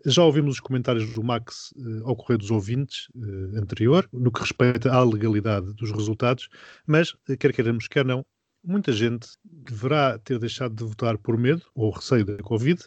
já 0.05 0.23
ouvimos 0.23 0.55
os 0.55 0.59
comentários 0.59 1.13
do 1.13 1.23
Max 1.23 1.73
eh, 1.77 2.01
ao 2.05 2.15
correio 2.15 2.39
dos 2.39 2.51
ouvintes 2.51 3.07
eh, 3.15 3.59
anterior, 3.59 4.07
no 4.13 4.31
que 4.31 4.39
respeita 4.39 4.91
à 4.91 5.03
legalidade 5.03 5.73
dos 5.73 5.91
resultados, 5.91 6.49
mas, 6.87 7.13
eh, 7.27 7.35
quer 7.35 7.53
queiramos, 7.53 7.87
quer 7.87 8.05
não, 8.05 8.25
muita 8.63 8.91
gente 8.91 9.27
deverá 9.43 10.17
ter 10.17 10.39
deixado 10.39 10.73
de 10.73 10.83
votar 10.83 11.17
por 11.17 11.37
medo 11.37 11.63
ou 11.75 11.91
receio 11.91 12.25
da 12.25 12.37
Covid 12.37 12.81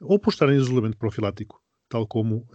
ou 0.00 0.18
por 0.18 0.30
estar 0.30 0.48
em 0.50 0.56
isolamento 0.56 0.96
profilático, 0.96 1.62
tal 1.88 2.06
como 2.06 2.46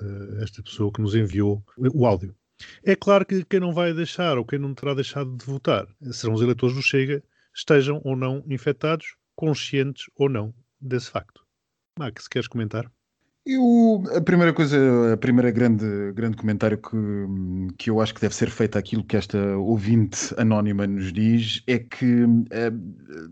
esta 0.42 0.62
pessoa 0.62 0.92
que 0.92 1.02
nos 1.02 1.16
enviou 1.16 1.64
o 1.78 2.06
áudio. 2.06 2.36
É 2.84 2.96
claro 2.96 3.26
que 3.26 3.44
quem 3.46 3.60
não 3.60 3.74
vai 3.74 3.94
deixar 3.94 4.38
ou 4.38 4.46
quem 4.46 4.60
não 4.60 4.74
terá 4.74 4.94
deixado 4.94 5.36
de 5.36 5.46
votar 5.46 5.88
serão 6.12 6.34
os 6.34 6.42
eleitores 6.42 6.76
do 6.76 6.82
Chega, 6.82 7.24
estejam 7.54 8.02
ou 8.04 8.16
não 8.16 8.44
infectados, 8.48 9.16
conscientes 9.36 10.06
ou 10.16 10.30
não 10.30 10.54
desse 10.80 11.10
facto. 11.10 11.46
Max, 11.98 12.28
queres 12.28 12.48
comentar? 12.48 12.92
Eu, 13.44 14.04
a 14.16 14.22
primeira 14.22 14.54
coisa, 14.54 15.14
a 15.14 15.18
primeira 15.18 15.50
grande, 15.50 15.84
grande 16.14 16.38
comentário 16.38 16.78
que, 16.78 16.96
que 17.76 17.90
eu 17.90 18.00
acho 18.00 18.14
que 18.14 18.22
deve 18.22 18.36
ser 18.36 18.52
feito 18.52 18.78
àquilo 18.78 19.04
que 19.04 19.18
esta 19.18 19.58
ouvinte 19.58 20.32
anónima 20.38 20.86
nos 20.86 21.12
diz 21.12 21.64
é 21.66 21.80
que, 21.80 22.24
eh, 22.52 22.72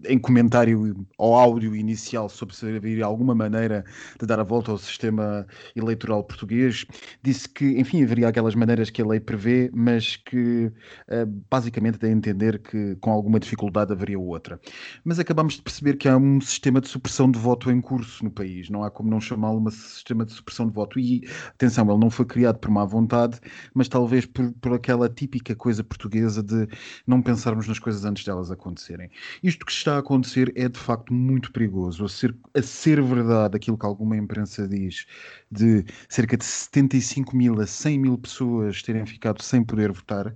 em 0.07 0.17
comentário 0.17 1.05
ao 1.15 1.35
áudio 1.35 1.75
inicial 1.75 2.27
sobre 2.27 2.55
se 2.55 2.65
haveria 2.65 3.05
alguma 3.05 3.35
maneira 3.35 3.85
de 4.19 4.25
dar 4.25 4.39
a 4.39 4.43
volta 4.43 4.71
ao 4.71 4.79
sistema 4.79 5.45
eleitoral 5.75 6.23
português, 6.23 6.87
disse 7.21 7.47
que, 7.47 7.79
enfim, 7.79 8.03
haveria 8.03 8.29
aquelas 8.29 8.55
maneiras 8.55 8.89
que 8.89 9.03
a 9.03 9.05
lei 9.05 9.19
prevê, 9.19 9.69
mas 9.71 10.15
que 10.15 10.71
eh, 11.07 11.25
basicamente 11.51 11.99
dá 11.99 12.07
a 12.07 12.11
entender 12.11 12.57
que 12.63 12.95
com 12.95 13.11
alguma 13.11 13.39
dificuldade 13.39 13.93
haveria 13.93 14.17
outra. 14.19 14.59
Mas 15.03 15.19
acabamos 15.19 15.53
de 15.53 15.61
perceber 15.61 15.97
que 15.97 16.09
há 16.09 16.17
um 16.17 16.41
sistema 16.41 16.81
de 16.81 16.87
supressão 16.87 17.29
de 17.29 17.37
voto 17.37 17.69
em 17.69 17.79
curso 17.79 18.23
no 18.23 18.31
país, 18.31 18.71
não 18.71 18.83
há 18.83 18.89
como 18.89 19.07
não 19.07 19.21
chamá-lo 19.21 19.59
um 19.59 19.63
sistema 19.99 20.25
de 20.25 20.33
supressão 20.33 20.67
de 20.67 20.73
voto. 20.73 20.99
E, 20.99 21.27
atenção, 21.49 21.89
ele 21.89 21.99
não 21.99 22.09
foi 22.09 22.25
criado 22.25 22.59
por 22.59 22.69
má 22.69 22.83
vontade, 22.85 23.39
mas 23.73 23.87
talvez 23.87 24.25
por, 24.25 24.51
por 24.53 24.73
aquela 24.73 25.07
típica 25.07 25.55
coisa 25.55 25.83
portuguesa 25.83 26.41
de 26.41 26.67
não 27.05 27.21
pensarmos 27.21 27.67
nas 27.67 27.79
coisas 27.79 28.05
antes 28.05 28.23
delas 28.25 28.51
acontecerem. 28.51 29.09
Isto 29.43 29.65
que 29.65 29.71
está 29.71 29.95
a 29.95 29.99
acontecer 29.99 30.51
é 30.55 30.67
de 30.67 30.79
facto 30.79 31.13
muito 31.13 31.51
perigoso. 31.51 32.05
A 32.05 32.09
ser, 32.09 32.35
a 32.53 32.61
ser 32.61 33.01
verdade 33.01 33.55
aquilo 33.55 33.77
que 33.77 33.85
alguma 33.85 34.17
imprensa 34.17 34.67
diz, 34.67 35.05
de 35.51 35.85
cerca 36.07 36.37
de 36.37 36.45
75 36.45 37.35
mil 37.35 37.59
a 37.61 37.67
100 37.67 37.99
mil 37.99 38.17
pessoas 38.17 38.81
terem 38.81 39.05
ficado 39.05 39.41
sem 39.41 39.63
poder 39.63 39.91
votar. 39.91 40.35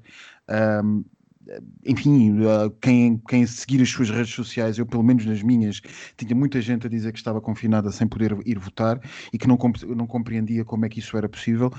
Um, 0.84 1.04
enfim, 1.86 2.40
uh, 2.42 2.70
quem, 2.82 3.18
quem 3.28 3.46
seguir 3.46 3.82
as 3.82 3.90
suas 3.90 4.10
redes 4.10 4.34
sociais, 4.34 4.78
eu 4.78 4.86
pelo 4.86 5.04
menos 5.04 5.26
nas 5.26 5.42
minhas, 5.42 5.82
tinha 6.18 6.36
muita 6.36 6.62
gente 6.62 6.88
a 6.88 6.90
dizer 6.90 7.12
que 7.12 7.18
estava 7.18 7.42
confinada 7.42 7.92
sem 7.92 8.08
poder 8.08 8.38
ir 8.46 8.58
votar 8.58 9.00
e 9.32 9.38
que 9.38 9.48
não, 9.48 9.58
não 9.96 10.08
compreendia 10.08 10.64
como 10.64 10.86
é 10.86 10.90
que 10.90 11.00
isso 11.00 11.18
era 11.18 11.28
possível. 11.28 11.72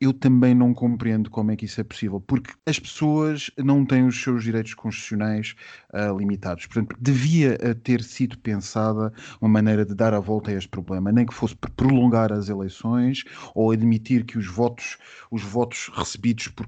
Eu 0.00 0.12
também 0.12 0.54
não 0.54 0.74
compreendo 0.74 1.30
como 1.30 1.52
é 1.52 1.56
que 1.56 1.64
isso 1.64 1.80
é 1.80 1.84
possível, 1.84 2.20
porque 2.20 2.52
as 2.66 2.78
pessoas 2.78 3.50
não 3.56 3.84
têm 3.84 4.06
os 4.06 4.20
seus 4.20 4.42
direitos 4.42 4.74
constitucionais 4.74 5.54
uh, 5.92 6.16
limitados. 6.16 6.66
Portanto, 6.66 6.96
devia 7.00 7.56
uh, 7.62 7.74
ter 7.76 8.02
sido 8.02 8.36
pensada 8.38 9.12
uma 9.40 9.48
maneira 9.48 9.84
de 9.84 9.94
dar 9.94 10.12
a 10.12 10.20
volta 10.20 10.50
a 10.50 10.54
este 10.54 10.68
problema, 10.68 11.12
nem 11.12 11.24
que 11.24 11.32
fosse 11.32 11.54
prolongar 11.76 12.32
as 12.32 12.48
eleições 12.48 13.24
ou 13.54 13.70
admitir 13.70 14.24
que 14.24 14.36
os 14.36 14.46
votos, 14.46 14.98
os 15.30 15.42
votos 15.42 15.90
recebidos 15.94 16.48
por 16.48 16.66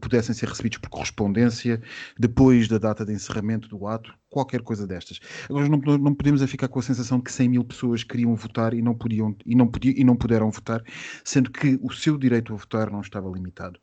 pudessem 0.00 0.34
ser 0.34 0.48
recebidos 0.48 0.78
por 0.78 0.90
correspondência 0.90 1.80
depois 2.18 2.68
da 2.68 2.78
data 2.78 3.04
de 3.04 3.12
encerramento 3.12 3.68
do 3.68 3.86
ato, 3.86 4.12
qualquer 4.28 4.60
coisa 4.62 4.86
destas. 4.86 5.20
Agora 5.48 5.68
não, 5.68 5.78
não 5.78 6.14
podemos 6.14 6.42
é 6.42 6.46
ficar 6.46 6.68
com 6.68 6.78
a 6.78 6.82
sensação 6.82 7.18
de 7.18 7.24
que 7.24 7.32
100 7.32 7.48
mil 7.48 7.64
pessoas 7.64 8.04
queriam 8.04 8.34
votar 8.34 8.74
e 8.74 8.82
não 8.82 8.94
podiam 8.94 9.34
e 9.44 9.54
não 9.54 9.66
podiam 9.66 9.94
e 9.96 10.04
não 10.04 10.16
puderam 10.16 10.50
votar, 10.50 10.82
sendo 11.24 11.50
que 11.50 11.78
o 11.82 11.92
seu 11.92 12.18
direito 12.18 12.55
a 12.56 12.58
votar 12.58 12.90
não 12.90 13.00
estava 13.00 13.30
limitado. 13.30 13.78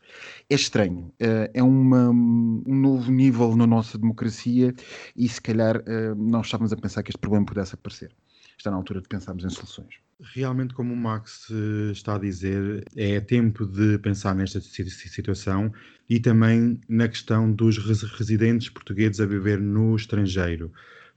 É 0.50 0.56
estranho, 0.56 1.14
uh, 1.22 1.50
é 1.54 1.64
uma, 1.64 2.10
um 2.10 2.64
novo 2.76 3.12
nível 3.12 3.56
na 3.56 3.66
nossa 3.66 3.98
democracia 3.98 4.74
e 5.16 5.28
se 5.30 5.42
calhar 5.42 5.78
uh, 5.78 6.16
não 6.16 6.42
estávamos 6.42 6.74
a 6.74 6.78
pensar 6.78 7.04
que 7.04 7.12
este 7.12 7.20
problema 7.20 7.46
pudesse 7.46 7.76
aparecer. 7.76 8.12
Está 8.58 8.70
na 8.70 8.78
altura 8.78 9.02
de 9.02 9.08
pensarmos 9.08 9.44
em 9.44 9.50
soluções. 9.50 9.96
Realmente, 10.22 10.74
como 10.74 10.94
o 10.94 10.98
Max 10.98 11.50
está 11.92 12.16
a 12.16 12.20
dizer, 12.20 12.86
é 12.96 13.20
tempo 13.20 13.66
de 13.66 13.98
pensar 13.98 14.34
nesta 14.34 14.62
situação 14.62 15.74
e 16.10 16.20
também 16.20 16.80
na 16.88 17.10
questão 17.10 17.52
dos 17.52 17.78
residentes 17.78 18.70
portugueses 18.70 19.20
a 19.20 19.26
viver 19.26 19.60
no 19.60 19.96
estrangeiro, 19.96 20.72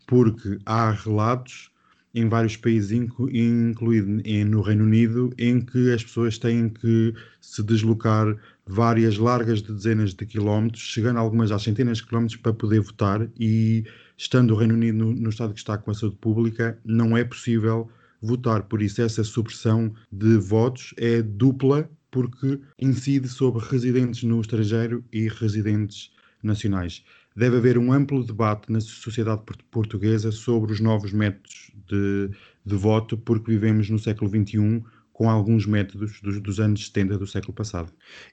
porque 0.08 0.58
há 0.64 0.90
relatos 0.90 1.70
em 2.16 2.30
vários 2.30 2.56
países, 2.56 2.92
incluído 2.92 4.22
no 4.46 4.62
Reino 4.62 4.84
Unido, 4.84 5.30
em 5.36 5.60
que 5.60 5.92
as 5.92 6.02
pessoas 6.02 6.38
têm 6.38 6.70
que 6.70 7.12
se 7.42 7.62
deslocar 7.62 8.34
várias 8.66 9.18
largas 9.18 9.60
de 9.60 9.70
dezenas 9.70 10.14
de 10.14 10.24
quilómetros, 10.24 10.82
chegando 10.82 11.18
algumas 11.18 11.52
às 11.52 11.62
centenas 11.62 11.98
de 11.98 12.06
quilómetros 12.06 12.40
para 12.40 12.54
poder 12.54 12.80
votar 12.80 13.28
e 13.38 13.84
estando 14.16 14.54
o 14.54 14.56
Reino 14.56 14.72
Unido 14.72 14.96
no, 14.96 15.12
no 15.12 15.28
estado 15.28 15.52
que 15.52 15.58
está 15.58 15.76
com 15.76 15.90
a 15.90 15.94
saúde 15.94 16.16
pública, 16.16 16.78
não 16.82 17.14
é 17.14 17.22
possível 17.22 17.90
votar. 18.22 18.62
Por 18.62 18.80
isso, 18.80 19.02
essa 19.02 19.22
supressão 19.22 19.92
de 20.10 20.38
votos 20.38 20.94
é 20.96 21.20
dupla, 21.20 21.86
porque 22.10 22.58
incide 22.80 23.28
sobre 23.28 23.62
residentes 23.62 24.22
no 24.22 24.40
estrangeiro 24.40 25.04
e 25.12 25.28
residentes 25.28 26.10
nacionais 26.42 27.04
deve 27.36 27.58
haver 27.58 27.76
um 27.76 27.92
amplo 27.92 28.24
debate 28.24 28.72
na 28.72 28.80
sociedade 28.80 29.42
portuguesa 29.70 30.32
sobre 30.32 30.72
os 30.72 30.80
novos 30.80 31.12
métodos 31.12 31.70
de, 31.86 32.30
de 32.64 32.74
voto, 32.74 33.18
porque 33.18 33.50
vivemos 33.50 33.90
no 33.90 33.98
século 33.98 34.30
XXI 34.30 34.82
com 35.12 35.30
alguns 35.30 35.64
métodos 35.64 36.20
dos, 36.20 36.40
dos, 36.40 36.60
anos 36.60 36.86
70 36.86 37.16
do 37.16 37.26
século 37.26 37.54
passado. 37.54 37.90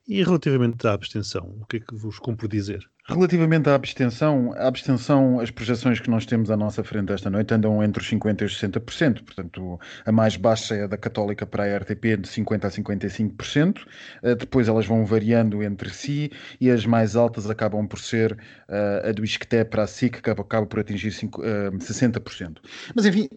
E 0.07 0.21
relativamente 0.21 0.85
à 0.85 0.93
abstenção, 0.93 1.55
o 1.61 1.65
que 1.65 1.77
é 1.77 1.79
que 1.79 1.95
vos 1.95 2.19
cumpre 2.19 2.47
dizer? 2.47 2.89
Relativamente 3.05 3.67
à 3.67 3.75
abstenção, 3.75 4.53
a 4.55 4.65
abstenção, 4.65 5.41
as 5.41 5.51
projeções 5.51 5.99
que 5.99 6.09
nós 6.09 6.25
temos 6.25 6.49
à 6.49 6.55
nossa 6.55 6.85
frente 6.85 7.11
esta 7.11 7.29
noite 7.29 7.53
andam 7.53 7.83
entre 7.83 8.01
os 8.01 8.09
50% 8.09 8.41
e 8.41 8.45
os 8.45 8.57
60%. 8.57 9.23
Portanto, 9.25 9.77
a 10.05 10.11
mais 10.11 10.37
baixa 10.37 10.73
é 10.73 10.83
a 10.83 10.87
da 10.87 10.95
Católica 10.95 11.45
para 11.45 11.65
a 11.65 11.77
RTP, 11.79 12.15
de 12.15 12.29
50% 12.29 12.63
a 12.63 12.69
55%. 12.69 13.85
Eh, 14.23 14.35
depois 14.35 14.69
elas 14.69 14.85
vão 14.85 15.05
variando 15.05 15.61
entre 15.61 15.89
si 15.89 16.31
e 16.61 16.71
as 16.71 16.85
mais 16.85 17.17
altas 17.17 17.49
acabam 17.49 17.85
por 17.85 17.99
ser 17.99 18.31
uh, 18.69 19.09
a 19.09 19.11
do 19.11 19.25
Isqueté 19.25 19.65
para 19.65 19.83
a 19.83 19.87
SIC, 19.87 20.21
que 20.21 20.29
acaba 20.29 20.65
por 20.65 20.79
atingir 20.79 21.11
5, 21.11 21.41
uh, 21.41 21.43
60%. 21.77 22.59
Mas, 22.95 23.05
enfim, 23.05 23.27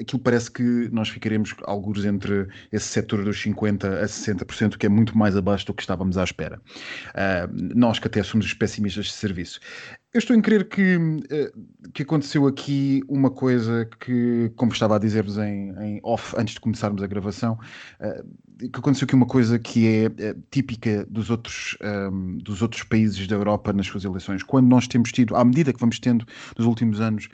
aquilo 0.00 0.20
parece 0.20 0.50
que 0.50 0.88
nós 0.90 1.08
ficaremos 1.08 1.54
alguns 1.62 2.04
entre 2.04 2.48
esse 2.72 2.86
setor 2.86 3.22
dos 3.24 3.36
50% 3.36 3.84
a 3.84 4.04
60%, 4.04 4.76
que 4.76 4.86
é 4.86 4.88
muito 4.88 5.16
mais 5.16 5.36
abaixo 5.36 5.64
do 5.66 5.74
que 5.74 5.82
estávamos 5.82 6.18
à 6.18 6.24
espera. 6.24 6.60
nós, 7.52 8.00
que 8.00 8.08
até 8.08 8.20
somos 8.24 8.46
os 8.46 8.54
pessimistas 8.54 8.95
de 9.04 9.12
serviço. 9.12 9.60
Eu 10.16 10.18
estou 10.18 10.34
em 10.34 10.40
crer 10.40 10.66
que, 10.66 10.96
eh, 11.28 11.52
que 11.92 12.02
aconteceu 12.02 12.46
aqui 12.46 13.02
uma 13.06 13.28
coisa 13.30 13.86
que, 14.00 14.50
como 14.56 14.72
estava 14.72 14.96
a 14.96 14.98
dizer-vos 14.98 15.36
em, 15.36 15.74
em, 15.78 16.00
off 16.02 16.34
antes 16.38 16.54
de 16.54 16.60
começarmos 16.60 17.02
a 17.02 17.06
gravação, 17.06 17.58
eh, 18.00 18.24
que 18.58 18.78
aconteceu 18.78 19.04
aqui 19.04 19.14
uma 19.14 19.26
coisa 19.26 19.58
que 19.58 19.86
é 19.86 20.04
eh, 20.06 20.34
típica 20.50 21.04
dos 21.10 21.28
outros, 21.28 21.76
ehm, 21.82 22.38
dos 22.38 22.62
outros 22.62 22.82
países 22.84 23.26
da 23.26 23.36
Europa 23.36 23.74
nas 23.74 23.86
suas 23.86 24.04
eleições. 24.06 24.42
Quando 24.42 24.66
nós 24.68 24.88
temos 24.88 25.12
tido, 25.12 25.36
à 25.36 25.44
medida 25.44 25.70
que 25.70 25.78
vamos 25.78 25.98
tendo 25.98 26.24
nos 26.56 26.66
últimos 26.66 26.98
anos 26.98 27.28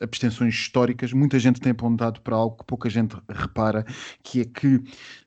abstenções 0.00 0.54
históricas, 0.54 1.12
muita 1.12 1.38
gente 1.38 1.60
tem 1.60 1.72
apontado 1.72 2.22
para 2.22 2.34
algo 2.34 2.56
que 2.56 2.64
pouca 2.64 2.88
gente 2.88 3.14
repara, 3.28 3.84
que 4.22 4.40
é 4.40 4.44
que 4.46 4.82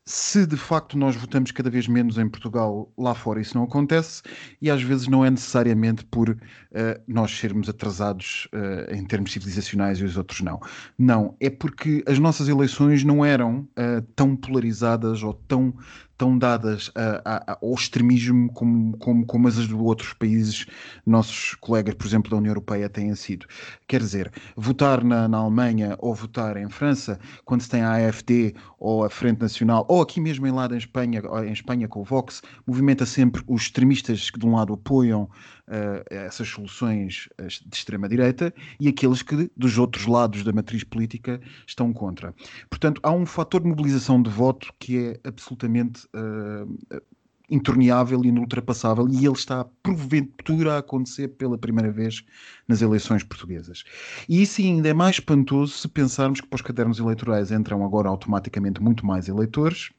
se 0.09 0.47
de 0.47 0.57
facto 0.57 0.97
nós 0.97 1.15
votamos 1.15 1.51
cada 1.51 1.69
vez 1.69 1.87
menos 1.87 2.17
em 2.17 2.27
Portugal, 2.27 2.91
lá 2.97 3.13
fora 3.13 3.39
isso 3.39 3.55
não 3.55 3.65
acontece 3.65 4.23
e 4.59 4.71
às 4.71 4.81
vezes 4.81 5.07
não 5.07 5.23
é 5.23 5.29
necessariamente 5.29 6.03
por 6.05 6.35
uh, 6.79 7.01
nós 7.07 7.37
sermos 7.37 7.67
atrasados 7.69 8.47
uh, 8.53 8.93
em 8.93 9.03
termos 9.05 9.31
civilizacionais 9.31 9.99
e 9.99 10.03
os 10.03 10.17
outros 10.17 10.41
não. 10.41 10.59
Não, 10.97 11.35
é 11.39 11.49
porque 11.49 12.03
as 12.07 12.17
nossas 12.17 12.47
eleições 12.47 13.03
não 13.03 13.23
eram 13.25 13.67
uh, 13.77 14.01
tão 14.15 14.35
polarizadas 14.35 15.23
ou 15.23 15.33
tão 15.33 15.73
tão 16.19 16.37
dadas 16.37 16.91
a, 16.93 17.53
a, 17.53 17.57
ao 17.61 17.73
extremismo 17.73 18.51
como, 18.51 18.97
como, 18.97 19.25
como 19.25 19.47
as 19.47 19.55
de 19.55 19.73
outros 19.73 20.11
países, 20.11 20.65
nossos 21.05 21.55
colegas, 21.55 21.95
por 21.95 22.05
exemplo, 22.05 22.29
da 22.29 22.35
União 22.35 22.51
Europeia, 22.51 22.89
têm 22.89 23.15
sido. 23.15 23.47
Quer 23.87 24.01
dizer, 24.01 24.31
votar 24.55 25.01
na, 25.01 25.29
na 25.29 25.37
Alemanha 25.37 25.95
ou 25.97 26.13
votar 26.13 26.57
em 26.57 26.69
França, 26.69 27.17
quando 27.45 27.61
se 27.61 27.69
tem 27.69 27.81
a 27.81 27.93
AFD 27.93 28.53
ou 28.77 29.05
a 29.05 29.09
Frente 29.09 29.39
Nacional, 29.39 29.85
ou 29.87 30.01
aqui 30.01 30.19
mesmo 30.19 30.45
em 30.45 30.51
lado 30.51 30.75
em 30.75 30.77
Espanha, 30.77 31.23
em 31.47 31.53
Espanha 31.53 31.87
com 31.87 32.01
o 32.01 32.03
Vox, 32.03 32.41
movimenta 32.67 33.05
sempre 33.05 33.41
os 33.47 33.63
extremistas 33.63 34.29
que 34.29 34.37
de 34.37 34.45
um 34.45 34.55
lado 34.55 34.73
apoiam 34.73 35.29
uh, 35.69 36.03
essas 36.09 36.47
soluções 36.47 37.29
eh, 37.37 37.47
de 37.47 37.75
extrema-direita 37.75 38.53
e 38.79 38.87
aqueles 38.87 39.21
que 39.21 39.49
dos 39.55 39.77
outros 39.77 40.05
lados 40.05 40.43
da 40.43 40.51
matriz 40.51 40.83
política 40.83 41.39
estão 41.65 41.93
contra. 41.93 42.33
Portanto, 42.69 42.99
há 43.03 43.11
um 43.11 43.25
fator 43.25 43.61
de 43.61 43.67
mobilização 43.67 44.21
de 44.21 44.29
voto 44.29 44.73
que 44.79 44.97
é 44.97 45.27
absolutamente 45.27 46.07
uh, 46.15 47.01
intorneável 47.49 48.23
e 48.23 48.27
inultrapassável 48.27 49.07
e 49.09 49.25
ele 49.25 49.33
está 49.33 49.65
porventura 49.81 50.75
a 50.75 50.77
acontecer 50.79 51.29
pela 51.29 51.57
primeira 51.57 51.91
vez 51.91 52.23
nas 52.67 52.81
eleições 52.81 53.23
portuguesas. 53.23 53.83
E 54.27 54.41
isso 54.41 54.61
ainda 54.61 54.89
é 54.89 54.93
mais 54.93 55.15
espantoso 55.15 55.73
se 55.73 55.87
pensarmos 55.87 56.39
que 56.41 56.47
para 56.47 56.57
os 56.57 56.61
cadernos 56.61 56.99
eleitorais 56.99 57.51
entram 57.51 57.83
agora 57.83 58.07
automaticamente 58.07 58.81
muito 58.81 59.05
mais 59.05 59.27
eleitores 59.27 59.89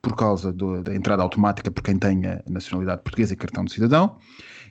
por 0.00 0.14
causa 0.14 0.52
do, 0.52 0.82
da 0.82 0.94
entrada 0.94 1.22
automática 1.22 1.70
por 1.70 1.82
quem 1.82 1.98
tem 1.98 2.26
a 2.26 2.42
nacionalidade 2.48 3.02
portuguesa 3.02 3.32
e 3.32 3.36
cartão 3.36 3.64
de 3.64 3.72
cidadão 3.72 4.16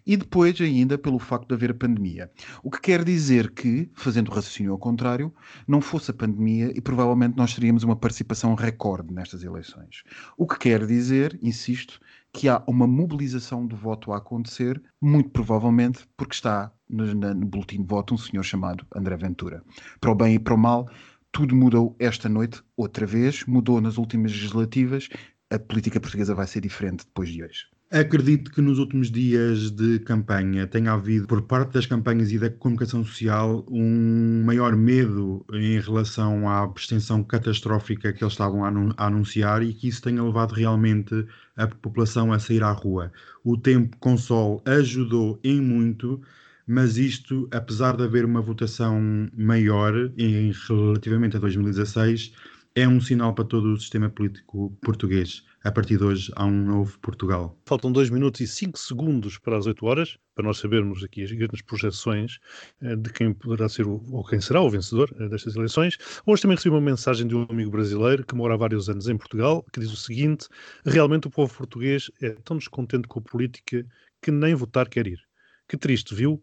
e 0.10 0.18
depois 0.18 0.60
ainda 0.60 0.98
pelo 0.98 1.20
facto 1.20 1.50
de 1.50 1.54
haver 1.54 1.70
a 1.70 1.74
pandemia. 1.76 2.32
O 2.64 2.72
que 2.72 2.82
quer 2.82 3.04
dizer 3.04 3.52
que, 3.52 3.92
fazendo 3.94 4.30
o 4.30 4.34
raciocínio 4.34 4.72
ao 4.72 4.78
contrário, 4.80 5.32
não 5.68 5.80
fosse 5.80 6.10
a 6.10 6.14
pandemia 6.16 6.74
e 6.76 6.82
provavelmente 6.82 7.38
nós 7.38 7.54
teríamos 7.54 7.84
uma 7.84 7.96
participação 7.96 8.56
recorde 8.56 9.14
nestas 9.14 9.44
eleições. 9.44 10.04
O 10.36 10.48
que 10.48 10.58
quer 10.58 10.88
dizer, 10.88 11.38
insisto, 11.44 12.00
que 12.34 12.50
há 12.50 12.64
uma 12.66 12.88
mobilização 12.88 13.68
de 13.68 13.76
voto 13.76 14.12
a 14.12 14.18
acontecer, 14.18 14.82
muito 15.00 15.30
provavelmente 15.30 16.08
porque 16.18 16.34
está 16.34 16.74
no, 16.90 17.14
no 17.14 17.46
boletim 17.46 17.84
de 17.84 17.88
voto 17.88 18.16
um 18.16 18.18
senhor 18.18 18.42
chamado 18.42 18.88
André 18.96 19.16
Ventura. 19.16 19.64
Para 20.02 20.12
o 20.12 20.16
bem 20.16 20.34
e 20.34 20.40
para 20.40 20.56
o 20.56 20.58
mal, 20.58 20.90
tudo 21.32 21.56
mudou 21.56 21.96
esta 22.00 22.28
noite, 22.28 22.64
outra 22.76 23.06
vez, 23.06 23.46
mudou 23.46 23.80
nas 23.80 24.00
últimas 24.00 24.32
legislativas. 24.32 25.08
A 25.52 25.60
política 25.60 26.00
portuguesa 26.00 26.34
vai 26.34 26.48
ser 26.48 26.62
diferente 26.62 27.06
depois 27.06 27.30
de 27.30 27.44
hoje. 27.44 27.68
Acredito 27.92 28.52
que 28.52 28.62
nos 28.62 28.78
últimos 28.78 29.10
dias 29.10 29.72
de 29.72 29.98
campanha 30.02 30.68
tenha 30.68 30.94
havido, 30.94 31.26
por 31.26 31.42
parte 31.42 31.74
das 31.74 31.88
campanhas 31.88 32.32
e 32.32 32.38
da 32.38 32.48
comunicação 32.48 33.04
social, 33.04 33.66
um 33.68 34.44
maior 34.46 34.76
medo 34.76 35.44
em 35.52 35.80
relação 35.80 36.48
à 36.48 36.62
abstenção 36.62 37.24
catastrófica 37.24 38.14
que 38.14 38.24
eles 38.24 38.34
estavam 38.34 38.64
a 38.64 39.06
anunciar 39.08 39.64
e 39.64 39.74
que 39.74 39.88
isso 39.88 40.04
tenha 40.04 40.24
levado 40.24 40.52
realmente 40.54 41.26
a 41.56 41.66
população 41.66 42.32
a 42.32 42.38
sair 42.38 42.62
à 42.62 42.72
rua. 42.72 43.12
O 43.44 43.58
tempo 43.58 43.98
com 43.98 44.16
sol 44.16 44.62
ajudou 44.68 45.40
em 45.44 45.60
muito, 45.60 46.22
mas 46.68 46.96
isto, 46.96 47.48
apesar 47.52 47.98
de 47.98 48.04
haver 48.04 48.24
uma 48.24 48.42
votação 48.42 49.02
maior 49.36 49.96
em, 50.16 50.54
relativamente 50.68 51.38
a 51.38 51.40
2016, 51.40 52.34
é 52.76 52.88
um 52.88 53.02
sinal 53.02 53.34
para 53.34 53.46
todo 53.46 53.74
o 53.74 53.80
sistema 53.80 54.12
político 54.12 54.78
português 54.80 55.49
a 55.64 55.72
partir 55.72 55.98
de 55.98 56.04
hoje 56.04 56.32
há 56.36 56.46
um 56.46 56.66
novo 56.66 56.98
Portugal. 57.00 57.58
Faltam 57.66 57.92
2 57.92 58.10
minutos 58.10 58.40
e 58.42 58.48
5 58.48 58.80
segundos 58.80 59.38
para 59.38 59.58
as 59.58 59.66
8 59.66 59.86
horas, 59.86 60.18
para 60.34 60.46
nós 60.46 60.58
sabermos 60.58 61.04
aqui 61.04 61.24
as 61.24 61.32
grandes 61.32 61.62
projeções 61.62 62.40
eh, 62.82 62.96
de 62.96 63.12
quem 63.12 63.34
poderá 63.34 63.68
ser 63.68 63.86
o, 63.86 64.02
ou 64.12 64.24
quem 64.24 64.40
será 64.40 64.62
o 64.62 64.70
vencedor 64.70 65.14
eh, 65.20 65.28
destas 65.28 65.56
eleições. 65.56 65.98
Hoje 66.26 66.42
também 66.42 66.56
recebi 66.56 66.74
uma 66.74 66.82
mensagem 66.82 67.28
de 67.28 67.36
um 67.36 67.46
amigo 67.50 67.72
brasileiro 67.72 68.26
que 68.26 68.36
mora 68.36 68.54
há 68.54 68.58
vários 68.58 68.90
anos 68.90 69.08
em 69.08 69.18
Portugal, 69.18 69.66
que 69.74 69.80
diz 69.80 69.92
o 69.92 69.98
seguinte: 69.98 70.48
realmente 70.86 71.28
o 71.28 71.32
povo 71.32 71.54
português 71.54 72.10
é 72.22 72.30
tão 72.44 72.58
descontente 72.58 73.08
com 73.08 73.20
a 73.20 73.22
política 73.22 73.86
que 74.22 74.32
nem 74.32 74.56
votar 74.56 74.88
quer 74.88 75.08
ir. 75.08 75.20
Que 75.68 75.78
triste, 75.78 76.16
viu? 76.16 76.42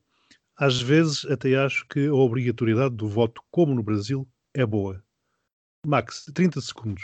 Às 0.57 0.81
vezes 0.81 1.25
até 1.27 1.55
acho 1.57 1.87
que 1.89 2.07
a 2.07 2.15
obrigatoriedade 2.15 2.95
do 2.95 3.09
voto, 3.09 3.43
como 3.51 3.75
no 3.75 3.83
Brasil, 3.83 4.29
é 4.55 4.65
boa. 4.65 5.03
Max, 5.87 6.25
30 6.35 6.61
segundos. 6.61 7.03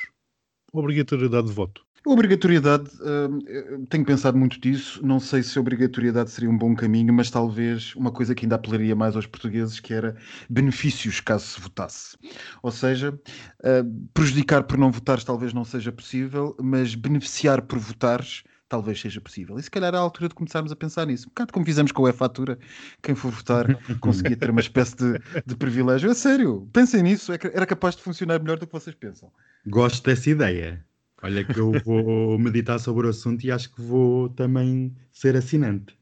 Obrigatoriedade 0.72 1.48
de 1.48 1.52
voto. 1.52 1.84
Obrigatoriedade, 2.04 2.90
uh, 3.00 3.86
tenho 3.88 4.04
pensado 4.04 4.36
muito 4.36 4.60
disso. 4.60 5.00
Não 5.06 5.20
sei 5.20 5.42
se 5.42 5.56
a 5.56 5.60
obrigatoriedade 5.60 6.30
seria 6.30 6.50
um 6.50 6.58
bom 6.58 6.74
caminho, 6.74 7.14
mas 7.14 7.30
talvez 7.30 7.94
uma 7.94 8.10
coisa 8.10 8.34
que 8.34 8.44
ainda 8.44 8.56
apelaria 8.56 8.96
mais 8.96 9.14
aos 9.14 9.26
portugueses, 9.26 9.78
que 9.78 9.94
era 9.94 10.16
benefícios 10.50 11.20
caso 11.20 11.46
se 11.46 11.60
votasse. 11.60 12.16
Ou 12.60 12.72
seja, 12.72 13.10
uh, 13.12 14.08
prejudicar 14.12 14.64
por 14.64 14.76
não 14.76 14.90
votares 14.90 15.22
talvez 15.22 15.52
não 15.52 15.64
seja 15.64 15.92
possível, 15.92 16.56
mas 16.60 16.96
beneficiar 16.96 17.62
por 17.62 17.78
votares 17.78 18.42
talvez 18.68 19.00
seja 19.00 19.20
possível. 19.20 19.58
E 19.58 19.62
se 19.62 19.70
calhar 19.70 19.94
é 19.94 19.96
a 19.98 20.00
altura 20.00 20.28
de 20.28 20.34
começarmos 20.34 20.72
a 20.72 20.76
pensar 20.76 21.06
nisso. 21.06 21.26
Um 21.26 21.28
bocado 21.28 21.52
como 21.52 21.66
fizemos 21.66 21.92
com 21.92 22.06
a 22.06 22.10
e-fatura, 22.10 22.58
quem 23.02 23.14
for 23.14 23.30
votar 23.30 23.66
conseguia 24.00 24.36
ter 24.36 24.50
uma 24.50 24.60
espécie 24.60 24.96
de, 24.96 25.20
de 25.44 25.54
privilégio. 25.54 26.10
A 26.10 26.14
sério, 26.14 26.66
pensem 26.72 27.02
nisso, 27.02 27.32
é 27.32 27.38
era 27.52 27.66
capaz 27.66 27.94
de 27.94 28.02
funcionar 28.02 28.40
melhor 28.40 28.58
do 28.58 28.66
que 28.66 28.72
vocês 28.72 28.96
pensam. 28.96 29.30
Gosto 29.66 30.02
dessa 30.04 30.30
ideia. 30.30 30.82
Olha 31.22 31.44
que 31.44 31.58
eu 31.58 31.72
vou 31.84 32.38
meditar 32.38 32.78
sobre 32.80 33.06
o 33.06 33.10
assunto 33.10 33.44
e 33.44 33.50
acho 33.50 33.72
que 33.72 33.80
vou 33.80 34.28
também 34.28 34.94
ser 35.12 35.36
assinante. 35.36 35.96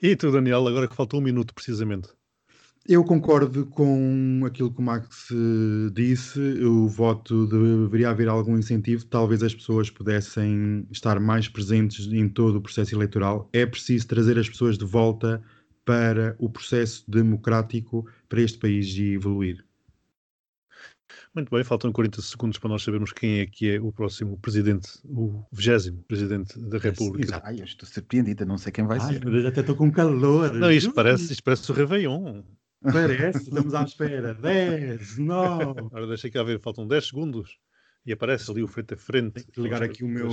E 0.00 0.14
tu, 0.14 0.30
Daniel, 0.30 0.66
agora 0.66 0.86
que 0.86 0.94
falta 0.94 1.16
um 1.16 1.20
minuto 1.20 1.54
precisamente. 1.54 2.08
Eu 2.86 3.04
concordo 3.04 3.64
com 3.66 4.42
aquilo 4.44 4.72
que 4.72 4.80
o 4.80 4.82
Max 4.82 5.28
disse. 5.94 6.40
O 6.64 6.88
voto 6.88 7.46
deveria 7.46 8.10
haver 8.10 8.28
algum 8.28 8.58
incentivo. 8.58 9.06
Talvez 9.06 9.42
as 9.42 9.54
pessoas 9.54 9.88
pudessem 9.88 10.84
estar 10.90 11.20
mais 11.20 11.48
presentes 11.48 12.06
em 12.12 12.28
todo 12.28 12.56
o 12.56 12.60
processo 12.60 12.94
eleitoral. 12.94 13.48
É 13.52 13.64
preciso 13.64 14.08
trazer 14.08 14.36
as 14.36 14.48
pessoas 14.48 14.76
de 14.76 14.84
volta 14.84 15.40
para 15.84 16.34
o 16.38 16.50
processo 16.50 17.08
democrático 17.08 18.04
para 18.28 18.40
este 18.40 18.58
país 18.58 18.92
evoluir. 18.98 19.64
Muito 21.34 21.50
bem, 21.50 21.64
faltam 21.64 21.92
40 21.92 22.20
segundos 22.22 22.58
para 22.58 22.68
nós 22.68 22.82
sabermos 22.82 23.12
quem 23.12 23.40
é 23.40 23.46
que 23.46 23.70
é 23.76 23.80
o 23.80 23.92
próximo 23.92 24.38
presidente, 24.38 24.88
o 25.04 25.44
vigésimo 25.52 26.02
presidente 26.04 26.58
da 26.58 26.78
República. 26.78 27.40
Ai, 27.44 27.60
eu 27.60 27.64
estou 27.64 27.88
surpreendida, 27.88 28.44
não 28.44 28.58
sei 28.58 28.72
quem 28.72 28.86
vai 28.86 28.98
Ai, 28.98 29.14
ser. 29.14 29.24
mas 29.24 29.46
até 29.46 29.60
estou 29.60 29.76
com 29.76 29.90
calor. 29.90 30.52
Não, 30.52 30.70
isto 30.70 30.92
parece, 30.92 31.32
isto 31.32 31.42
parece 31.42 31.70
o 31.70 31.74
Réveillon. 31.74 32.42
Parece, 32.82 33.44
estamos 33.44 33.74
à 33.74 33.82
espera. 33.84 34.34
10, 34.34 35.18
9. 35.18 35.80
Agora 35.80 36.06
deixa 36.06 36.28
cá 36.30 36.42
ver, 36.42 36.60
faltam 36.60 36.86
10 36.86 37.06
segundos 37.06 37.56
e 38.04 38.12
aparece 38.12 38.50
ali 38.50 38.62
o 38.62 38.66
frente 38.68 38.94
a 38.94 38.96
frente. 38.96 39.34
Tenho 39.34 39.46
que 39.46 39.60
ligar 39.60 39.82
aqui 39.82 40.02
o 40.04 40.08
meu, 40.08 40.28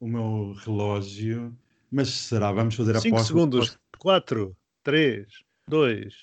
o 0.00 0.08
meu 0.08 0.52
relógio. 0.64 1.56
Mas 1.90 2.08
será? 2.10 2.50
Vamos 2.50 2.74
fazer 2.74 2.96
a 2.96 3.00
5 3.00 3.14
aposta. 3.14 3.32
segundos. 3.32 3.78
4, 3.98 4.56
3, 4.82 5.26
2, 5.68 6.14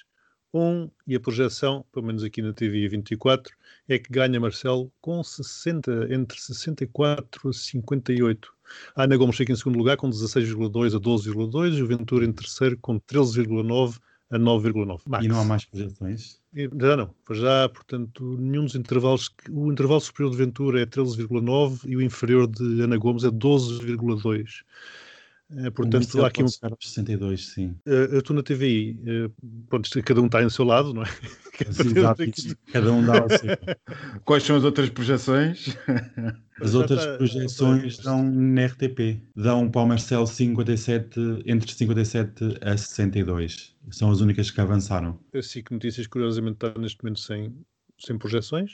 1 0.54 0.89
e 1.08 1.16
a 1.16 1.20
projeção, 1.20 1.86
pelo 1.91 2.06
menos 2.06 2.24
aqui 2.24 2.41
na 2.41 2.54
TV 2.54 2.88
24, 2.88 3.54
é 3.88 3.97
que 3.97 4.12
ganha 4.12 4.39
Marcelo 4.39 4.91
com 5.02 5.24
60, 5.24 6.14
entre 6.14 6.39
64 6.39 7.49
e 7.49 7.54
58. 7.54 8.54
A 8.95 9.04
Ana 9.04 9.18
Gomes 9.18 9.36
fica 9.36 9.52
em 9.52 9.56
segundo 9.56 9.78
lugar 9.78 9.97
com 9.97 10.10
16,2 10.10 10.95
a 10.95 10.99
12,2 10.99 11.78
e 11.78 11.82
o 11.82 11.88
Ventura 11.88 12.26
em 12.26 12.32
terceiro 12.32 12.78
com 12.78 12.99
13,9 12.99 13.99
a 14.32 14.39
9,9. 14.39 15.02
Max. 15.08 15.26
E 15.26 15.28
não 15.28 15.41
há 15.41 15.45
mais 15.45 15.66
projeções? 15.66 16.39
Já 16.54 16.97
não, 16.97 17.14
já, 17.32 17.70
portanto, 17.70 18.38
nenhum 18.39 18.66
dos 18.66 18.76
intervalos. 18.76 19.30
O 19.49 19.72
intervalo 19.72 19.99
superior 19.99 20.32
de 20.32 20.38
Ventura 20.38 20.82
é 20.82 20.86
13,9 20.86 21.82
e 21.86 21.97
o 21.97 22.02
inferior 22.02 22.47
de 22.47 22.82
Ana 22.82 22.97
Gomes 22.97 23.24
é 23.24 23.30
12,2. 23.30 24.64
Eh, 25.58 25.70
Portanto, 25.70 26.24
há 26.24 26.28
aqui 26.28 26.41
um, 26.41 26.45
pode 26.45 26.56
chegar 26.56 26.72
aos 26.72 26.88
62, 26.88 27.47
sim. 27.49 27.76
eh, 27.86 28.08
eu 28.12 28.20
estou 28.20 28.36
na 28.36 28.41
TVI, 28.43 28.99
eh, 29.06 29.30
pronto, 29.70 29.86
isto- 29.86 30.02
cada 30.04 30.22
um 30.22 30.26
está 30.28 30.41
em 30.43 30.49
seu 30.49 30.64
lado, 30.66 30.93
não 30.93 31.04
é? 31.04 31.06
Exato, 32.16 32.24
cada 32.72 32.91
um 32.91 33.06
dá 33.06 33.26
o 33.26 33.30
seu. 33.30 33.39
Quais 34.26 34.43
são 34.43 34.56
as 34.56 34.64
outras 34.64 34.89
projeções? 34.89 35.76
As 36.60 36.74
outras 36.74 37.06
projeções 37.18 37.97
dão 37.99 38.24
na 38.24 38.66
RTP. 38.66 39.22
Dão 39.36 39.70
para 39.70 39.82
o 39.82 39.88
Marcelo 39.88 40.26
57, 40.26 41.20
entre 41.45 41.72
57 41.74 42.58
a 42.62 42.76
62. 42.78 43.76
São 43.91 44.10
as 44.10 44.22
únicas 44.22 44.49
que 44.49 44.60
avançaram. 44.62 45.20
A 45.36 45.41
SIC 45.41 45.70
Notícias, 45.72 46.08
curiosamente, 46.08 46.54
está 46.66 46.80
neste 46.80 47.04
momento 47.04 47.20
sem, 47.20 47.54
sem 47.99 48.18
projeções, 48.18 48.72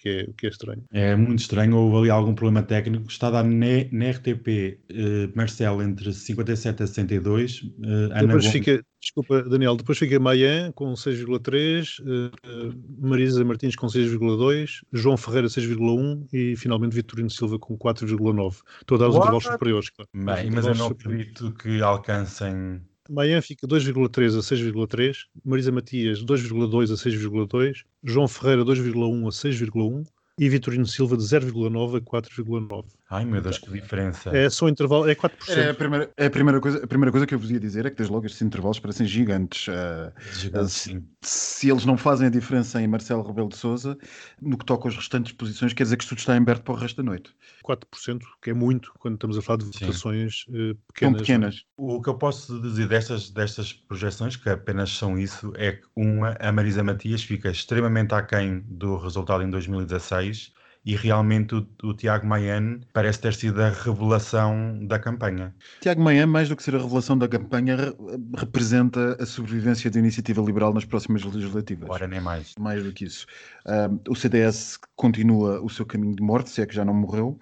que, 0.00 0.08
é, 0.08 0.22
o 0.28 0.32
que 0.32 0.46
é 0.46 0.50
estranho. 0.50 0.82
É 0.92 1.14
muito 1.14 1.40
estranho, 1.40 1.76
houve 1.76 1.96
ali 1.98 2.10
algum 2.10 2.34
problema 2.34 2.62
técnico. 2.62 3.10
Está 3.10 3.28
a 3.28 3.30
dar 3.30 3.44
na, 3.44 3.66
na 3.92 4.10
RTP 4.10 4.80
eh, 4.88 5.28
Marcelo 5.34 5.82
entre 5.82 6.12
57 6.12 6.82
a 6.82 6.86
62. 6.86 7.62
eh, 7.82 7.86
Ana 7.86 8.08
depois 8.20 8.44
Gomes- 8.44 8.46
fica, 8.52 8.84
desculpa, 9.00 9.42
Daniel, 9.42 9.76
depois 9.76 9.98
fica 9.98 10.18
Mayan 10.18 10.72
com 10.72 10.94
6,3, 10.96 12.00
eh, 12.00 12.30
eh, 12.44 12.70
Marisa 12.98 13.44
Martins 13.44 13.76
com 13.76 13.88
6,2, 13.88 14.80
João 14.92 15.16
Ferreira 15.16 15.48
6,1 15.48 16.26
e 16.32 16.56
finalmente 16.56 16.94
Vitorino 16.94 17.30
Silva 17.30 17.58
com 17.58 17.76
4,9. 17.76 18.62
Estou 18.80 18.96
a 18.96 18.98
dar 18.98 19.08
os 19.08 19.16
intervalos 19.16 19.44
superiores, 19.44 19.90
claro. 19.90 20.08
Bem, 20.14 20.50
mas 20.50 20.66
eu 20.66 20.74
não 20.74 20.86
acredito 20.88 21.52
que 21.54 21.80
alcancem. 21.82 22.80
Mayan 23.10 23.42
fica 23.42 23.66
2,3 23.66 24.38
a 24.38 24.40
6,3, 24.40 25.26
Marisa 25.44 25.72
Matias 25.72 26.22
2,2 26.24 26.92
a 26.92 26.96
6,2, 26.96 27.84
João 28.04 28.28
Ferreira 28.28 28.64
2,1 28.64 29.26
a 29.26 29.30
6,1 29.30 30.06
e 30.38 30.48
Vitorino 30.48 30.86
Silva 30.86 31.16
de 31.16 31.24
0,9 31.24 31.96
a 31.96 32.00
4,9. 32.00 32.99
Ai 33.10 33.24
meu 33.24 33.42
Deus, 33.42 33.58
que 33.58 33.68
diferença. 33.68 34.30
É 34.30 34.48
só 34.48 34.68
intervalo, 34.68 35.10
é 35.10 35.16
4%. 35.16 35.30
É 35.48 35.70
a, 35.70 35.74
primeira, 35.74 36.10
é 36.16 36.26
a, 36.26 36.30
primeira 36.30 36.60
coisa, 36.60 36.84
a 36.84 36.86
primeira 36.86 37.10
coisa 37.10 37.26
que 37.26 37.34
eu 37.34 37.40
vos 37.40 37.50
ia 37.50 37.58
dizer 37.58 37.84
é 37.84 37.90
que 37.90 37.96
desde 37.96 38.12
logo 38.12 38.24
estes 38.24 38.40
intervalos 38.40 38.78
parecem 38.78 39.04
gigantes. 39.04 39.68
Ah, 39.68 40.12
Gigante, 40.32 40.70
se, 40.70 41.02
se 41.20 41.68
eles 41.68 41.84
não 41.84 41.96
fazem 41.96 42.28
a 42.28 42.30
diferença 42.30 42.80
em 42.80 42.86
Marcelo 42.86 43.26
Rebelo 43.26 43.48
de 43.48 43.56
Souza, 43.56 43.98
no 44.40 44.56
que 44.56 44.64
toca 44.64 44.86
aos 44.86 44.94
restantes 44.94 45.32
posições, 45.32 45.72
quer 45.72 45.82
dizer 45.82 45.96
que 45.96 46.04
isto 46.04 46.14
está 46.14 46.36
em 46.36 46.38
aberto 46.38 46.62
para 46.62 46.72
o 46.72 46.76
resto 46.76 46.98
da 46.98 47.02
noite. 47.02 47.34
4%, 47.66 48.20
que 48.40 48.50
é 48.50 48.54
muito 48.54 48.92
quando 49.00 49.14
estamos 49.14 49.36
a 49.36 49.42
falar 49.42 49.58
de 49.58 49.64
votações 49.64 50.44
São 50.44 50.76
pequenas. 50.86 51.20
pequenas. 51.20 51.64
O 51.76 52.00
que 52.00 52.10
eu 52.10 52.14
posso 52.14 52.60
dizer 52.60 52.86
destas, 52.86 53.28
destas 53.28 53.72
projeções, 53.72 54.36
que 54.36 54.48
apenas 54.48 54.96
são 54.96 55.18
isso, 55.18 55.52
é 55.56 55.72
que 55.72 55.82
uma, 55.96 56.36
a 56.38 56.52
Marisa 56.52 56.84
Matias 56.84 57.24
fica 57.24 57.50
extremamente 57.50 58.14
aquém 58.14 58.60
do 58.68 58.96
resultado 58.96 59.42
em 59.42 59.50
2016 59.50 60.59
e 60.84 60.96
realmente 60.96 61.54
o, 61.54 61.66
o 61.82 61.94
Tiago 61.94 62.26
Mayan 62.26 62.80
parece 62.92 63.20
ter 63.20 63.34
sido 63.34 63.60
a 63.62 63.68
revelação 63.68 64.78
da 64.86 64.98
campanha. 64.98 65.54
Tiago 65.80 66.02
Maia, 66.02 66.26
mais 66.26 66.48
do 66.48 66.56
que 66.56 66.62
ser 66.62 66.74
a 66.74 66.78
revelação 66.78 67.18
da 67.18 67.28
campanha, 67.28 67.76
re- 67.76 67.94
representa 68.38 69.16
a 69.22 69.26
sobrevivência 69.26 69.90
da 69.90 69.98
iniciativa 69.98 70.40
liberal 70.42 70.72
nas 70.72 70.84
próximas 70.84 71.22
legislativas. 71.22 71.88
Ora, 71.90 72.06
nem 72.06 72.20
mais. 72.20 72.54
Mais 72.58 72.82
do 72.82 72.92
que 72.92 73.04
isso. 73.04 73.26
Ah, 73.66 73.90
o 74.08 74.14
CDS 74.14 74.78
continua 74.96 75.60
o 75.62 75.68
seu 75.68 75.84
caminho 75.84 76.16
de 76.16 76.22
morte, 76.22 76.50
se 76.50 76.62
é 76.62 76.66
que 76.66 76.74
já 76.74 76.84
não 76.84 76.94
morreu. 76.94 77.38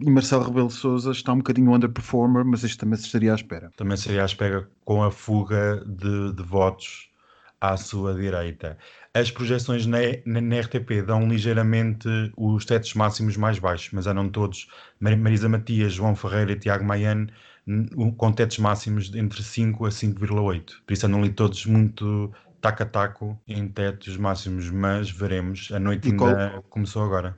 E 0.00 0.10
Marcelo 0.10 0.44
Rebelo 0.44 0.70
Souza 0.70 1.10
está 1.12 1.32
um 1.32 1.38
bocadinho 1.38 1.72
underperformer, 1.72 2.44
mas 2.44 2.62
isto 2.62 2.80
também 2.80 2.98
se 2.98 3.06
estaria 3.06 3.32
à 3.32 3.34
espera. 3.34 3.70
Também 3.76 3.96
seria 3.96 4.22
à 4.22 4.26
espera 4.26 4.68
com 4.84 5.02
a 5.02 5.10
fuga 5.10 5.82
de, 5.86 6.32
de 6.34 6.42
votos 6.42 7.08
à 7.60 7.76
sua 7.76 8.14
direita. 8.14 8.78
As 9.18 9.30
projeções 9.30 9.86
na, 9.86 9.98
na, 10.24 10.40
na 10.40 10.60
RTP 10.60 11.02
dão 11.04 11.26
ligeiramente 11.28 12.08
os 12.36 12.64
tetos 12.64 12.94
máximos 12.94 13.36
mais 13.36 13.58
baixos, 13.58 13.90
mas 13.92 14.06
eram 14.06 14.28
todos 14.28 14.68
Mar- 15.00 15.16
Marisa 15.16 15.48
Matias, 15.48 15.92
João 15.92 16.14
Ferreira 16.14 16.52
e 16.52 16.56
Tiago 16.58 16.84
Maian 16.84 17.26
n- 17.66 17.88
um- 17.96 18.10
com 18.10 18.30
tetos 18.32 18.58
máximos 18.58 19.14
entre 19.14 19.42
5 19.42 19.86
a 19.86 19.90
5,8. 19.90 20.82
Por 20.86 20.92
isso 20.92 21.06
andam 21.06 21.20
ali 21.20 21.30
todos 21.30 21.64
muito 21.66 22.32
taco 22.60 22.82
a 22.82 22.86
taco 22.86 23.40
em 23.48 23.66
tetos 23.68 24.16
máximos, 24.16 24.70
mas 24.70 25.10
veremos. 25.10 25.70
A 25.72 25.78
noite 25.78 26.08
E 26.08 26.12
qual- 26.12 26.30
ainda 26.36 26.62
começou 26.68 27.02
agora. 27.04 27.36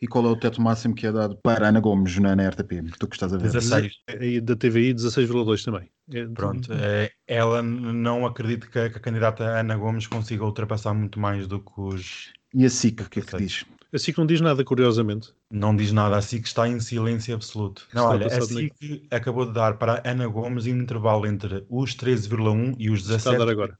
E 0.00 0.06
qual 0.06 0.24
é 0.26 0.28
o 0.28 0.36
teto 0.36 0.60
máximo 0.60 0.94
que 0.94 1.06
é 1.06 1.12
dado 1.12 1.36
para 1.42 1.68
Ana 1.68 1.80
Gomes 1.80 2.18
na, 2.18 2.34
na 2.36 2.48
RTP? 2.48 2.82
Tu 2.98 3.06
que 3.06 3.16
estás 3.16 3.32
a 3.32 3.36
ver? 3.38 3.50
16. 3.50 3.92
E 4.20 4.40
da 4.40 4.56
TVI 4.56 4.94
16,2 4.94 5.64
também. 5.64 5.88
É, 6.12 6.26
Pronto, 6.26 6.72
eh, 6.72 7.12
ela 7.26 7.62
n- 7.62 7.92
não 7.92 8.26
acredita 8.26 8.66
que 8.66 8.78
a, 8.78 8.90
que 8.90 8.96
a 8.96 9.00
candidata 9.00 9.44
Ana 9.44 9.76
Gomes 9.76 10.06
consiga 10.06 10.44
ultrapassar 10.44 10.92
muito 10.94 11.20
mais 11.20 11.46
do 11.46 11.60
que 11.60 11.72
os. 11.80 12.32
E 12.52 12.64
a 12.64 12.70
SIC, 12.70 13.02
o 13.02 13.08
que 13.10 13.20
é 13.20 13.22
que 13.22 13.36
diz? 13.36 13.64
Assim 13.92 14.12
que 14.12 14.18
não 14.18 14.26
diz 14.26 14.40
nada, 14.40 14.64
curiosamente. 14.64 15.32
Não 15.50 15.74
diz 15.74 15.90
nada, 15.90 16.16
a 16.16 16.22
SIC 16.22 16.46
está 16.46 16.68
em 16.68 16.78
silêncio 16.78 17.34
absoluto. 17.34 17.88
Não, 17.92 18.02
Está 18.02 18.14
olha, 18.14 18.26
a 18.26 18.40
SIC 18.40 19.08
acabou 19.10 19.46
de 19.46 19.52
dar 19.52 19.78
para 19.78 20.00
Ana 20.04 20.28
Gomes 20.28 20.66
um 20.66 20.70
intervalo 20.80 21.26
entre 21.26 21.64
os 21.68 21.94
13,1 21.96 22.74
e 22.78 22.88
os 22.88 23.08
Está 23.10 23.30
a 23.30 23.34
dar 23.34 23.46
17,1. 23.46 23.50
agora. 23.50 23.78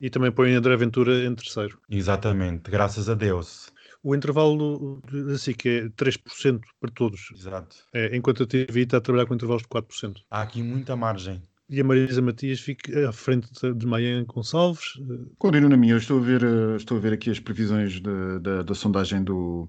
E 0.00 0.08
também 0.10 0.32
põe 0.32 0.54
André 0.54 0.74
Ventura 0.76 1.24
em 1.24 1.34
terceiro. 1.34 1.78
Exatamente, 1.90 2.70
graças 2.70 3.08
a 3.10 3.14
Deus. 3.14 3.71
O 4.02 4.14
intervalo 4.14 5.00
assim 5.32 5.52
que 5.52 5.68
é 5.68 5.88
3% 5.90 6.60
para 6.80 6.90
todos, 6.90 7.30
Exato. 7.32 7.76
É, 7.92 8.16
enquanto 8.16 8.42
a 8.42 8.46
TVI 8.46 8.82
está 8.82 8.96
a 8.96 9.00
trabalhar 9.00 9.26
com 9.26 9.34
intervalos 9.34 9.62
de 9.62 9.68
4%. 9.68 10.22
Há 10.30 10.42
aqui 10.42 10.62
muita 10.62 10.96
margem. 10.96 11.40
E 11.72 11.80
a 11.80 11.84
Marisa 11.84 12.20
Matias 12.20 12.60
fica 12.60 13.08
à 13.08 13.12
frente 13.12 13.48
de- 13.62 13.72
de 13.72 13.86
Maia 13.86 14.22
Gonçalves. 14.28 15.00
Continuo 15.38 15.70
na 15.70 15.76
minha, 15.78 15.94
eu 15.94 15.98
estou 15.98 16.18
a 16.18 16.20
ver, 16.22 16.42
eh, 16.44 16.76
estou 16.76 16.98
a 16.98 17.00
ver 17.00 17.14
aqui 17.14 17.30
as 17.30 17.40
previsões 17.40 17.92
de- 17.94 18.38
da, 18.42 18.62
da 18.62 18.74
sondagem 18.74 19.24
do, 19.24 19.66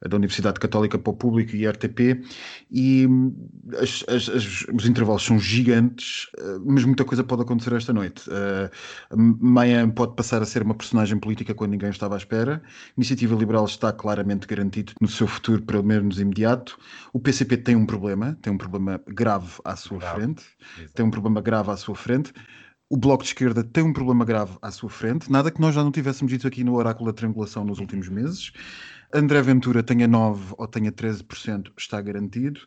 da 0.00 0.16
Universidade 0.16 0.58
Católica 0.58 0.98
para 0.98 1.10
o 1.10 1.14
Público 1.14 1.54
e 1.54 1.66
RTP 1.66 2.22
e 2.70 3.06
hum, 3.06 3.36
as- 3.78 4.02
as- 4.08 4.30
as- 4.30 4.64
os 4.72 4.86
intervalos 4.86 5.22
são 5.24 5.38
gigantes, 5.38 6.26
eh, 6.38 6.58
mas 6.64 6.86
muita 6.86 7.04
coisa 7.04 7.22
pode 7.22 7.42
acontecer 7.42 7.74
esta 7.74 7.92
noite. 7.92 8.22
Eh, 8.30 8.70
Maia 9.14 9.86
pode 9.88 10.16
passar 10.16 10.40
a 10.40 10.46
ser 10.46 10.62
uma 10.62 10.74
personagem 10.74 11.18
política 11.18 11.52
quando 11.54 11.72
ninguém 11.72 11.90
estava 11.90 12.14
à 12.14 12.16
espera. 12.18 12.62
A 12.64 12.92
Iniciativa 12.96 13.36
Liberal 13.36 13.66
está 13.66 13.92
claramente 13.92 14.46
garantido 14.46 14.94
no 14.98 15.06
seu 15.06 15.26
futuro, 15.26 15.60
pelo 15.60 15.84
menos 15.84 16.18
imediato. 16.18 16.78
O 17.12 17.20
PCP 17.20 17.58
tem 17.58 17.76
um 17.76 17.84
problema, 17.84 18.38
tem 18.40 18.50
um 18.50 18.56
problema 18.58 18.98
grave 19.06 19.60
à 19.66 19.76
sua 19.76 19.98
Grave. 19.98 20.16
frente, 20.18 20.44
tem 20.94 21.04
um 21.04 21.10
problema 21.10 21.41
grave 21.42 21.70
à 21.70 21.76
sua 21.76 21.94
frente. 21.94 22.32
O 22.88 22.96
Bloco 22.96 23.22
de 23.22 23.30
Esquerda 23.30 23.64
tem 23.64 23.84
um 23.84 23.92
problema 23.92 24.24
grave 24.24 24.56
à 24.60 24.70
sua 24.70 24.90
frente, 24.90 25.30
nada 25.32 25.50
que 25.50 25.60
nós 25.60 25.74
já 25.74 25.82
não 25.82 25.90
tivéssemos 25.90 26.30
dito 26.30 26.46
aqui 26.46 26.62
no 26.62 26.74
Oráculo 26.74 27.10
da 27.10 27.16
Triangulação 27.16 27.64
nos 27.64 27.78
últimos 27.78 28.08
meses. 28.08 28.52
André 29.14 29.42
Ventura 29.42 29.82
tenha 29.82 30.08
9 30.08 30.54
ou 30.56 30.66
tenha 30.66 30.90
13% 30.90 31.70
está 31.76 32.00
garantido 32.00 32.60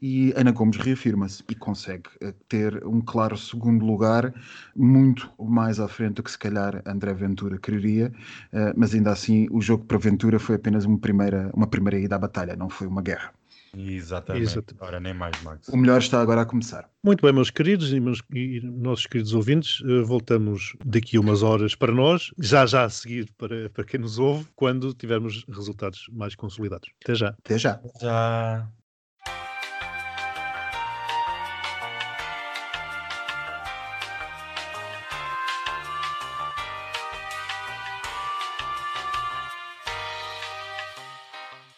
e 0.00 0.32
Ana 0.34 0.50
Gomes 0.50 0.78
reafirma-se 0.78 1.44
e 1.48 1.54
consegue 1.54 2.08
eh, 2.22 2.32
ter 2.48 2.86
um 2.86 3.02
claro 3.02 3.36
segundo 3.36 3.84
lugar, 3.84 4.32
muito 4.74 5.30
mais 5.38 5.78
à 5.78 5.86
frente 5.88 6.14
do 6.14 6.22
que 6.22 6.30
se 6.30 6.38
calhar 6.38 6.82
André 6.86 7.12
Ventura 7.12 7.58
quereria, 7.58 8.10
eh, 8.52 8.72
mas 8.74 8.94
ainda 8.94 9.12
assim 9.12 9.46
o 9.50 9.60
jogo 9.60 9.84
para 9.84 9.98
Ventura 9.98 10.38
foi 10.38 10.56
apenas 10.56 10.86
uma 10.86 10.98
primeira, 10.98 11.50
uma 11.52 11.66
primeira 11.66 11.98
ida 11.98 12.16
à 12.16 12.18
batalha, 12.18 12.56
não 12.56 12.70
foi 12.70 12.86
uma 12.86 13.02
guerra. 13.02 13.34
Exatamente. 13.76 14.44
Exatamente. 14.44 14.84
Ora, 14.84 15.00
nem 15.00 15.14
mais, 15.14 15.40
Max. 15.42 15.68
O 15.68 15.76
melhor 15.76 15.98
está 15.98 16.20
agora 16.20 16.42
a 16.42 16.44
começar. 16.44 16.88
Muito 17.02 17.22
bem, 17.22 17.32
meus 17.32 17.50
queridos 17.50 17.92
e, 17.92 18.00
meus, 18.00 18.22
e 18.34 18.60
nossos 18.62 19.06
queridos 19.06 19.32
ouvintes, 19.32 19.82
eh, 19.84 20.02
voltamos 20.02 20.76
daqui 20.84 21.16
a 21.16 21.20
umas 21.20 21.42
horas 21.42 21.74
para 21.74 21.92
nós, 21.92 22.30
já 22.38 22.66
já 22.66 22.84
a 22.84 22.90
seguir 22.90 23.32
para, 23.38 23.70
para 23.70 23.84
quem 23.84 24.00
nos 24.00 24.18
ouve, 24.18 24.46
quando 24.54 24.92
tivermos 24.92 25.44
resultados 25.48 26.06
mais 26.12 26.34
consolidados. 26.34 26.90
Até 27.02 27.14
já. 27.14 27.28
Até 27.28 27.58
já. 27.58 27.80
Já. 28.00 28.68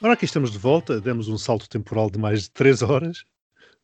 Ora, 0.04 0.14
aqui 0.14 0.24
estamos 0.24 0.50
de 0.50 0.58
volta, 0.58 1.00
demos 1.00 1.28
um 1.28 1.38
salto 1.38 1.68
temporal 1.68 2.10
de 2.10 2.18
mais 2.18 2.42
de 2.42 2.50
3 2.50 2.82
horas, 2.82 3.24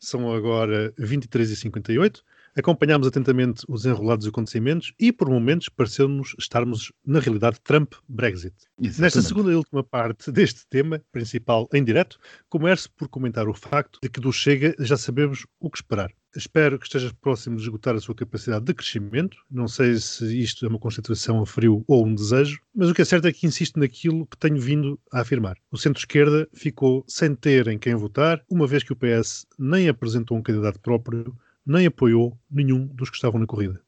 são 0.00 0.34
agora 0.34 0.92
23h58. 0.98 2.24
Acompanhámos 2.58 3.06
atentamente 3.06 3.62
os 3.68 3.86
enrolados 3.86 4.26
acontecimentos 4.26 4.92
e, 4.98 5.12
por 5.12 5.30
momentos, 5.30 5.68
pareceu-nos 5.68 6.34
estarmos, 6.40 6.90
na 7.06 7.20
realidade, 7.20 7.60
Trump-Brexit. 7.62 8.52
Nesta 8.98 9.22
segunda 9.22 9.52
e 9.52 9.54
última 9.54 9.84
parte 9.84 10.32
deste 10.32 10.66
tema, 10.68 11.00
principal 11.12 11.68
em 11.72 11.84
direto, 11.84 12.18
começo 12.48 12.90
por 12.96 13.06
comentar 13.08 13.48
o 13.48 13.54
facto 13.54 14.00
de 14.02 14.08
que 14.08 14.20
do 14.20 14.32
Chega 14.32 14.74
já 14.80 14.96
sabemos 14.96 15.46
o 15.60 15.70
que 15.70 15.78
esperar. 15.78 16.10
Espero 16.36 16.80
que 16.80 16.86
esteja 16.86 17.12
próximo 17.20 17.56
de 17.56 17.62
esgotar 17.62 17.94
a 17.94 18.00
sua 18.00 18.14
capacidade 18.14 18.64
de 18.64 18.74
crescimento. 18.74 19.38
Não 19.48 19.68
sei 19.68 19.94
se 19.96 20.40
isto 20.40 20.66
é 20.66 20.68
uma 20.68 20.80
concentração 20.80 21.40
a 21.40 21.46
frio 21.46 21.84
ou 21.86 22.04
um 22.04 22.14
desejo, 22.14 22.60
mas 22.74 22.90
o 22.90 22.94
que 22.94 23.02
é 23.02 23.04
certo 23.04 23.28
é 23.28 23.32
que 23.32 23.46
insisto 23.46 23.78
naquilo 23.78 24.26
que 24.26 24.36
tenho 24.36 24.60
vindo 24.60 25.00
a 25.12 25.20
afirmar. 25.20 25.56
O 25.70 25.78
centro-esquerda 25.78 26.48
ficou 26.52 27.04
sem 27.06 27.36
ter 27.36 27.68
em 27.68 27.78
quem 27.78 27.94
votar, 27.94 28.44
uma 28.50 28.66
vez 28.66 28.82
que 28.82 28.92
o 28.92 28.96
PS 28.96 29.46
nem 29.56 29.88
apresentou 29.88 30.36
um 30.36 30.42
candidato 30.42 30.80
próprio, 30.80 31.34
nem 31.68 31.86
apoiou 31.86 32.38
nenhum 32.50 32.86
dos 32.86 33.10
que 33.10 33.16
estavam 33.16 33.40
na 33.40 33.46
corrida. 33.46 33.80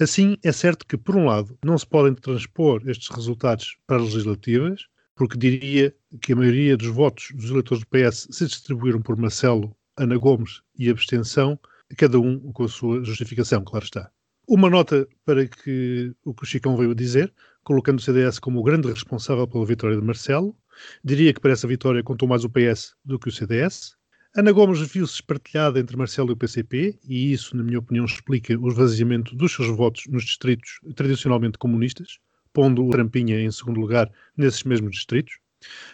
Assim, 0.00 0.36
é 0.42 0.50
certo 0.52 0.86
que, 0.86 0.96
por 0.96 1.16
um 1.16 1.26
lado, 1.26 1.58
não 1.64 1.76
se 1.76 1.86
podem 1.86 2.14
transpor 2.14 2.82
estes 2.86 3.08
resultados 3.08 3.76
para 3.86 3.98
as 3.98 4.04
legislativas, 4.04 4.86
porque 5.14 5.36
diria 5.36 5.94
que 6.20 6.32
a 6.32 6.36
maioria 6.36 6.76
dos 6.76 6.88
votos 6.88 7.28
dos 7.34 7.50
eleitores 7.50 7.84
do 7.84 7.88
PS 7.88 8.28
se 8.30 8.46
distribuíram 8.46 9.02
por 9.02 9.16
Marcelo, 9.16 9.76
Ana 9.96 10.16
Gomes 10.16 10.62
e 10.78 10.88
abstenção, 10.88 11.58
cada 11.96 12.18
um 12.18 12.52
com 12.52 12.64
a 12.64 12.68
sua 12.68 13.04
justificação, 13.04 13.62
claro 13.64 13.84
está. 13.84 14.10
Uma 14.48 14.70
nota 14.70 15.08
para 15.24 15.46
que 15.46 16.14
o 16.24 16.32
que 16.32 16.44
o 16.44 16.46
Chicão 16.46 16.76
veio 16.76 16.94
dizer, 16.94 17.32
colocando 17.64 17.98
o 17.98 18.02
CDS 18.02 18.38
como 18.38 18.60
o 18.60 18.62
grande 18.62 18.88
responsável 18.88 19.46
pela 19.48 19.66
vitória 19.66 19.96
de 19.96 20.02
Marcelo, 20.02 20.56
diria 21.02 21.32
que 21.32 21.40
para 21.40 21.52
essa 21.52 21.66
vitória 21.66 22.02
contou 22.02 22.28
mais 22.28 22.44
o 22.44 22.50
PS 22.50 22.94
do 23.04 23.18
que 23.18 23.28
o 23.28 23.32
CDS. 23.32 23.96
Ana 24.38 24.52
Gomes 24.52 24.80
viu-se 24.80 25.14
espartilhada 25.14 25.80
entre 25.80 25.96
Marcelo 25.96 26.28
e 26.28 26.32
o 26.34 26.36
PCP, 26.36 26.98
e 27.08 27.32
isso, 27.32 27.56
na 27.56 27.62
minha 27.62 27.78
opinião, 27.78 28.04
explica 28.04 28.54
o 28.58 28.68
esvaziamento 28.68 29.34
dos 29.34 29.54
seus 29.54 29.74
votos 29.74 30.02
nos 30.10 30.24
distritos 30.24 30.78
tradicionalmente 30.94 31.56
comunistas, 31.56 32.18
pondo 32.52 32.84
o 32.84 32.90
Trampinha 32.90 33.40
em 33.40 33.50
segundo 33.50 33.80
lugar 33.80 34.12
nesses 34.36 34.62
mesmos 34.64 34.96
distritos. 34.96 35.38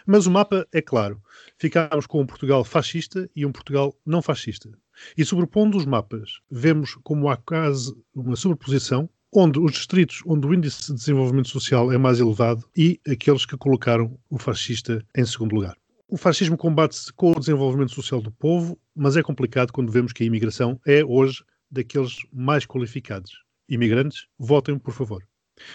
Mas 0.05 0.25
o 0.25 0.31
mapa 0.31 0.67
é 0.73 0.81
claro. 0.81 1.21
Ficámos 1.57 2.05
com 2.05 2.19
um 2.19 2.25
Portugal 2.25 2.65
fascista 2.65 3.29
e 3.33 3.45
um 3.45 3.51
Portugal 3.53 3.97
não 4.05 4.21
fascista. 4.21 4.69
E 5.17 5.23
sobrepondo 5.23 5.77
os 5.77 5.85
mapas, 5.85 6.41
vemos 6.51 6.95
como 7.01 7.29
há 7.29 7.37
quase 7.37 7.95
uma 8.13 8.35
sobreposição 8.35 9.09
onde 9.31 9.57
os 9.57 9.71
distritos 9.71 10.21
onde 10.25 10.45
o 10.45 10.53
índice 10.53 10.87
de 10.87 10.95
desenvolvimento 10.95 11.47
social 11.47 11.93
é 11.93 11.97
mais 11.97 12.19
elevado 12.19 12.65
e 12.75 12.99
aqueles 13.07 13.45
que 13.45 13.55
colocaram 13.55 14.19
o 14.29 14.37
fascista 14.37 15.01
em 15.15 15.25
segundo 15.25 15.55
lugar. 15.55 15.77
O 16.13 16.17
fascismo 16.17 16.55
combate-se 16.55 17.11
com 17.11 17.31
o 17.31 17.39
desenvolvimento 17.39 17.91
social 17.91 18.21
do 18.21 18.31
povo, 18.31 18.79
mas 18.95 19.17
é 19.17 19.23
complicado 19.23 19.71
quando 19.73 19.91
vemos 19.91 20.13
que 20.13 20.21
a 20.21 20.27
imigração 20.27 20.79
é 20.85 21.03
hoje 21.03 21.43
daqueles 21.71 22.17
mais 22.31 22.67
qualificados. 22.67 23.31
Imigrantes, 23.67 24.27
votem, 24.37 24.77
por 24.77 24.93
favor. 24.93 25.23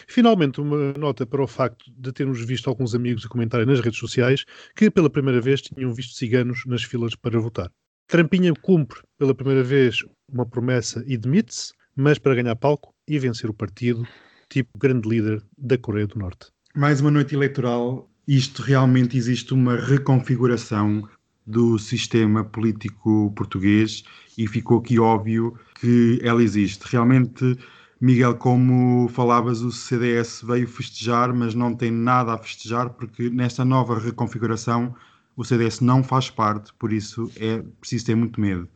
Finalmente, 0.06 0.60
uma 0.60 0.92
nota 0.92 1.26
para 1.26 1.42
o 1.42 1.46
facto 1.48 1.84
de 1.90 2.12
termos 2.12 2.40
visto 2.46 2.70
alguns 2.70 2.94
amigos 2.94 3.26
a 3.26 3.28
comentarem 3.28 3.66
nas 3.66 3.80
redes 3.80 3.98
sociais 3.98 4.44
que, 4.76 4.88
pela 4.88 5.10
primeira 5.10 5.40
vez, 5.40 5.60
tinham 5.60 5.92
visto 5.92 6.14
ciganos 6.14 6.64
nas 6.66 6.84
filas 6.84 7.16
para 7.16 7.40
votar. 7.40 7.68
Trampinha 8.06 8.54
cumpre, 8.54 9.00
pela 9.18 9.34
primeira 9.34 9.64
vez, 9.64 10.04
uma 10.32 10.46
promessa 10.46 11.02
e 11.08 11.16
demite-se, 11.16 11.72
mas 11.96 12.16
para 12.16 12.36
ganhar 12.36 12.54
palco 12.54 12.94
e 13.08 13.18
vencer 13.18 13.50
o 13.50 13.54
partido, 13.54 14.06
tipo 14.48 14.78
grande 14.78 15.08
líder 15.08 15.42
da 15.58 15.76
Coreia 15.76 16.06
do 16.06 16.16
Norte. 16.16 16.46
Mais 16.76 17.00
uma 17.00 17.10
noite 17.10 17.34
eleitoral. 17.34 18.07
Isto 18.28 18.60
realmente 18.60 19.16
existe 19.16 19.54
uma 19.54 19.74
reconfiguração 19.74 21.08
do 21.46 21.78
sistema 21.78 22.44
político 22.44 23.32
português 23.34 24.04
e 24.36 24.46
ficou 24.46 24.80
aqui 24.80 24.98
óbvio 24.98 25.58
que 25.80 26.20
ela 26.22 26.42
existe. 26.42 26.84
Realmente, 26.90 27.56
Miguel, 27.98 28.34
como 28.34 29.08
falavas, 29.08 29.62
o 29.62 29.72
CDS 29.72 30.42
veio 30.46 30.68
festejar, 30.68 31.32
mas 31.32 31.54
não 31.54 31.74
tem 31.74 31.90
nada 31.90 32.34
a 32.34 32.36
festejar, 32.36 32.90
porque 32.90 33.30
nesta 33.30 33.64
nova 33.64 33.98
reconfiguração 33.98 34.94
o 35.34 35.42
CDS 35.42 35.80
não 35.80 36.04
faz 36.04 36.28
parte, 36.28 36.70
por 36.78 36.92
isso 36.92 37.32
é 37.36 37.62
preciso 37.80 38.04
ter 38.04 38.14
muito 38.14 38.38
medo. 38.38 38.68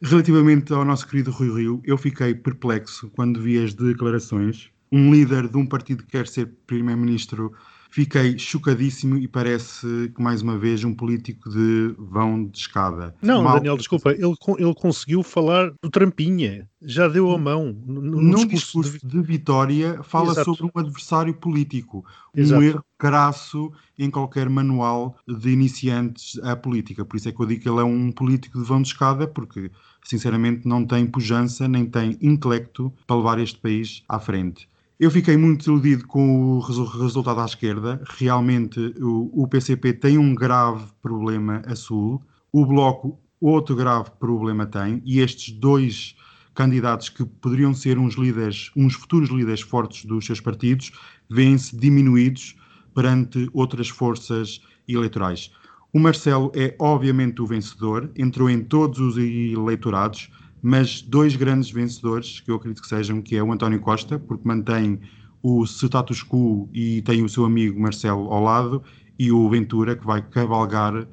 Relativamente 0.00 0.72
ao 0.72 0.84
nosso 0.84 1.08
querido 1.08 1.32
Rui 1.32 1.52
Rio, 1.52 1.82
eu 1.84 1.98
fiquei 1.98 2.36
perplexo 2.36 3.10
quando 3.10 3.42
vi 3.42 3.58
as 3.58 3.74
declarações. 3.74 4.70
Um 4.92 5.12
líder 5.12 5.48
de 5.48 5.56
um 5.56 5.66
partido 5.66 6.04
que 6.04 6.12
quer 6.12 6.28
ser 6.28 6.52
primeiro-ministro 6.68 7.52
fiquei 7.92 8.38
chocadíssimo 8.38 9.18
e 9.18 9.28
parece 9.28 10.10
que, 10.16 10.22
mais 10.22 10.40
uma 10.40 10.56
vez, 10.58 10.82
um 10.82 10.94
político 10.94 11.50
de 11.50 11.94
vão 11.98 12.46
de 12.46 12.58
escada. 12.58 13.14
Não, 13.22 13.42
Mal- 13.42 13.56
Daniel, 13.56 13.76
desculpa, 13.76 14.10
ele, 14.12 14.34
ele 14.58 14.74
conseguiu 14.74 15.22
falar 15.22 15.70
do 15.82 15.90
Trampinha, 15.90 16.66
já 16.80 17.06
deu 17.06 17.30
a 17.30 17.36
mão. 17.38 17.76
No, 17.86 18.00
no 18.00 18.20
Num 18.22 18.30
discurso 18.46 18.54
discurso 18.82 19.06
de- 19.06 19.06
de 19.06 19.20
vitória, 19.22 20.02
fala 20.02 20.32
Exato. 20.32 20.54
sobre 20.54 20.72
um 20.74 20.80
adversário 20.80 21.34
político. 21.34 22.04
Exato. 22.34 22.60
Um 22.60 22.64
erro 22.64 22.84
crasso 22.98 23.70
em 23.98 24.10
qualquer 24.10 24.48
manual 24.48 25.14
de 25.28 25.50
iniciantes 25.50 26.38
à 26.42 26.56
política. 26.56 27.04
Por 27.04 27.16
isso 27.18 27.28
é 27.28 27.32
que 27.32 27.40
eu 27.40 27.46
digo 27.46 27.60
que 27.62 27.68
ele 27.68 27.80
é 27.80 27.84
um 27.84 28.10
político 28.10 28.58
de 28.58 28.64
vão 28.64 28.80
de 28.80 28.88
escada, 28.88 29.26
porque, 29.26 29.70
sinceramente, 30.02 30.66
não 30.66 30.84
tem 30.86 31.06
pujança 31.06 31.68
nem 31.68 31.84
tem 31.84 32.16
intelecto 32.22 32.90
para 33.06 33.16
levar 33.16 33.38
este 33.38 33.58
país 33.58 34.02
à 34.08 34.18
frente. 34.18 34.66
Eu 34.98 35.10
fiquei 35.10 35.36
muito 35.36 35.68
iludido 35.70 36.06
com 36.06 36.56
o 36.56 36.60
resu- 36.60 36.84
resultado 36.84 37.40
à 37.40 37.44
esquerda. 37.44 38.02
Realmente, 38.18 38.78
o, 39.00 39.42
o 39.42 39.48
PCP 39.48 39.92
tem 39.94 40.18
um 40.18 40.34
grave 40.34 40.84
problema 41.00 41.62
a 41.66 41.74
sul. 41.74 42.22
O 42.52 42.64
Bloco, 42.64 43.18
outro 43.40 43.74
grave 43.74 44.10
problema 44.20 44.66
tem. 44.66 45.02
E 45.04 45.18
estes 45.20 45.52
dois 45.58 46.14
candidatos 46.54 47.08
que 47.08 47.24
poderiam 47.24 47.74
ser 47.74 47.98
uns 47.98 48.14
líderes, 48.14 48.70
uns 48.76 48.94
futuros 48.94 49.30
líderes 49.30 49.62
fortes 49.62 50.04
dos 50.04 50.24
seus 50.26 50.40
partidos, 50.40 50.92
vêm-se 51.28 51.76
diminuídos 51.76 52.54
perante 52.94 53.48
outras 53.52 53.88
forças 53.88 54.60
eleitorais. 54.86 55.50
O 55.92 55.98
Marcelo 55.98 56.52
é 56.54 56.76
obviamente 56.78 57.40
o 57.42 57.46
vencedor, 57.46 58.10
entrou 58.16 58.48
em 58.48 58.62
todos 58.62 58.98
os 58.98 59.16
eleitorados, 59.16 60.30
mas 60.62 61.02
dois 61.02 61.34
grandes 61.34 61.70
vencedores, 61.70 62.40
que 62.40 62.50
eu 62.50 62.54
acredito 62.54 62.80
que 62.80 62.88
sejam, 62.88 63.20
que 63.20 63.36
é 63.36 63.42
o 63.42 63.52
António 63.52 63.80
Costa, 63.80 64.18
porque 64.18 64.46
mantém 64.46 65.00
o 65.42 65.64
status 65.64 66.22
quo 66.22 66.68
e 66.72 67.02
tem 67.02 67.24
o 67.24 67.28
seu 67.28 67.44
amigo 67.44 67.80
Marcelo 67.80 68.32
ao 68.32 68.42
lado, 68.42 68.82
e 69.18 69.32
o 69.32 69.48
Ventura, 69.50 69.96
que 69.96 70.06
vai 70.06 70.22
cavalgar 70.22 71.06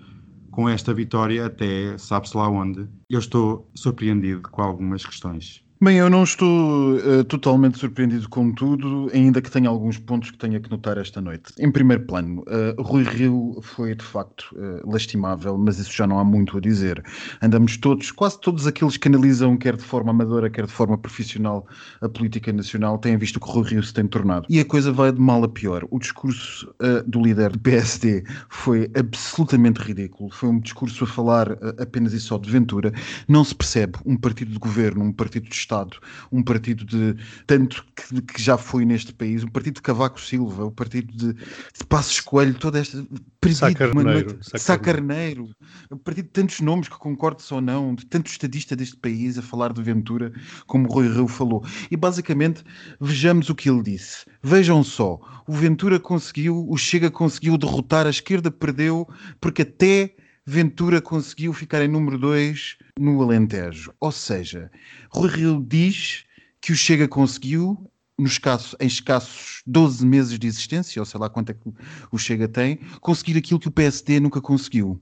com 0.51 0.69
esta 0.69 0.93
vitória 0.93 1.45
até 1.45 1.97
sabe-se 1.97 2.37
lá 2.37 2.47
onde. 2.47 2.87
Eu 3.09 3.19
estou 3.19 3.69
surpreendido 3.73 4.41
com 4.41 4.61
algumas 4.61 5.05
questões. 5.05 5.63
Bem, 5.82 5.95
eu 5.95 6.09
não 6.09 6.25
estou 6.25 6.99
eh, 6.99 7.23
totalmente 7.23 7.80
surpreendido 7.80 8.27
com 8.27 8.51
tudo, 8.51 9.09
ainda 9.13 9.41
que 9.41 9.49
tenha 9.49 9.69
alguns 9.69 9.97
pontos 9.97 10.30
que 10.30 10.38
tenha 10.38 10.59
que 10.59 10.69
notar 10.69 10.97
esta 10.97 11.21
noite. 11.21 11.53
Em 11.57 11.71
primeiro 11.71 12.03
plano, 12.05 12.43
eh, 12.49 12.75
Rui 12.77 13.03
Rio 13.03 13.57
foi 13.61 13.95
de 13.95 14.03
facto 14.03 14.53
eh, 14.59 14.82
lastimável, 14.84 15.57
mas 15.57 15.80
isso 15.80 15.93
já 15.93 16.05
não 16.05 16.19
há 16.19 16.23
muito 16.25 16.57
a 16.57 16.59
dizer. 16.59 17.01
Andamos 17.41 17.77
todos, 17.77 18.11
quase 18.11 18.41
todos 18.41 18.67
aqueles 18.67 18.97
que 18.97 19.07
analisam, 19.07 19.55
quer 19.55 19.77
de 19.77 19.84
forma 19.84 20.11
amadora, 20.11 20.49
quer 20.49 20.65
de 20.65 20.71
forma 20.73 20.97
profissional, 20.97 21.65
a 22.01 22.09
política 22.09 22.51
nacional, 22.51 22.97
têm 22.97 23.17
visto 23.17 23.39
que 23.39 23.49
Rui 23.49 23.63
Rio 23.69 23.82
se 23.82 23.93
tem 23.93 24.05
tornado. 24.05 24.47
E 24.49 24.59
a 24.59 24.65
coisa 24.65 24.91
vai 24.91 25.13
de 25.13 25.21
mal 25.21 25.41
a 25.45 25.47
pior. 25.47 25.88
O 25.91 25.97
discurso 25.97 26.75
do 27.07 27.21
líder 27.21 27.51
do 27.51 27.59
PSD 27.59 28.25
foi 28.49 28.91
absolutamente 28.97 29.80
ridículo. 29.80 30.30
Foi 30.30 30.49
um 30.49 30.59
discurso 30.59 31.05
a 31.05 31.07
falar 31.07 31.51
apenas 31.80 32.11
e 32.11 32.19
só 32.19 32.38
de 32.38 32.49
Ventura. 32.51 32.91
Não 33.30 33.45
se 33.45 33.55
percebe 33.55 33.97
um 34.05 34.17
partido 34.17 34.51
de 34.51 34.59
governo, 34.59 35.05
um 35.05 35.13
partido 35.13 35.47
de 35.47 35.55
Estado, 35.70 35.97
um 36.32 36.41
partido 36.41 36.84
de 36.84 37.15
tanto 37.45 37.86
que, 37.95 38.22
que 38.24 38.41
já 38.41 38.57
foi 38.57 38.86
neste 38.86 39.13
país, 39.13 39.43
um 39.43 39.47
partido 39.47 39.76
de 39.76 39.84
Cavaco 39.84 40.20
Silva, 40.20 40.65
o 40.65 40.72
partido 40.72 41.15
de, 41.15 41.34
de 41.34 41.86
Passos 41.88 42.20
Coelho, 42.20 42.55
toda 42.55 42.80
esta 42.80 43.05
perdido 43.39 43.59
Sá 43.59 43.74
Carneiro, 43.74 44.39
Sá 44.41 44.78
Carneiro, 44.80 45.49
um 45.91 45.97
partido 45.97 46.26
de 46.26 46.32
tantos 46.32 46.59
nomes 46.59 46.89
que 46.89 46.97
concordes 46.97 47.51
ou 47.51 47.61
não, 47.61 47.93
de 47.93 48.03
tanto 48.07 48.32
estadista 48.32 48.76
deste 48.76 48.97
país 48.97 49.38
a 49.38 49.43
falar 49.43 49.72
de 49.72 49.84
Ventura, 49.84 50.34
como 50.65 50.89
o 50.89 50.91
Rui 50.91 51.07
Rio 51.07 51.28
falou. 51.28 51.63
E 51.91 51.95
basicamente, 51.95 52.63
vejamos 52.99 53.49
o 53.49 53.55
que 53.55 53.70
ele 53.70 53.84
disse. 53.84 54.26
Vejam 54.41 54.84
só, 54.84 55.20
o 55.47 55.53
Ventura 55.53 55.99
conseguiu, 55.99 56.65
o 56.67 56.78
Chega 56.78 57.11
conseguiu 57.11 57.57
derrotar, 57.57 58.07
a 58.07 58.09
esquerda 58.09 58.49
perdeu, 58.49 59.07
porque 59.39 59.61
até 59.61 60.15
Ventura 60.51 60.99
conseguiu 60.99 61.53
ficar 61.53 61.79
em 61.83 61.87
número 61.87 62.17
2 62.17 62.77
no 62.99 63.21
Alentejo. 63.21 63.93
Ou 63.99 64.11
seja, 64.11 64.71
Rui 65.11 65.29
Rio 65.29 65.63
diz 65.63 66.25
que 66.59 66.71
o 66.71 66.75
Chega 66.75 67.07
conseguiu, 67.07 67.77
em 68.17 68.87
escassos 68.87 69.61
12 69.67 70.03
meses 70.03 70.39
de 70.39 70.47
existência, 70.47 70.99
ou 70.99 71.05
sei 71.05 71.19
lá 71.19 71.29
quanto 71.29 71.51
é 71.51 71.53
que 71.53 71.71
o 72.11 72.17
Chega 72.17 72.47
tem, 72.47 72.77
conseguir 72.99 73.37
aquilo 73.37 73.59
que 73.59 73.67
o 73.67 73.71
PSD 73.71 74.19
nunca 74.19 74.41
conseguiu. 74.41 74.99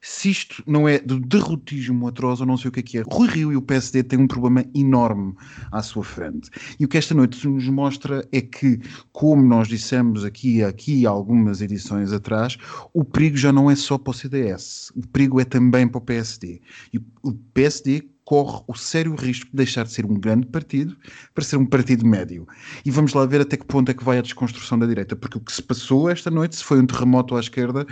Se 0.00 0.30
isto 0.30 0.62
não 0.66 0.88
é 0.88 0.98
de 0.98 1.18
derrotismo 1.20 2.08
atroz, 2.08 2.40
ou 2.40 2.46
não 2.46 2.56
sei 2.56 2.68
o 2.68 2.72
que 2.72 2.80
é 2.80 2.82
que 2.82 2.98
é, 2.98 3.02
Rui 3.02 3.28
Rio 3.28 3.52
e 3.52 3.56
o 3.56 3.62
PSD 3.62 4.02
têm 4.02 4.18
um 4.18 4.26
problema 4.26 4.64
enorme 4.74 5.34
à 5.70 5.82
sua 5.82 6.04
frente. 6.04 6.50
E 6.78 6.84
o 6.84 6.88
que 6.88 6.98
esta 6.98 7.14
noite 7.14 7.46
nos 7.46 7.68
mostra 7.68 8.26
é 8.32 8.40
que, 8.40 8.80
como 9.12 9.42
nós 9.42 9.68
dissemos 9.68 10.24
aqui, 10.24 10.62
aqui 10.62 11.06
algumas 11.06 11.60
edições 11.60 12.12
atrás, 12.12 12.56
o 12.92 13.04
perigo 13.04 13.36
já 13.36 13.52
não 13.52 13.70
é 13.70 13.76
só 13.76 13.98
para 13.98 14.10
o 14.10 14.14
CDS, 14.14 14.92
o 14.96 15.06
perigo 15.06 15.40
é 15.40 15.44
também 15.44 15.86
para 15.86 15.98
o 15.98 16.02
PSD. 16.02 16.60
E 16.92 16.98
o 17.22 17.32
PSD 17.54 18.08
corre 18.30 18.62
o 18.68 18.76
sério 18.76 19.16
risco 19.16 19.50
de 19.50 19.56
deixar 19.56 19.84
de 19.84 19.92
ser 19.92 20.06
um 20.06 20.14
grande 20.14 20.46
partido 20.46 20.96
para 21.34 21.42
ser 21.42 21.56
um 21.56 21.66
partido 21.66 22.06
médio. 22.06 22.46
E 22.84 22.90
vamos 22.90 23.12
lá 23.12 23.26
ver 23.26 23.40
até 23.40 23.56
que 23.56 23.66
ponto 23.66 23.90
é 23.90 23.94
que 23.94 24.04
vai 24.04 24.18
a 24.18 24.22
desconstrução 24.22 24.78
da 24.78 24.86
direita, 24.86 25.16
porque 25.16 25.36
o 25.36 25.40
que 25.40 25.52
se 25.52 25.60
passou 25.60 26.08
esta 26.08 26.30
noite, 26.30 26.54
se 26.54 26.62
foi 26.62 26.78
um 26.78 26.86
terremoto 26.86 27.34
à 27.34 27.40
esquerda, 27.40 27.84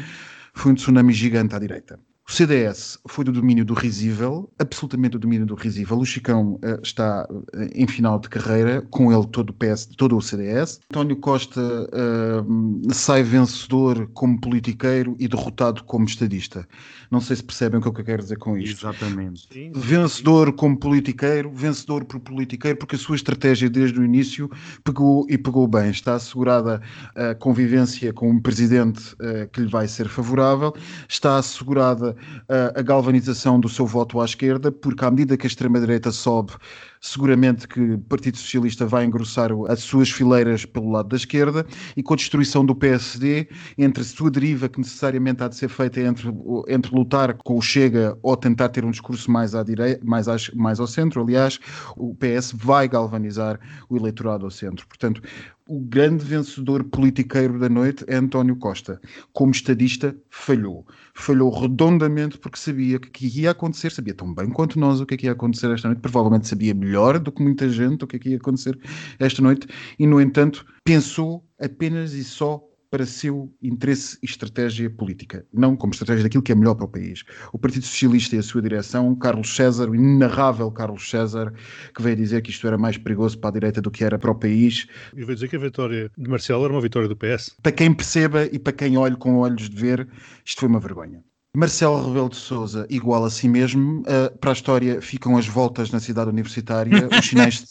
foi 0.59 0.73
um 0.73 0.75
tsunami 0.75 1.13
gigante 1.13 1.55
à 1.55 1.59
direita. 1.59 1.99
O 2.29 2.33
CDS 2.33 2.99
foi 3.09 3.25
do 3.25 3.33
domínio 3.33 3.65
do 3.65 3.73
risível, 3.73 4.53
absolutamente 4.59 5.13
do 5.13 5.19
domínio 5.19 5.47
do 5.47 5.55
risível. 5.55 5.99
O 5.99 6.05
Chicão 6.05 6.61
uh, 6.63 6.79
está 6.83 7.27
uh, 7.31 7.43
em 7.75 7.87
final 7.87 8.19
de 8.19 8.29
carreira, 8.29 8.83
com 8.91 9.11
ele 9.11 9.27
todo 9.29 9.49
o 9.49 9.53
PS, 9.55 9.87
todo 9.97 10.15
o 10.15 10.21
CDS. 10.21 10.79
António 10.91 11.17
Costa 11.17 11.59
uh, 11.59 12.93
sai 12.95 13.23
vencedor 13.23 14.11
como 14.13 14.39
politiqueiro 14.39 15.17
e 15.19 15.27
derrotado 15.27 15.83
como 15.85 16.05
estadista. 16.05 16.69
Não 17.11 17.19
sei 17.19 17.37
se 17.37 17.43
percebem 17.43 17.81
o 17.81 17.83
que 17.83 17.89
eu 17.89 18.05
quero 18.05 18.23
dizer 18.23 18.37
com 18.37 18.59
isto. 18.59 18.87
Exatamente. 18.87 19.49
Sim, 19.51 19.73
vencedor 19.75 20.53
como 20.53 20.79
politiqueiro, 20.79 21.51
vencedor 21.51 22.05
por 22.05 22.21
politiqueiro, 22.21 22.77
porque 22.77 22.97
a 22.97 22.99
sua 22.99 23.17
estratégia 23.17 23.71
desde 23.71 23.99
o 23.99 24.05
início 24.05 24.51
pegou 24.85 25.27
e 25.31 25.39
pegou 25.39 25.67
bem. 25.67 25.89
Está 25.89 26.17
assegurada 26.17 26.83
a 27.17 27.35
convivência 27.35 28.13
com 28.13 28.29
um 28.29 28.39
presidente 28.39 29.17
que 29.53 29.63
lhe 29.63 29.69
vai 29.69 29.89
ser 29.89 30.09
favorável, 30.09 30.75
está 31.09 31.39
assegurada 31.39 32.18
a, 32.49 32.83
galvanização 32.83 33.59
do 33.61 33.69
seu 33.69 33.87
voto 33.87 34.21
à 34.21 34.25
esquerda, 34.25 34.71
porque 34.71 35.05
à 35.05 35.11
medida 35.11 35.37
que 35.37 35.47
a 35.47 35.49
extrema-direita 35.49 36.11
sobe, 36.11 36.53
seguramente 37.01 37.69
que 37.69 37.81
o 37.81 37.99
Partido 37.99 38.37
Socialista 38.37 38.87
vai 38.87 39.05
engrossar 39.05 39.51
as 39.69 39.81
suas 39.81 40.11
fileiras 40.11 40.65
pelo 40.65 40.91
lado 40.91 41.09
da 41.09 41.17
esquerda 41.17 41.67
e 41.97 42.03
com 42.03 42.15
a 42.15 42.17
destruição 42.17 42.65
do 42.65 42.75
PSD, 42.75 43.49
entre 43.77 44.03
a 44.03 44.07
sua 44.07 44.31
deriva 44.31 44.69
que 44.69 44.79
necessariamente 44.79 45.43
há 45.43 45.49
de 45.49 45.57
ser 45.57 45.69
feita 45.69 46.01
entre, 46.01 46.29
entre 46.69 46.95
lutar 46.95 47.35
com 47.35 47.57
o 47.57 47.63
Chega 47.63 48.17
ou 48.23 48.37
tentar 48.37 48.69
ter 48.71 48.85
um 48.85 48.91
discurso 48.91 49.31
mais, 49.31 49.55
à 49.55 49.63
direita, 49.63 50.05
mais, 50.05 50.27
mais 50.55 50.81
ao 50.81 50.87
centro, 50.87 51.23
aliás, 51.23 51.59
o 51.97 52.15
PS 52.15 52.53
vai 52.55 52.89
galvanizar 52.89 53.59
o 53.89 53.97
eleitorado 53.97 54.45
ao 54.45 54.51
centro. 54.51 54.87
Portanto, 54.87 55.23
o 55.69 55.81
grande 55.81 56.25
vencedor 56.25 56.83
politiqueiro 56.83 57.59
da 57.59 57.69
noite 57.69 58.03
é 58.09 58.17
António 58.17 58.57
Costa. 58.57 58.99
Como 59.35 59.53
estadista, 59.53 60.17
falhou. 60.31 60.87
Falhou 61.21 61.51
redondamente 61.51 62.39
porque 62.39 62.59
sabia 62.59 62.97
o 62.97 63.01
que 63.01 63.41
ia 63.41 63.51
acontecer, 63.51 63.91
sabia 63.91 64.15
tão 64.15 64.33
bem 64.33 64.49
quanto 64.51 64.79
nós 64.79 65.01
o 65.01 65.07
que 65.07 65.27
ia 65.27 65.33
acontecer 65.33 65.69
esta 65.71 65.89
noite, 65.89 66.01
provavelmente 66.01 66.47
sabia 66.47 66.73
melhor 66.73 67.19
do 67.19 67.33
que 67.33 67.43
muita 67.43 67.69
gente 67.69 68.05
o 68.05 68.07
que 68.07 68.29
ia 68.29 68.37
acontecer 68.37 68.79
esta 69.19 69.43
noite, 69.43 69.67
e 69.99 70.07
no 70.07 70.21
entanto 70.21 70.65
pensou 70.85 71.45
apenas 71.61 72.13
e 72.13 72.23
só 72.23 72.63
para 72.91 73.05
seu 73.05 73.53
interesse 73.63 74.19
e 74.23 74.27
estratégia 74.27 74.89
política, 74.89 75.47
não 75.53 75.77
como 75.77 75.93
estratégia 75.93 76.23
daquilo 76.23 76.43
que 76.43 76.53
é 76.53 76.55
melhor 76.55 76.75
para 76.75 76.87
o 76.87 76.89
país. 76.89 77.23
O 77.53 77.59
Partido 77.59 77.85
Socialista 77.85 78.37
e 78.37 78.39
a 78.39 78.43
sua 78.43 78.63
direção, 78.63 79.15
Carlos 79.15 79.55
César, 79.55 79.91
o 79.91 79.95
inenarrável 79.95 80.71
Carlos 80.71 81.09
César, 81.09 81.53
que 81.95 82.03
veio 82.03 82.17
dizer 82.17 82.43
que 82.43 82.51
isto 82.51 82.67
era 82.67 82.79
mais 82.79 82.97
perigoso 82.97 83.39
para 83.39 83.51
a 83.51 83.53
direita 83.53 83.81
do 83.81 83.91
que 83.91 84.05
era 84.05 84.19
para 84.19 84.31
o 84.31 84.35
país. 84.35 84.87
E 85.15 85.25
veio 85.25 85.35
dizer 85.35 85.49
que 85.49 85.57
a 85.57 85.61
vitória 85.61 86.11
de 86.17 86.31
Marcelo 86.31 86.65
era 86.65 86.73
uma 86.73 86.81
vitória 86.81 87.09
do 87.09 87.17
PS. 87.17 87.55
Para 87.63 87.73
quem 87.73 87.93
perceba 87.93 88.47
e 88.47 88.59
para 88.59 88.73
quem 88.73 88.97
olhe 88.97 89.17
com 89.17 89.37
olhos 89.37 89.69
de 89.69 89.77
ver, 89.77 90.09
isto 90.45 90.61
foi 90.61 90.69
uma 90.69 90.81
vergonha. 90.81 91.23
Marcelo 91.59 92.07
Rebelo 92.07 92.29
de 92.29 92.37
Souza 92.37 92.87
igual 92.89 93.25
a 93.25 93.31
si 93.31 93.49
mesmo. 93.49 94.03
Uh, 94.03 94.39
para 94.39 94.51
a 94.51 94.53
história 94.53 95.03
ficam 95.03 95.37
as 95.37 95.49
voltas 95.49 95.91
na 95.91 95.99
cidade 95.99 96.31
universitária, 96.31 97.09
os 97.11 97.19
sinais, 97.27 97.63
de, 97.63 97.67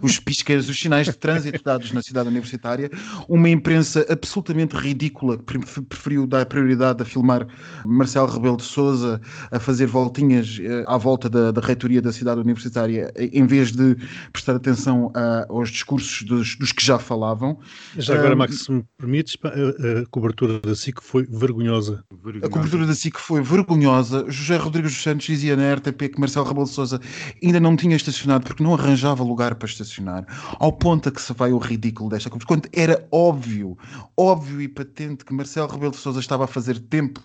os 0.00 0.18
piscas, 0.18 0.66
os 0.66 0.80
sinais 0.80 1.06
de 1.06 1.12
trânsito 1.12 1.62
dados 1.62 1.92
na 1.92 2.00
cidade 2.00 2.26
universitária. 2.26 2.90
Uma 3.28 3.50
imprensa 3.50 4.06
absolutamente 4.08 4.74
ridícula 4.74 5.36
que 5.36 5.58
preferiu 5.82 6.26
dar 6.26 6.46
prioridade 6.46 7.02
a 7.02 7.04
filmar 7.04 7.46
Marcelo 7.84 8.28
Rebelo 8.28 8.56
de 8.56 8.62
Souza 8.62 9.20
a 9.50 9.60
fazer 9.60 9.84
voltinhas 9.84 10.58
uh, 10.58 10.88
à 10.90 10.96
volta 10.96 11.28
da, 11.28 11.50
da, 11.50 11.60
reitoria 11.60 12.00
da 12.00 12.12
cidade 12.12 12.40
universitária, 12.40 13.12
em 13.14 13.46
vez 13.46 13.72
de 13.72 13.94
prestar 14.32 14.56
atenção 14.56 15.08
uh, 15.08 15.52
aos 15.52 15.68
discursos 15.68 16.22
dos, 16.22 16.56
dos, 16.56 16.72
que 16.72 16.82
já 16.82 16.98
falavam. 16.98 17.58
Já 17.98 18.14
agora, 18.14 18.34
Max, 18.34 18.60
se 18.60 18.72
me 18.72 18.82
permites, 18.96 19.36
a, 19.44 20.00
a 20.00 20.06
cobertura 20.06 20.58
da 20.60 20.74
SIC 20.74 21.02
foi 21.02 21.26
vergonhosa. 21.26 22.02
vergonhosa. 22.10 22.46
A 22.46 22.48
cobertura 22.48 22.86
da 22.86 22.94
SIC 22.94 23.17
que 23.18 23.24
foi 23.24 23.42
vergonhosa. 23.42 24.24
José 24.28 24.56
Rodrigues 24.56 24.92
dos 24.92 25.02
Santos 25.02 25.26
dizia 25.26 25.56
na 25.56 25.74
RTP 25.74 26.14
que 26.14 26.20
Marcelo 26.20 26.46
Rebelo 26.46 26.66
de 26.66 26.70
Sousa 26.70 27.00
ainda 27.42 27.58
não 27.58 27.74
tinha 27.74 27.96
estacionado 27.96 28.44
porque 28.46 28.62
não 28.62 28.74
arranjava 28.74 29.24
lugar 29.24 29.56
para 29.56 29.66
estacionar. 29.66 30.24
Ao 30.60 30.70
ponto 30.70 31.08
a 31.08 31.12
que 31.12 31.20
se 31.20 31.32
vai 31.32 31.52
o 31.52 31.58
ridículo 31.58 32.08
desta 32.08 32.30
coisa. 32.30 32.46
Quando 32.46 32.68
era 32.72 33.04
óbvio, 33.10 33.76
óbvio 34.16 34.62
e 34.62 34.68
patente 34.68 35.24
que 35.24 35.34
Marcelo 35.34 35.66
Rebelo 35.66 35.90
de 35.90 35.96
Sousa 35.96 36.20
estava 36.20 36.44
a 36.44 36.46
fazer 36.46 36.78
tempo 36.78 37.20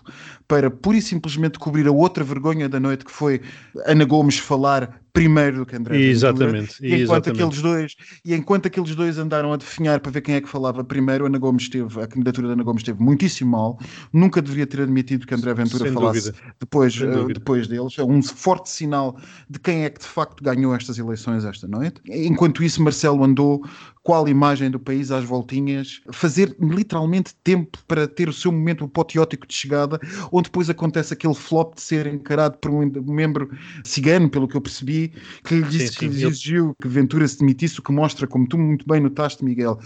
para 0.48 0.68
pura 0.68 0.96
e 0.96 1.02
simplesmente 1.02 1.60
cobrir 1.60 1.86
a 1.86 1.92
outra 1.92 2.24
vergonha 2.24 2.68
da 2.68 2.80
noite 2.80 3.04
que 3.04 3.12
foi 3.12 3.40
Ana 3.86 4.04
Gomes 4.04 4.38
falar 4.38 5.00
primeiro 5.14 5.58
do 5.58 5.66
que 5.66 5.76
André 5.76 5.96
Exatamente. 5.96 6.76
E 6.82 7.02
enquanto, 7.02 7.28
exatamente. 7.28 7.42
Aqueles 7.42 7.62
dois, 7.62 7.96
e 8.24 8.34
enquanto 8.34 8.66
aqueles 8.66 8.94
dois 8.96 9.16
andaram 9.16 9.52
a 9.52 9.56
definhar 9.56 10.00
para 10.00 10.10
ver 10.10 10.20
quem 10.20 10.34
é 10.34 10.40
que 10.40 10.48
falava 10.48 10.82
primeiro, 10.82 11.24
Ana 11.24 11.38
Gomes 11.38 11.68
teve, 11.68 12.02
a 12.02 12.06
candidatura 12.06 12.48
de 12.48 12.52
Ana 12.54 12.64
Gomes 12.64 12.80
esteve 12.80 13.00
muitíssimo 13.00 13.52
mal. 13.52 13.78
Nunca 14.12 14.42
deveria 14.42 14.66
ter 14.66 14.82
admitido 14.82 15.24
que 15.24 15.32
André 15.32 15.54
Ventura 15.54 15.84
Sem 15.84 15.92
falasse 15.92 16.34
depois, 16.58 17.00
uh, 17.00 17.28
depois 17.28 17.68
deles. 17.68 17.96
É 17.96 18.02
um 18.02 18.20
forte 18.22 18.68
sinal 18.68 19.16
de 19.48 19.60
quem 19.60 19.84
é 19.84 19.90
que 19.90 20.00
de 20.00 20.06
facto 20.06 20.42
ganhou 20.42 20.74
estas 20.74 20.98
eleições 20.98 21.44
esta 21.44 21.68
noite. 21.68 22.00
Enquanto 22.10 22.64
isso, 22.64 22.82
Marcelo 22.82 23.22
andou 23.22 23.64
qual 24.04 24.28
imagem 24.28 24.70
do 24.70 24.78
país 24.78 25.10
às 25.10 25.24
voltinhas, 25.24 26.02
fazer 26.12 26.54
literalmente 26.60 27.34
tempo 27.42 27.78
para 27.88 28.06
ter 28.06 28.28
o 28.28 28.34
seu 28.34 28.52
momento 28.52 28.84
apoteótico 28.84 29.46
de 29.46 29.54
chegada, 29.54 29.98
onde 30.30 30.44
depois 30.50 30.68
acontece 30.68 31.14
aquele 31.14 31.34
flop 31.34 31.74
de 31.74 31.80
ser 31.80 32.06
encarado 32.06 32.58
por 32.58 32.70
um 32.70 32.84
membro 33.06 33.50
cigano, 33.82 34.28
pelo 34.28 34.46
que 34.46 34.56
eu 34.56 34.60
percebi, 34.60 35.10
que 35.42 35.54
lhe 35.54 35.62
disse 35.62 35.86
sim, 35.86 35.92
sim, 35.92 35.98
que 36.00 36.08
lhe 36.08 36.26
exigiu 36.26 36.76
que 36.80 36.86
Ventura 36.86 37.26
se 37.26 37.38
demitisse, 37.38 37.80
o 37.80 37.82
que 37.82 37.92
mostra, 37.92 38.26
como 38.26 38.46
tu 38.46 38.58
muito 38.58 38.86
bem 38.86 39.00
notaste, 39.00 39.42
Miguel, 39.42 39.80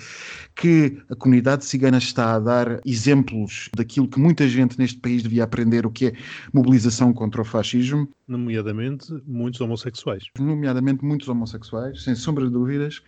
que 0.57 0.99
a 1.09 1.15
comunidade 1.15 1.65
cigana 1.65 1.99
está 1.99 2.35
a 2.35 2.41
dar 2.41 2.81
exemplos 2.85 3.71
daquilo 3.77 4.09
que 4.09 4.19
muita 4.19 4.49
gente 4.49 4.77
neste 4.81 4.99
país 4.99 5.23
devia 5.23 5.45
aprender, 5.45 5.87
o 5.87 5.91
que 5.93 6.07
é 6.07 6.13
mobilização 6.53 7.13
contra 7.13 7.41
o 7.41 7.45
fascismo. 7.45 8.09
Nomeadamente 8.27 9.07
muitos 9.27 9.61
homossexuais. 9.61 10.25
Nomeadamente 10.39 11.05
muitos 11.05 11.29
homossexuais, 11.29 12.03
sem 12.03 12.17
sombra 12.17 12.45
de 12.45 12.51
dúvidas, 12.51 13.01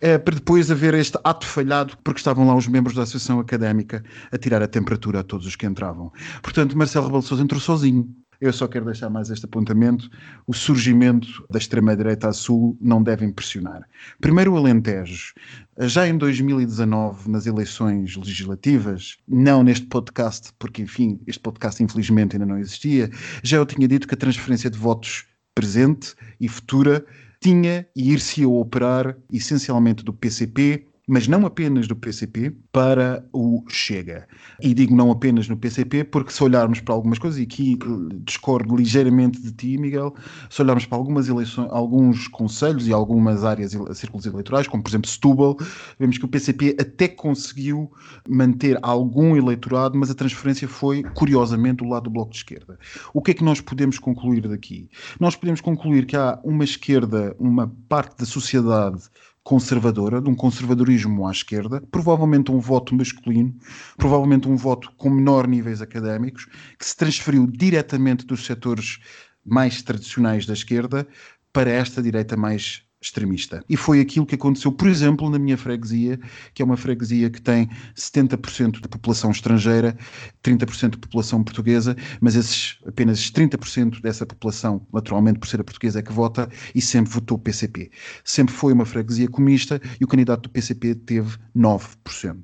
é, 0.00 0.18
para 0.18 0.34
depois 0.34 0.55
haver 0.70 0.94
este 0.94 1.18
ato 1.22 1.46
falhado, 1.46 1.96
porque 2.02 2.18
estavam 2.18 2.46
lá 2.46 2.54
os 2.54 2.66
membros 2.66 2.96
da 2.96 3.02
Associação 3.02 3.38
Académica 3.38 4.02
a 4.32 4.38
tirar 4.38 4.62
a 4.62 4.66
temperatura 4.66 5.20
a 5.20 5.22
todos 5.22 5.46
os 5.46 5.54
que 5.54 5.66
entravam. 5.66 6.10
Portanto, 6.42 6.76
Marcelo 6.76 7.06
Rebelo 7.06 7.22
de 7.22 7.28
Sousa 7.28 7.42
entrou 7.42 7.60
sozinho. 7.60 8.08
Eu 8.40 8.52
só 8.52 8.68
quero 8.68 8.84
deixar 8.84 9.08
mais 9.08 9.30
este 9.30 9.46
apontamento. 9.46 10.10
O 10.46 10.52
surgimento 10.52 11.44
da 11.50 11.58
extrema-direita 11.58 12.28
a 12.28 12.32
sul 12.32 12.76
não 12.80 13.02
deve 13.02 13.24
impressionar. 13.24 13.82
Primeiro 14.20 14.52
o 14.52 14.56
Alentejo. 14.56 15.32
Já 15.80 16.06
em 16.06 16.16
2019, 16.18 17.30
nas 17.30 17.46
eleições 17.46 18.16
legislativas, 18.16 19.16
não 19.26 19.62
neste 19.62 19.86
podcast, 19.86 20.50
porque 20.58 20.82
enfim, 20.82 21.20
este 21.26 21.40
podcast 21.40 21.82
infelizmente 21.82 22.36
ainda 22.36 22.46
não 22.46 22.58
existia, 22.58 23.10
já 23.42 23.56
eu 23.56 23.66
tinha 23.66 23.88
dito 23.88 24.06
que 24.06 24.14
a 24.14 24.18
transferência 24.18 24.70
de 24.70 24.78
votos 24.78 25.24
presente 25.54 26.14
e 26.38 26.48
futura 26.48 27.04
tinha 27.40 27.86
e 27.94 28.12
ir-se 28.12 28.42
a 28.42 28.48
operar 28.48 29.16
essencialmente 29.32 30.04
do 30.04 30.12
PCP 30.12 30.86
mas 31.06 31.28
não 31.28 31.46
apenas 31.46 31.86
do 31.86 31.94
PCP, 31.94 32.50
para 32.72 33.24
o 33.32 33.64
Chega. 33.68 34.26
E 34.60 34.74
digo 34.74 34.94
não 34.94 35.10
apenas 35.12 35.48
no 35.48 35.56
PCP, 35.56 36.02
porque 36.02 36.32
se 36.32 36.42
olharmos 36.42 36.80
para 36.80 36.94
algumas 36.94 37.18
coisas, 37.18 37.38
e 37.38 37.44
aqui 37.44 37.78
eh, 37.80 38.16
discordo 38.24 38.74
ligeiramente 38.74 39.40
de 39.40 39.52
ti, 39.52 39.78
Miguel, 39.78 40.14
se 40.50 40.60
olharmos 40.60 40.84
para 40.84 40.98
algumas 40.98 41.28
eleições, 41.28 41.68
alguns 41.70 42.26
conselhos 42.26 42.88
e 42.88 42.92
algumas 42.92 43.44
áreas, 43.44 43.72
círculos 43.94 44.26
eleitorais, 44.26 44.66
como 44.66 44.82
por 44.82 44.90
exemplo 44.90 45.08
Setúbal, 45.08 45.56
vemos 45.98 46.18
que 46.18 46.24
o 46.24 46.28
PCP 46.28 46.76
até 46.80 47.06
conseguiu 47.06 47.90
manter 48.28 48.76
algum 48.82 49.36
eleitorado, 49.36 49.96
mas 49.96 50.10
a 50.10 50.14
transferência 50.14 50.66
foi, 50.66 51.04
curiosamente, 51.04 51.84
do 51.84 51.88
lado 51.88 52.04
do 52.04 52.10
Bloco 52.10 52.32
de 52.32 52.38
Esquerda. 52.38 52.78
O 53.14 53.22
que 53.22 53.30
é 53.30 53.34
que 53.34 53.44
nós 53.44 53.60
podemos 53.60 53.98
concluir 53.98 54.48
daqui? 54.48 54.90
Nós 55.20 55.36
podemos 55.36 55.60
concluir 55.60 56.04
que 56.04 56.16
há 56.16 56.40
uma 56.42 56.64
esquerda, 56.64 57.36
uma 57.38 57.72
parte 57.88 58.18
da 58.18 58.24
sociedade 58.24 59.02
conservadora, 59.46 60.20
de 60.20 60.28
um 60.28 60.34
conservadorismo 60.34 61.24
à 61.24 61.30
esquerda, 61.30 61.80
provavelmente 61.92 62.50
um 62.50 62.58
voto 62.58 62.92
masculino, 62.96 63.54
provavelmente 63.96 64.48
um 64.48 64.56
voto 64.56 64.90
com 64.96 65.08
menor 65.08 65.46
níveis 65.46 65.80
académicos, 65.80 66.46
que 66.76 66.84
se 66.84 66.96
transferiu 66.96 67.46
diretamente 67.46 68.26
dos 68.26 68.44
setores 68.44 68.98
mais 69.44 69.82
tradicionais 69.82 70.46
da 70.46 70.52
esquerda 70.52 71.06
para 71.52 71.70
esta 71.70 72.02
direita 72.02 72.36
mais 72.36 72.82
extremista. 73.06 73.64
E 73.68 73.76
foi 73.76 74.00
aquilo 74.00 74.26
que 74.26 74.34
aconteceu, 74.34 74.72
por 74.72 74.88
exemplo, 74.88 75.30
na 75.30 75.38
minha 75.38 75.56
freguesia, 75.56 76.18
que 76.52 76.62
é 76.62 76.64
uma 76.64 76.76
freguesia 76.76 77.30
que 77.30 77.40
tem 77.40 77.68
70% 77.94 78.80
de 78.80 78.88
população 78.88 79.30
estrangeira, 79.30 79.96
30% 80.42 80.90
de 80.90 80.98
população 80.98 81.42
portuguesa, 81.42 81.96
mas 82.20 82.34
esses 82.34 82.78
apenas 82.86 83.30
30% 83.30 84.00
dessa 84.00 84.26
população, 84.26 84.84
naturalmente 84.92 85.38
por 85.38 85.46
ser 85.46 85.60
a 85.60 85.64
portuguesa, 85.64 86.00
é 86.00 86.02
que 86.02 86.12
vota 86.12 86.48
e 86.74 86.80
sempre 86.80 87.12
votou 87.12 87.38
PCP. 87.38 87.90
Sempre 88.24 88.54
foi 88.54 88.72
uma 88.72 88.84
freguesia 88.84 89.28
comunista 89.28 89.80
e 90.00 90.04
o 90.04 90.08
candidato 90.08 90.42
do 90.42 90.50
PCP 90.50 90.94
teve 90.94 91.36
9%. 91.56 92.42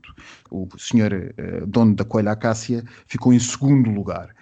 O 0.50 0.68
senhor 0.78 1.12
eh, 1.12 1.64
dono 1.66 1.94
da 1.94 2.04
Coelha 2.04 2.32
Acácia 2.32 2.84
ficou 3.06 3.32
em 3.32 3.38
segundo 3.38 3.90
lugar 3.90 4.34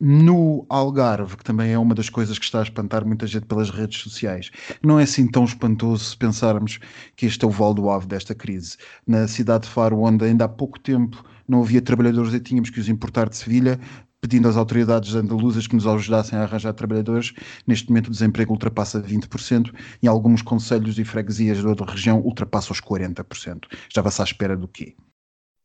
no 0.00 0.64
Algarve, 0.68 1.36
que 1.36 1.44
também 1.44 1.72
é 1.72 1.78
uma 1.78 1.94
das 1.94 2.08
coisas 2.08 2.38
que 2.38 2.44
está 2.44 2.60
a 2.60 2.62
espantar 2.62 3.04
muita 3.04 3.26
gente 3.26 3.46
pelas 3.46 3.70
redes 3.70 4.00
sociais, 4.00 4.50
não 4.82 5.00
é 5.00 5.02
assim 5.02 5.26
tão 5.26 5.44
espantoso 5.44 6.04
se 6.04 6.16
pensarmos 6.16 6.78
que 7.16 7.26
este 7.26 7.44
é 7.44 7.48
o 7.48 7.50
val 7.50 7.74
do 7.74 7.90
ave 7.90 8.06
desta 8.06 8.34
crise. 8.34 8.76
Na 9.06 9.26
cidade 9.26 9.64
de 9.64 9.70
Faro, 9.70 10.00
onde 10.00 10.24
ainda 10.24 10.44
há 10.44 10.48
pouco 10.48 10.78
tempo 10.78 11.24
não 11.48 11.62
havia 11.62 11.82
trabalhadores 11.82 12.32
e 12.32 12.40
tínhamos 12.40 12.70
que 12.70 12.78
os 12.78 12.88
importar 12.88 13.28
de 13.28 13.36
Sevilha, 13.36 13.80
pedindo 14.20 14.48
às 14.48 14.56
autoridades 14.56 15.14
andaluzas 15.14 15.66
que 15.66 15.74
nos 15.74 15.86
ajudassem 15.86 16.38
a 16.38 16.42
arranjar 16.42 16.72
trabalhadores, 16.72 17.32
neste 17.66 17.88
momento 17.88 18.08
o 18.08 18.10
desemprego 18.10 18.52
ultrapassa 18.52 19.00
20%, 19.00 19.72
e 20.02 20.06
em 20.06 20.08
alguns 20.08 20.42
conselhos 20.42 20.98
e 20.98 21.04
freguesias 21.04 21.62
da 21.62 21.68
outra 21.68 21.90
região 21.90 22.20
ultrapassa 22.20 22.72
os 22.72 22.80
40%. 22.80 23.66
Estava-se 23.88 24.20
à 24.20 24.24
espera 24.24 24.56
do 24.56 24.68
quê? 24.68 24.96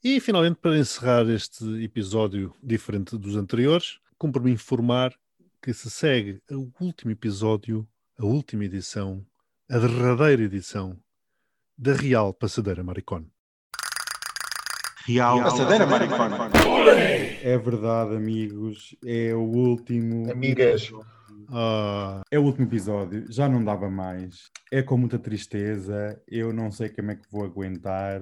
E 0.03 0.19
finalmente, 0.19 0.57
para 0.61 0.77
encerrar 0.77 1.27
este 1.29 1.63
episódio 1.83 2.53
diferente 2.61 3.17
dos 3.17 3.35
anteriores, 3.35 3.99
cumpre-me 4.23 4.53
informar 4.53 5.13
que 5.61 5.73
se 5.73 5.89
segue 5.89 6.41
o 6.49 6.71
último 6.79 7.11
episódio, 7.11 7.85
a 8.17 8.25
última 8.25 8.63
edição, 8.63 9.21
a 9.69 9.77
derradeira 9.77 10.43
edição 10.43 10.97
da 11.77 11.91
Real 11.91 12.33
Passadeira 12.33 12.81
Maricón. 12.81 13.25
Real 15.05 15.43
Passadeira 15.43 15.85
Maricón. 15.85 16.29
É 17.41 17.57
verdade, 17.57 18.15
amigos. 18.15 18.95
É 19.05 19.35
o 19.35 19.41
último. 19.41 20.31
Amigas. 20.31 20.89
Ah, 21.49 22.21
é 22.31 22.39
o 22.39 22.43
último 22.43 22.65
episódio. 22.65 23.29
Já 23.29 23.49
não 23.49 23.61
dava 23.61 23.89
mais. 23.89 24.49
É 24.71 24.81
com 24.81 24.95
muita 24.95 25.19
tristeza. 25.19 26.17
Eu 26.29 26.53
não 26.53 26.71
sei 26.71 26.87
como 26.87 27.11
é 27.11 27.15
que 27.17 27.29
vou 27.29 27.43
aguentar 27.43 28.21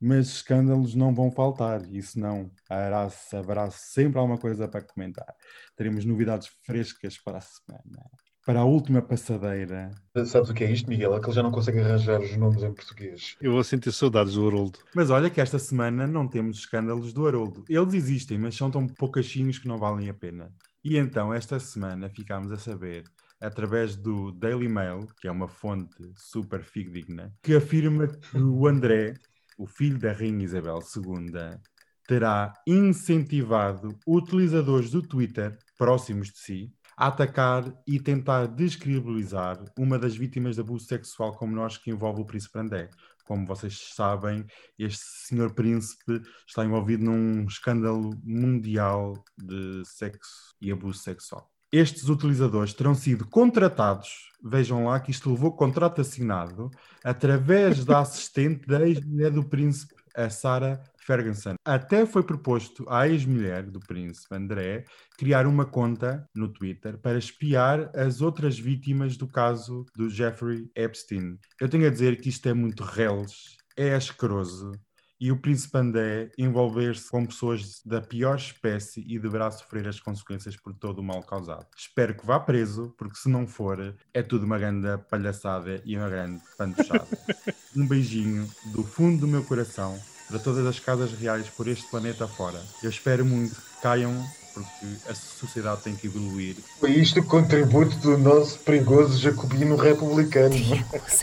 mas 0.00 0.28
escândalos 0.28 0.94
não 0.94 1.14
vão 1.14 1.30
faltar, 1.30 1.82
isso 1.92 2.18
não. 2.18 2.50
Haverá, 2.68 3.08
haverá 3.32 3.70
sempre 3.70 4.18
alguma 4.18 4.38
coisa 4.38 4.68
para 4.68 4.82
comentar. 4.82 5.34
Teremos 5.76 6.04
novidades 6.04 6.48
frescas 6.62 7.18
para 7.18 7.38
a 7.38 7.40
semana. 7.40 8.10
Para 8.46 8.60
a 8.60 8.64
última 8.64 9.02
passadeira. 9.02 9.90
Sabes 10.24 10.48
o 10.48 10.54
que 10.54 10.64
é 10.64 10.70
isto, 10.70 10.88
Miguel? 10.88 11.14
É 11.14 11.20
que 11.20 11.26
ele 11.26 11.34
já 11.34 11.42
não 11.42 11.50
consegue 11.50 11.80
arranjar 11.80 12.20
os 12.20 12.34
nomes 12.36 12.62
em 12.62 12.72
português. 12.72 13.36
Eu 13.42 13.52
vou 13.52 13.62
sentir 13.62 13.92
saudades 13.92 14.34
do 14.34 14.46
Haroldo. 14.46 14.78
Mas 14.94 15.10
olha 15.10 15.28
que 15.28 15.40
esta 15.40 15.58
semana 15.58 16.06
não 16.06 16.26
temos 16.26 16.58
escândalos 16.58 17.12
do 17.12 17.26
Haroldo. 17.26 17.64
Eles 17.68 17.92
existem, 17.92 18.38
mas 18.38 18.56
são 18.56 18.70
tão 18.70 18.86
poucachinhos 18.86 19.58
que 19.58 19.68
não 19.68 19.76
valem 19.76 20.08
a 20.08 20.14
pena. 20.14 20.50
E 20.82 20.96
então, 20.96 21.34
esta 21.34 21.60
semana, 21.60 22.08
ficámos 22.08 22.50
a 22.50 22.56
saber 22.56 23.04
através 23.40 23.96
do 23.96 24.32
Daily 24.32 24.68
Mail, 24.68 25.06
que 25.20 25.28
é 25.28 25.30
uma 25.30 25.48
fonte 25.48 25.96
super 26.16 26.62
fidedigna, 26.62 27.32
que 27.42 27.54
afirma 27.54 28.08
que 28.08 28.38
o 28.38 28.66
André 28.66 29.14
o 29.58 29.66
filho 29.66 29.98
da 29.98 30.12
Rainha 30.12 30.44
Isabel 30.44 30.78
II, 30.78 31.58
terá 32.06 32.54
incentivado 32.66 33.98
utilizadores 34.06 34.90
do 34.90 35.02
Twitter 35.02 35.58
próximos 35.76 36.28
de 36.28 36.38
si 36.38 36.72
a 36.96 37.08
atacar 37.08 37.64
e 37.86 38.00
tentar 38.00 38.46
descredibilizar 38.46 39.62
uma 39.78 39.98
das 39.98 40.16
vítimas 40.16 40.54
de 40.54 40.62
abuso 40.62 40.86
sexual 40.86 41.36
como 41.36 41.54
nós 41.54 41.76
que 41.76 41.90
envolve 41.90 42.22
o 42.22 42.24
príncipe 42.24 42.58
André. 42.58 42.88
Como 43.24 43.46
vocês 43.46 43.92
sabem, 43.94 44.46
este 44.78 45.04
senhor 45.04 45.52
príncipe 45.52 46.22
está 46.46 46.64
envolvido 46.64 47.04
num 47.04 47.44
escândalo 47.44 48.10
mundial 48.24 49.22
de 49.36 49.84
sexo 49.84 50.56
e 50.60 50.72
abuso 50.72 51.00
sexual. 51.00 51.57
Estes 51.70 52.08
utilizadores 52.08 52.72
terão 52.72 52.94
sido 52.94 53.26
contratados, 53.26 54.30
vejam 54.42 54.86
lá 54.86 54.98
que 55.00 55.10
isto 55.10 55.30
levou 55.30 55.52
contrato 55.52 56.00
assinado, 56.00 56.70
através 57.04 57.84
da 57.84 58.00
assistente 58.00 58.66
da 58.66 58.88
ex-mulher 58.88 59.30
do 59.30 59.44
príncipe, 59.44 59.94
a 60.16 60.30
Sarah 60.30 60.82
Ferguson. 60.98 61.54
Até 61.64 62.04
foi 62.06 62.22
proposto 62.22 62.84
à 62.88 63.06
ex-mulher 63.06 63.70
do 63.70 63.78
príncipe 63.80 64.34
André 64.34 64.84
criar 65.16 65.46
uma 65.46 65.64
conta 65.64 66.26
no 66.34 66.48
Twitter 66.48 66.98
para 66.98 67.18
espiar 67.18 67.90
as 67.94 68.20
outras 68.20 68.58
vítimas 68.58 69.16
do 69.16 69.28
caso 69.28 69.84
do 69.94 70.08
Jeffrey 70.08 70.70
Epstein. 70.74 71.38
Eu 71.60 71.68
tenho 71.68 71.86
a 71.86 71.90
dizer 71.90 72.20
que 72.20 72.30
isto 72.30 72.48
é 72.48 72.54
muito 72.54 72.82
reles, 72.82 73.56
é 73.76 73.94
asqueroso 73.94 74.72
e 75.20 75.32
o 75.32 75.36
príncipe 75.36 75.76
Andé 75.76 76.30
envolver-se 76.38 77.10
com 77.10 77.26
pessoas 77.26 77.80
da 77.84 78.00
pior 78.00 78.36
espécie 78.36 79.04
e 79.06 79.18
deverá 79.18 79.50
sofrer 79.50 79.88
as 79.88 79.98
consequências 80.00 80.56
por 80.56 80.72
todo 80.72 81.00
o 81.00 81.02
mal 81.02 81.22
causado. 81.22 81.66
Espero 81.76 82.14
que 82.14 82.26
vá 82.26 82.38
preso, 82.38 82.94
porque 82.96 83.16
se 83.16 83.28
não 83.28 83.46
for, 83.46 83.94
é 84.14 84.22
tudo 84.22 84.44
uma 84.44 84.58
grande 84.58 84.86
palhaçada 85.10 85.82
e 85.84 85.96
uma 85.96 86.08
grande 86.08 86.40
pantochada. 86.56 87.06
um 87.76 87.86
beijinho 87.86 88.48
do 88.66 88.82
fundo 88.82 89.20
do 89.20 89.28
meu 89.28 89.44
coração 89.44 89.98
para 90.28 90.38
todas 90.38 90.66
as 90.66 90.78
casas 90.78 91.12
reais 91.12 91.48
por 91.48 91.66
este 91.68 91.88
planeta 91.90 92.28
fora. 92.28 92.60
Eu 92.82 92.90
espero 92.90 93.24
muito 93.24 93.54
que 93.54 93.82
caiam 93.82 94.24
porque 94.52 94.86
a 95.08 95.14
sociedade 95.14 95.82
tem 95.82 95.94
que 95.94 96.06
evoluir. 96.06 96.56
Foi 96.80 96.90
isto 96.90 97.20
o 97.20 97.24
contributo 97.24 97.96
do 97.98 98.18
nosso 98.18 98.58
perigoso 98.60 99.18
jacobino 99.18 99.76
republicano. 99.76 100.54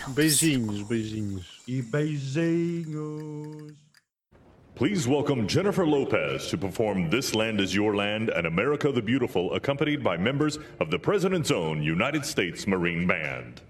beijinhos, 0.10 0.82
beijinhos. 0.84 1.62
E 1.68 1.82
beijinhos. 1.82 3.74
Please 4.76 5.08
welcome 5.08 5.48
Jennifer 5.48 5.88
Lopez 5.88 6.50
to 6.50 6.58
perform 6.58 7.10
This 7.10 7.34
Land 7.34 7.62
Is 7.62 7.74
Your 7.74 7.96
Land 7.96 8.28
and 8.28 8.46
America 8.46 8.92
the 8.92 9.02
Beautiful, 9.02 9.54
accompanied 9.54 10.04
by 10.04 10.18
members 10.18 10.60
of 10.82 10.92
the 10.92 11.00
President's 11.00 11.50
Own 11.50 11.82
United 11.82 12.26
States 12.26 12.68
Marine 12.68 13.08
Band. 13.08 13.62